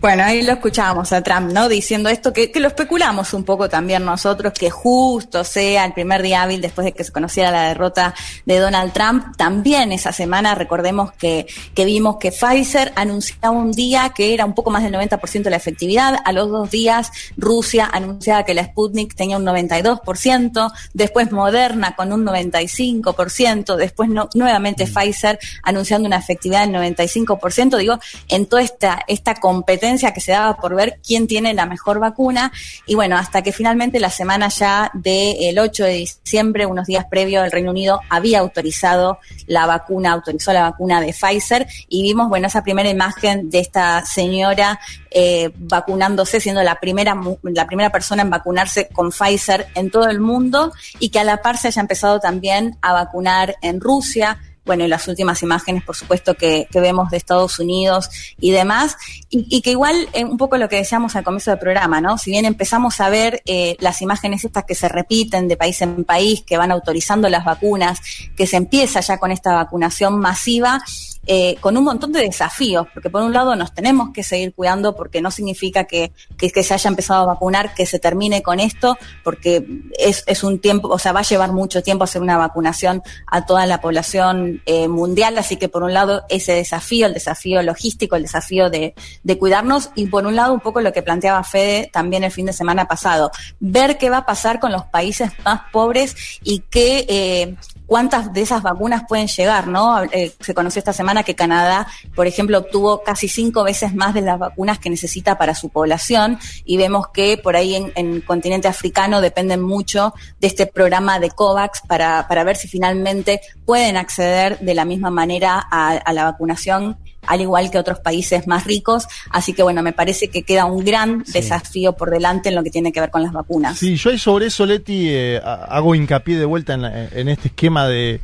Bueno, 0.00 0.22
ahí 0.22 0.42
lo 0.42 0.52
escuchábamos 0.52 1.12
a 1.12 1.22
Trump, 1.24 1.50
¿no? 1.50 1.68
Diciendo 1.68 2.08
esto, 2.08 2.32
que, 2.32 2.52
que, 2.52 2.60
lo 2.60 2.68
especulamos 2.68 3.34
un 3.34 3.42
poco 3.42 3.68
también 3.68 4.04
nosotros, 4.04 4.52
que 4.52 4.70
justo 4.70 5.42
sea 5.42 5.84
el 5.84 5.92
primer 5.92 6.22
día 6.22 6.42
hábil 6.42 6.60
después 6.60 6.84
de 6.84 6.92
que 6.92 7.02
se 7.02 7.10
conociera 7.10 7.50
la 7.50 7.64
derrota 7.64 8.14
de 8.46 8.60
Donald 8.60 8.92
Trump. 8.92 9.36
También 9.36 9.90
esa 9.90 10.12
semana, 10.12 10.54
recordemos 10.54 11.10
que, 11.14 11.48
que 11.74 11.84
vimos 11.84 12.18
que 12.18 12.30
Pfizer 12.30 12.92
anunciaba 12.94 13.50
un 13.50 13.72
día 13.72 14.12
que 14.14 14.34
era 14.34 14.44
un 14.44 14.54
poco 14.54 14.70
más 14.70 14.84
del 14.84 14.94
90% 14.94 15.42
de 15.42 15.50
la 15.50 15.56
efectividad. 15.56 16.16
A 16.24 16.30
los 16.30 16.48
dos 16.48 16.70
días, 16.70 17.10
Rusia 17.36 17.90
anunciaba 17.92 18.44
que 18.44 18.54
la 18.54 18.66
Sputnik 18.66 19.16
tenía 19.16 19.36
un 19.36 19.44
92%, 19.44 20.72
después 20.94 21.32
Moderna 21.32 21.96
con 21.96 22.12
un 22.12 22.24
95%, 22.24 23.74
después 23.74 24.08
no, 24.08 24.28
nuevamente 24.34 24.86
mm. 24.86 24.94
Pfizer 24.94 25.40
anunciando 25.64 26.06
una 26.06 26.18
efectividad 26.18 26.68
del 26.68 26.76
95%. 26.76 27.76
Digo, 27.78 27.98
en 28.28 28.46
toda 28.46 28.62
esta, 28.62 29.02
esta 29.08 29.34
competencia 29.34 29.87
que 29.96 30.20
se 30.20 30.32
daba 30.32 30.56
por 30.56 30.74
ver 30.74 31.00
quién 31.06 31.26
tiene 31.26 31.54
la 31.54 31.66
mejor 31.66 31.98
vacuna. 31.98 32.52
Y 32.86 32.94
bueno, 32.94 33.16
hasta 33.16 33.42
que 33.42 33.52
finalmente 33.52 34.00
la 34.00 34.10
semana 34.10 34.48
ya 34.48 34.90
del 34.94 35.58
8 35.58 35.84
de 35.84 35.92
diciembre, 35.92 36.66
unos 36.66 36.86
días 36.86 37.06
previo, 37.10 37.42
el 37.42 37.50
Reino 37.50 37.70
Unido 37.70 38.00
había 38.08 38.40
autorizado 38.40 39.18
la 39.46 39.66
vacuna, 39.66 40.12
autorizó 40.12 40.52
la 40.52 40.62
vacuna 40.62 41.00
de 41.00 41.12
Pfizer 41.12 41.66
y 41.88 42.02
vimos, 42.02 42.28
bueno, 42.28 42.46
esa 42.46 42.62
primera 42.62 42.88
imagen 42.88 43.50
de 43.50 43.60
esta 43.60 44.04
señora 44.04 44.78
eh, 45.10 45.50
vacunándose, 45.56 46.40
siendo 46.40 46.62
la 46.62 46.80
primera, 46.80 47.18
la 47.42 47.66
primera 47.66 47.90
persona 47.90 48.22
en 48.22 48.30
vacunarse 48.30 48.88
con 48.88 49.10
Pfizer 49.10 49.66
en 49.74 49.90
todo 49.90 50.08
el 50.08 50.20
mundo 50.20 50.72
y 50.98 51.08
que 51.08 51.20
a 51.20 51.24
la 51.24 51.42
par 51.42 51.56
se 51.56 51.68
haya 51.68 51.80
empezado 51.80 52.20
también 52.20 52.76
a 52.82 52.92
vacunar 52.92 53.56
en 53.62 53.80
Rusia, 53.80 54.38
bueno, 54.68 54.84
y 54.84 54.88
las 54.88 55.08
últimas 55.08 55.42
imágenes, 55.42 55.82
por 55.82 55.96
supuesto, 55.96 56.34
que, 56.34 56.68
vemos 56.74 57.10
de 57.10 57.16
Estados 57.16 57.58
Unidos 57.58 58.10
y 58.38 58.50
demás, 58.52 58.96
y, 59.30 59.62
que 59.62 59.70
igual, 59.70 60.08
eh, 60.12 60.24
un 60.24 60.36
poco 60.36 60.58
lo 60.58 60.68
que 60.68 60.76
decíamos 60.76 61.16
al 61.16 61.24
comienzo 61.24 61.50
del 61.50 61.58
programa, 61.58 62.02
¿no? 62.02 62.18
Si 62.18 62.30
bien 62.30 62.44
empezamos 62.44 63.00
a 63.00 63.08
ver 63.08 63.42
eh, 63.46 63.76
las 63.80 64.02
imágenes 64.02 64.44
estas 64.44 64.64
que 64.64 64.74
se 64.74 64.88
repiten 64.88 65.48
de 65.48 65.56
país 65.56 65.80
en 65.80 66.04
país, 66.04 66.42
que 66.46 66.58
van 66.58 66.70
autorizando 66.70 67.30
las 67.30 67.46
vacunas, 67.46 67.98
que 68.36 68.46
se 68.46 68.58
empieza 68.58 69.00
ya 69.00 69.16
con 69.16 69.32
esta 69.32 69.54
vacunación 69.54 70.20
masiva, 70.20 70.82
eh, 71.30 71.56
con 71.60 71.76
un 71.76 71.84
montón 71.84 72.10
de 72.12 72.20
desafíos, 72.20 72.86
porque 72.94 73.10
por 73.10 73.22
un 73.22 73.34
lado 73.34 73.54
nos 73.54 73.74
tenemos 73.74 74.14
que 74.14 74.22
seguir 74.22 74.54
cuidando 74.54 74.96
porque 74.96 75.20
no 75.20 75.30
significa 75.30 75.84
que, 75.84 76.10
que, 76.38 76.62
se 76.62 76.72
haya 76.72 76.88
empezado 76.88 77.22
a 77.22 77.26
vacunar, 77.26 77.74
que 77.74 77.84
se 77.84 77.98
termine 77.98 78.42
con 78.42 78.60
esto, 78.60 78.96
porque 79.22 79.62
es, 79.98 80.24
es, 80.26 80.42
un 80.42 80.58
tiempo, 80.58 80.88
o 80.88 80.98
sea, 80.98 81.12
va 81.12 81.20
a 81.20 81.24
llevar 81.24 81.52
mucho 81.52 81.82
tiempo 81.82 82.04
hacer 82.04 82.22
una 82.22 82.38
vacunación 82.38 83.02
a 83.26 83.44
toda 83.44 83.66
la 83.66 83.82
población 83.82 84.57
eh, 84.66 84.88
mundial, 84.88 85.36
así 85.38 85.56
que 85.56 85.68
por 85.68 85.82
un 85.82 85.92
lado 85.92 86.22
ese 86.28 86.52
desafío, 86.52 87.06
el 87.06 87.14
desafío 87.14 87.62
logístico, 87.62 88.16
el 88.16 88.22
desafío 88.22 88.70
de, 88.70 88.94
cuidarnos, 89.38 89.90
y 89.94 90.06
por 90.06 90.26
un 90.26 90.36
lado 90.36 90.52
un 90.52 90.60
poco 90.60 90.80
lo 90.80 90.92
que 90.92 91.02
planteaba 91.02 91.44
Fede 91.44 91.90
también 91.92 92.24
el 92.24 92.32
fin 92.32 92.46
de 92.46 92.52
semana 92.52 92.86
pasado, 92.86 93.30
ver 93.60 93.98
qué 93.98 94.10
va 94.10 94.18
a 94.18 94.26
pasar 94.26 94.60
con 94.60 94.72
los 94.72 94.84
países 94.86 95.30
más 95.44 95.62
pobres 95.72 96.16
y 96.42 96.60
qué 96.70 97.06
eh, 97.08 97.56
cuántas 97.88 98.34
de 98.34 98.42
esas 98.42 98.62
vacunas 98.62 99.04
pueden 99.08 99.26
llegar, 99.28 99.66
¿no? 99.66 100.02
Eh, 100.12 100.34
se 100.40 100.52
conoció 100.52 100.78
esta 100.78 100.92
semana 100.92 101.22
que 101.22 101.34
Canadá, 101.34 101.88
por 102.14 102.26
ejemplo, 102.26 102.58
obtuvo 102.58 103.02
casi 103.02 103.28
cinco 103.28 103.64
veces 103.64 103.94
más 103.94 104.12
de 104.12 104.20
las 104.20 104.38
vacunas 104.38 104.78
que 104.78 104.90
necesita 104.90 105.38
para 105.38 105.54
su 105.54 105.70
población 105.70 106.38
y 106.66 106.76
vemos 106.76 107.08
que 107.08 107.38
por 107.38 107.56
ahí 107.56 107.74
en, 107.74 107.92
el 107.96 108.24
continente 108.26 108.68
africano 108.68 109.22
dependen 109.22 109.62
mucho 109.62 110.12
de 110.38 110.48
este 110.48 110.66
programa 110.66 111.18
de 111.18 111.30
COVAX 111.30 111.80
para, 111.88 112.28
para 112.28 112.44
ver 112.44 112.56
si 112.56 112.68
finalmente 112.68 113.40
pueden 113.64 113.96
acceder 113.96 114.47
de 114.56 114.74
la 114.74 114.84
misma 114.84 115.10
manera 115.10 115.58
a 115.58 116.12
la 116.12 116.24
vacunación 116.24 116.96
al 117.28 117.40
igual 117.40 117.70
que 117.70 117.78
otros 117.78 118.00
países 118.00 118.46
más 118.46 118.64
ricos. 118.64 119.06
Así 119.30 119.52
que 119.52 119.62
bueno, 119.62 119.82
me 119.82 119.92
parece 119.92 120.28
que 120.28 120.42
queda 120.42 120.64
un 120.64 120.84
gran 120.84 121.22
desafío 121.24 121.92
por 121.92 122.10
delante 122.10 122.48
en 122.48 122.54
lo 122.54 122.62
que 122.62 122.70
tiene 122.70 122.92
que 122.92 123.00
ver 123.00 123.10
con 123.10 123.22
las 123.22 123.32
vacunas. 123.32 123.78
Sí, 123.78 123.96
yo 123.96 124.10
ahí 124.10 124.18
sobre 124.18 124.46
eso, 124.46 124.66
Leti, 124.66 125.08
eh, 125.10 125.40
hago 125.44 125.94
hincapié 125.94 126.38
de 126.38 126.44
vuelta 126.44 126.74
en, 126.74 127.28
este 127.28 127.48
esquema 127.48 127.86
de 127.86 128.20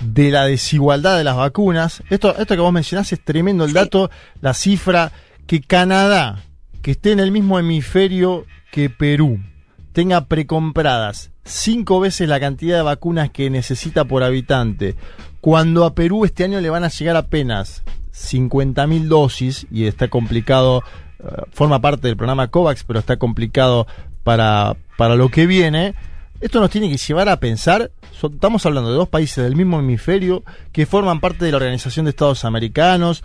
de 0.00 0.30
la 0.30 0.46
desigualdad 0.46 1.16
de 1.16 1.24
las 1.24 1.36
vacunas. 1.36 2.02
Esto, 2.10 2.36
esto 2.36 2.54
que 2.54 2.60
vos 2.60 2.72
mencionás 2.72 3.12
es 3.12 3.22
tremendo 3.22 3.64
el 3.64 3.72
dato, 3.72 4.10
la 4.40 4.54
cifra 4.54 5.12
que 5.46 5.60
Canadá, 5.60 6.42
que 6.80 6.92
esté 6.92 7.12
en 7.12 7.20
el 7.20 7.30
mismo 7.30 7.58
hemisferio 7.58 8.46
que 8.72 8.90
Perú, 8.90 9.38
tenga 9.92 10.24
precompradas 10.24 11.30
cinco 11.44 12.00
veces 12.00 12.28
la 12.28 12.40
cantidad 12.40 12.78
de 12.78 12.82
vacunas 12.82 13.30
que 13.30 13.50
necesita 13.50 14.04
por 14.06 14.22
habitante, 14.22 14.96
cuando 15.42 15.84
a 15.84 15.92
Perú 15.92 16.24
este 16.24 16.44
año 16.44 16.60
le 16.60 16.70
van 16.70 16.84
a 16.84 16.88
llegar 16.88 17.16
apenas 17.16 17.82
50.000 18.14 19.08
dosis 19.08 19.66
y 19.72 19.86
está 19.86 20.06
complicado, 20.06 20.84
eh, 21.18 21.26
forma 21.50 21.80
parte 21.80 22.06
del 22.06 22.16
programa 22.16 22.46
COVAX, 22.46 22.84
pero 22.84 23.00
está 23.00 23.16
complicado 23.16 23.88
para, 24.22 24.76
para 24.96 25.16
lo 25.16 25.30
que 25.30 25.48
viene. 25.48 25.96
Esto 26.40 26.60
nos 26.60 26.70
tiene 26.70 26.88
que 26.88 26.96
llevar 26.96 27.28
a 27.28 27.40
pensar, 27.40 27.90
estamos 28.12 28.64
hablando 28.66 28.90
de 28.92 28.96
dos 28.96 29.08
países 29.08 29.42
del 29.42 29.56
mismo 29.56 29.80
hemisferio 29.80 30.44
que 30.70 30.86
forman 30.86 31.18
parte 31.18 31.44
de 31.44 31.50
la 31.50 31.56
Organización 31.56 32.04
de 32.04 32.10
Estados 32.10 32.44
Americanos. 32.44 33.24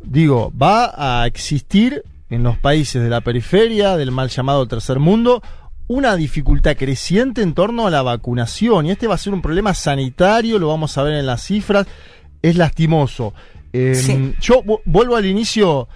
Digo, 0.00 0.50
va 0.56 0.94
a 0.96 1.26
existir 1.26 2.02
en 2.30 2.44
los 2.44 2.56
países 2.56 3.02
de 3.02 3.10
la 3.10 3.20
periferia, 3.20 3.98
del 3.98 4.10
mal 4.10 4.30
llamado 4.30 4.66
tercer 4.66 4.98
mundo, 4.98 5.42
una 5.88 6.16
dificultad 6.16 6.76
creciente 6.76 7.42
en 7.42 7.54
torno 7.54 7.86
a 7.86 7.90
la 7.90 8.02
vacunación. 8.02 8.86
Y 8.86 8.90
este 8.90 9.06
va 9.06 9.14
a 9.14 9.18
ser 9.18 9.34
un 9.34 9.42
problema 9.42 9.74
sanitario, 9.74 10.58
lo 10.58 10.68
vamos 10.68 10.96
a 10.98 11.02
ver 11.02 11.14
en 11.14 11.26
las 11.26 11.42
cifras. 11.42 11.86
Es 12.40 12.56
lastimoso. 12.56 13.34
Em, 13.72 14.34
yo 14.40 14.62
vuelvo 14.84 15.16
al 15.16 15.26
inicio 15.26 15.88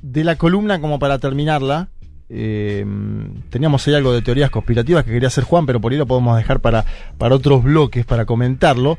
de 0.00 0.24
la 0.24 0.36
columna 0.36 0.80
como 0.80 0.98
para 0.98 1.18
terminarla. 1.18 1.88
Em, 2.28 3.42
teníamos 3.50 3.86
ahí 3.86 3.94
algo 3.94 4.12
de 4.12 4.22
teorías 4.22 4.50
conspirativas 4.50 5.04
que 5.04 5.10
quería 5.10 5.28
hacer 5.28 5.44
Juan, 5.44 5.66
pero 5.66 5.80
por 5.80 5.92
ahí 5.92 5.98
lo 5.98 6.06
podemos 6.06 6.36
dejar 6.36 6.60
para, 6.60 6.84
para 7.18 7.34
otros 7.34 7.62
bloques, 7.62 8.06
para 8.06 8.24
comentarlo. 8.24 8.98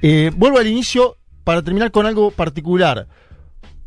Eh, 0.00 0.30
vuelvo 0.36 0.58
al 0.58 0.66
inicio 0.66 1.16
para 1.44 1.62
terminar 1.62 1.90
con 1.90 2.06
algo 2.06 2.30
particular. 2.30 3.08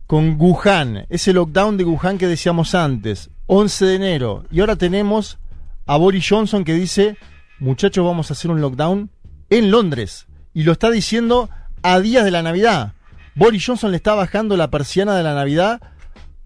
Con 0.08 0.36
Wuhan, 0.38 1.06
ese 1.10 1.32
lockdown 1.32 1.78
de 1.78 1.86
Wuhan 1.86 2.18
que 2.18 2.28
decíamos 2.28 2.76
antes. 2.76 3.30
11 3.46 3.86
de 3.86 3.96
enero. 3.96 4.44
Y 4.52 4.60
ahora 4.60 4.76
tenemos 4.76 5.40
a 5.86 5.98
Boris 5.98 6.26
Johnson 6.28 6.64
que 6.64 6.74
dice, 6.74 7.18
muchachos, 7.60 8.06
vamos 8.06 8.30
a 8.30 8.34
hacer 8.34 8.52
un 8.52 8.62
lockdown 8.62 9.12
en 9.50 9.72
Londres. 9.72 10.28
Y 10.54 10.64
lo 10.64 10.74
está 10.74 10.90
diciendo 10.90 11.50
a 11.84 12.00
días 12.00 12.26
de 12.26 12.32
la 12.32 12.42
Navidad. 12.42 12.94
Boris 13.36 13.66
Johnson 13.66 13.92
le 13.92 13.98
está 13.98 14.14
bajando 14.14 14.58
la 14.58 14.70
persiana 14.70 15.16
de 15.16 15.24
la 15.24 15.34
Navidad 15.34 15.82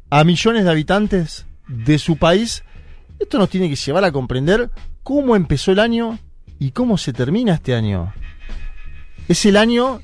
a 0.10 0.24
millones 0.24 0.64
de 0.64 0.72
habitantes 0.72 1.46
de 1.68 1.98
su 1.98 2.18
país. 2.18 2.64
Esto 3.20 3.38
nos 3.38 3.50
tiene 3.50 3.70
que 3.70 3.76
llevar 3.76 4.04
a 4.04 4.12
comprender 4.12 4.70
cómo 5.04 5.36
empezó 5.36 5.72
el 5.72 5.80
año 5.80 6.20
y 6.60 6.72
cómo 6.72 6.98
se 6.98 7.14
termina 7.14 7.54
este 7.54 7.76
año. 7.76 8.14
Es 9.28 9.46
el 9.46 9.58
año 9.58 10.02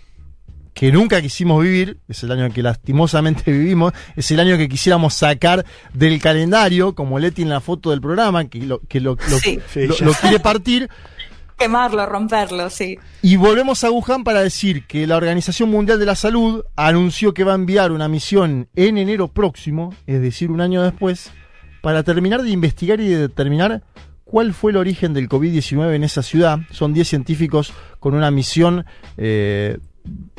que 0.81 0.91
nunca 0.91 1.21
quisimos 1.21 1.61
vivir, 1.61 1.99
es 2.07 2.23
el 2.23 2.31
año 2.31 2.51
que 2.51 2.63
lastimosamente 2.63 3.51
vivimos, 3.51 3.93
es 4.15 4.31
el 4.31 4.39
año 4.39 4.57
que 4.57 4.67
quisiéramos 4.67 5.13
sacar 5.13 5.63
del 5.93 6.19
calendario, 6.19 6.95
como 6.95 7.19
Leti 7.19 7.43
en 7.43 7.49
la 7.49 7.61
foto 7.61 7.91
del 7.91 8.01
programa, 8.01 8.45
que 8.45 8.57
lo, 8.65 8.79
que 8.79 8.99
lo, 8.99 9.11
lo- 9.29 9.37
Sí. 9.37 9.59
lo- 9.75 9.95
lo 10.03 10.13
quiere 10.13 10.39
partir, 10.39 10.89
Quemarlo, 11.55 12.03
romperlo, 12.07 12.71
sí. 12.71 12.97
y 13.21 13.35
volvemos 13.35 13.83
a 13.83 13.91
Wuhan 13.91 14.23
para 14.23 14.41
decir 14.41 14.87
que 14.87 15.05
la 15.05 15.17
Organización 15.17 15.69
Mundial 15.69 15.99
de 15.99 16.07
la 16.07 16.15
Salud 16.15 16.63
anunció 16.75 17.35
que 17.35 17.43
va 17.43 17.51
a 17.51 17.55
enviar 17.55 17.91
una 17.91 18.07
misión 18.07 18.67
en 18.75 18.97
enero 18.97 19.27
próximo, 19.27 19.93
es 20.07 20.19
decir, 20.19 20.49
un 20.49 20.61
año 20.61 20.81
después, 20.81 21.29
para 21.83 22.01
terminar 22.01 22.41
de 22.41 22.49
investigar 22.49 22.99
y 22.99 23.07
de 23.07 23.19
determinar 23.19 23.83
cuál 24.23 24.55
fue 24.55 24.71
el 24.71 24.77
origen 24.77 25.13
del 25.13 25.29
COVID-19 25.29 25.93
en 25.93 26.03
esa 26.03 26.23
ciudad. 26.23 26.57
Son 26.71 26.91
10 26.95 27.07
científicos 27.07 27.71
con 27.99 28.15
una 28.15 28.31
misión 28.31 28.85
eh, 29.17 29.77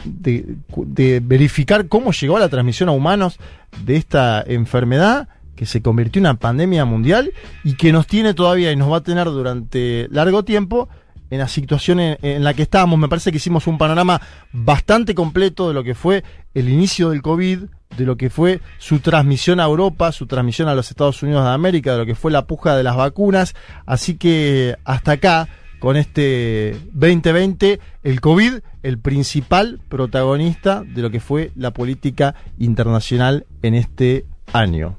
de, 0.05 1.21
verificar 1.21 1.89
cómo 1.89 2.13
llegó 2.13 2.39
la 2.39 2.49
transmisión 2.49 2.89
a 2.89 2.93
humanos 2.93 3.39
de 3.85 3.97
esta 3.97 4.43
enfermedad 4.47 5.29
que 5.57 5.67
se 5.67 5.83
convirtió 5.83 6.21
en 6.21 6.27
una 6.27 6.39
pandemia 6.39 6.85
mundial 6.85 7.33
y 7.63 7.75
que 7.75 7.93
nos 7.93 8.07
tiene 8.07 8.35
todavía 8.35 8.73
y 8.73 8.77
nos 8.77 8.91
va 8.91 8.99
a 8.99 9.03
tener 9.03 9.27
durante 9.27 10.09
largo 10.11 10.45
tiempo 10.45 10.89
en 11.31 11.39
la 11.39 11.49
situación 11.49 12.01
en, 12.01 12.19
en 12.23 12.45
la 12.45 12.55
que 12.55 12.63
estábamos. 12.63 12.99
Me 12.99 13.09
parece 13.09 13.31
que 13.31 13.37
hicimos 13.37 13.67
un 13.67 13.79
panorama 13.79 14.21
bastante 14.53 15.15
completo 15.15 15.69
de 15.69 15.75
lo 15.75 15.85
que 15.85 15.95
fue 15.95 16.25
el 16.55 16.69
inicio 16.69 17.11
del 17.11 17.23
COVID, 17.23 17.61
de 17.97 18.05
lo 18.05 18.17
que 18.17 18.31
fue 18.31 18.61
su 18.79 19.01
transmisión 19.01 19.61
a 19.61 19.65
Europa, 19.65 20.13
su 20.13 20.27
transmisión 20.27 20.69
a 20.69 20.75
los 20.75 20.91
Estados 20.91 21.23
Unidos 21.23 21.45
de 21.45 21.51
América, 21.51 21.93
de 21.93 21.99
lo 21.99 22.07
que 22.07 22.15
fue 22.15 22.31
la 22.31 22.47
puja 22.47 22.77
de 22.77 22.83
las 22.83 22.97
vacunas. 22.97 23.55
Así 23.87 24.17
que 24.17 24.77
hasta 24.85 25.13
acá, 25.13 25.49
con 25.83 25.97
este 25.97 26.77
2020, 26.93 27.81
el 28.05 28.21
COVID, 28.21 28.61
el 28.85 28.99
principal 29.01 29.81
protagonista 29.89 30.85
de 30.85 31.03
lo 31.03 31.11
que 31.11 31.19
fue 31.19 31.51
la 31.57 31.73
política 31.73 32.37
internacional 32.57 33.47
en 33.63 33.75
este 33.75 34.25
año. 34.53 34.97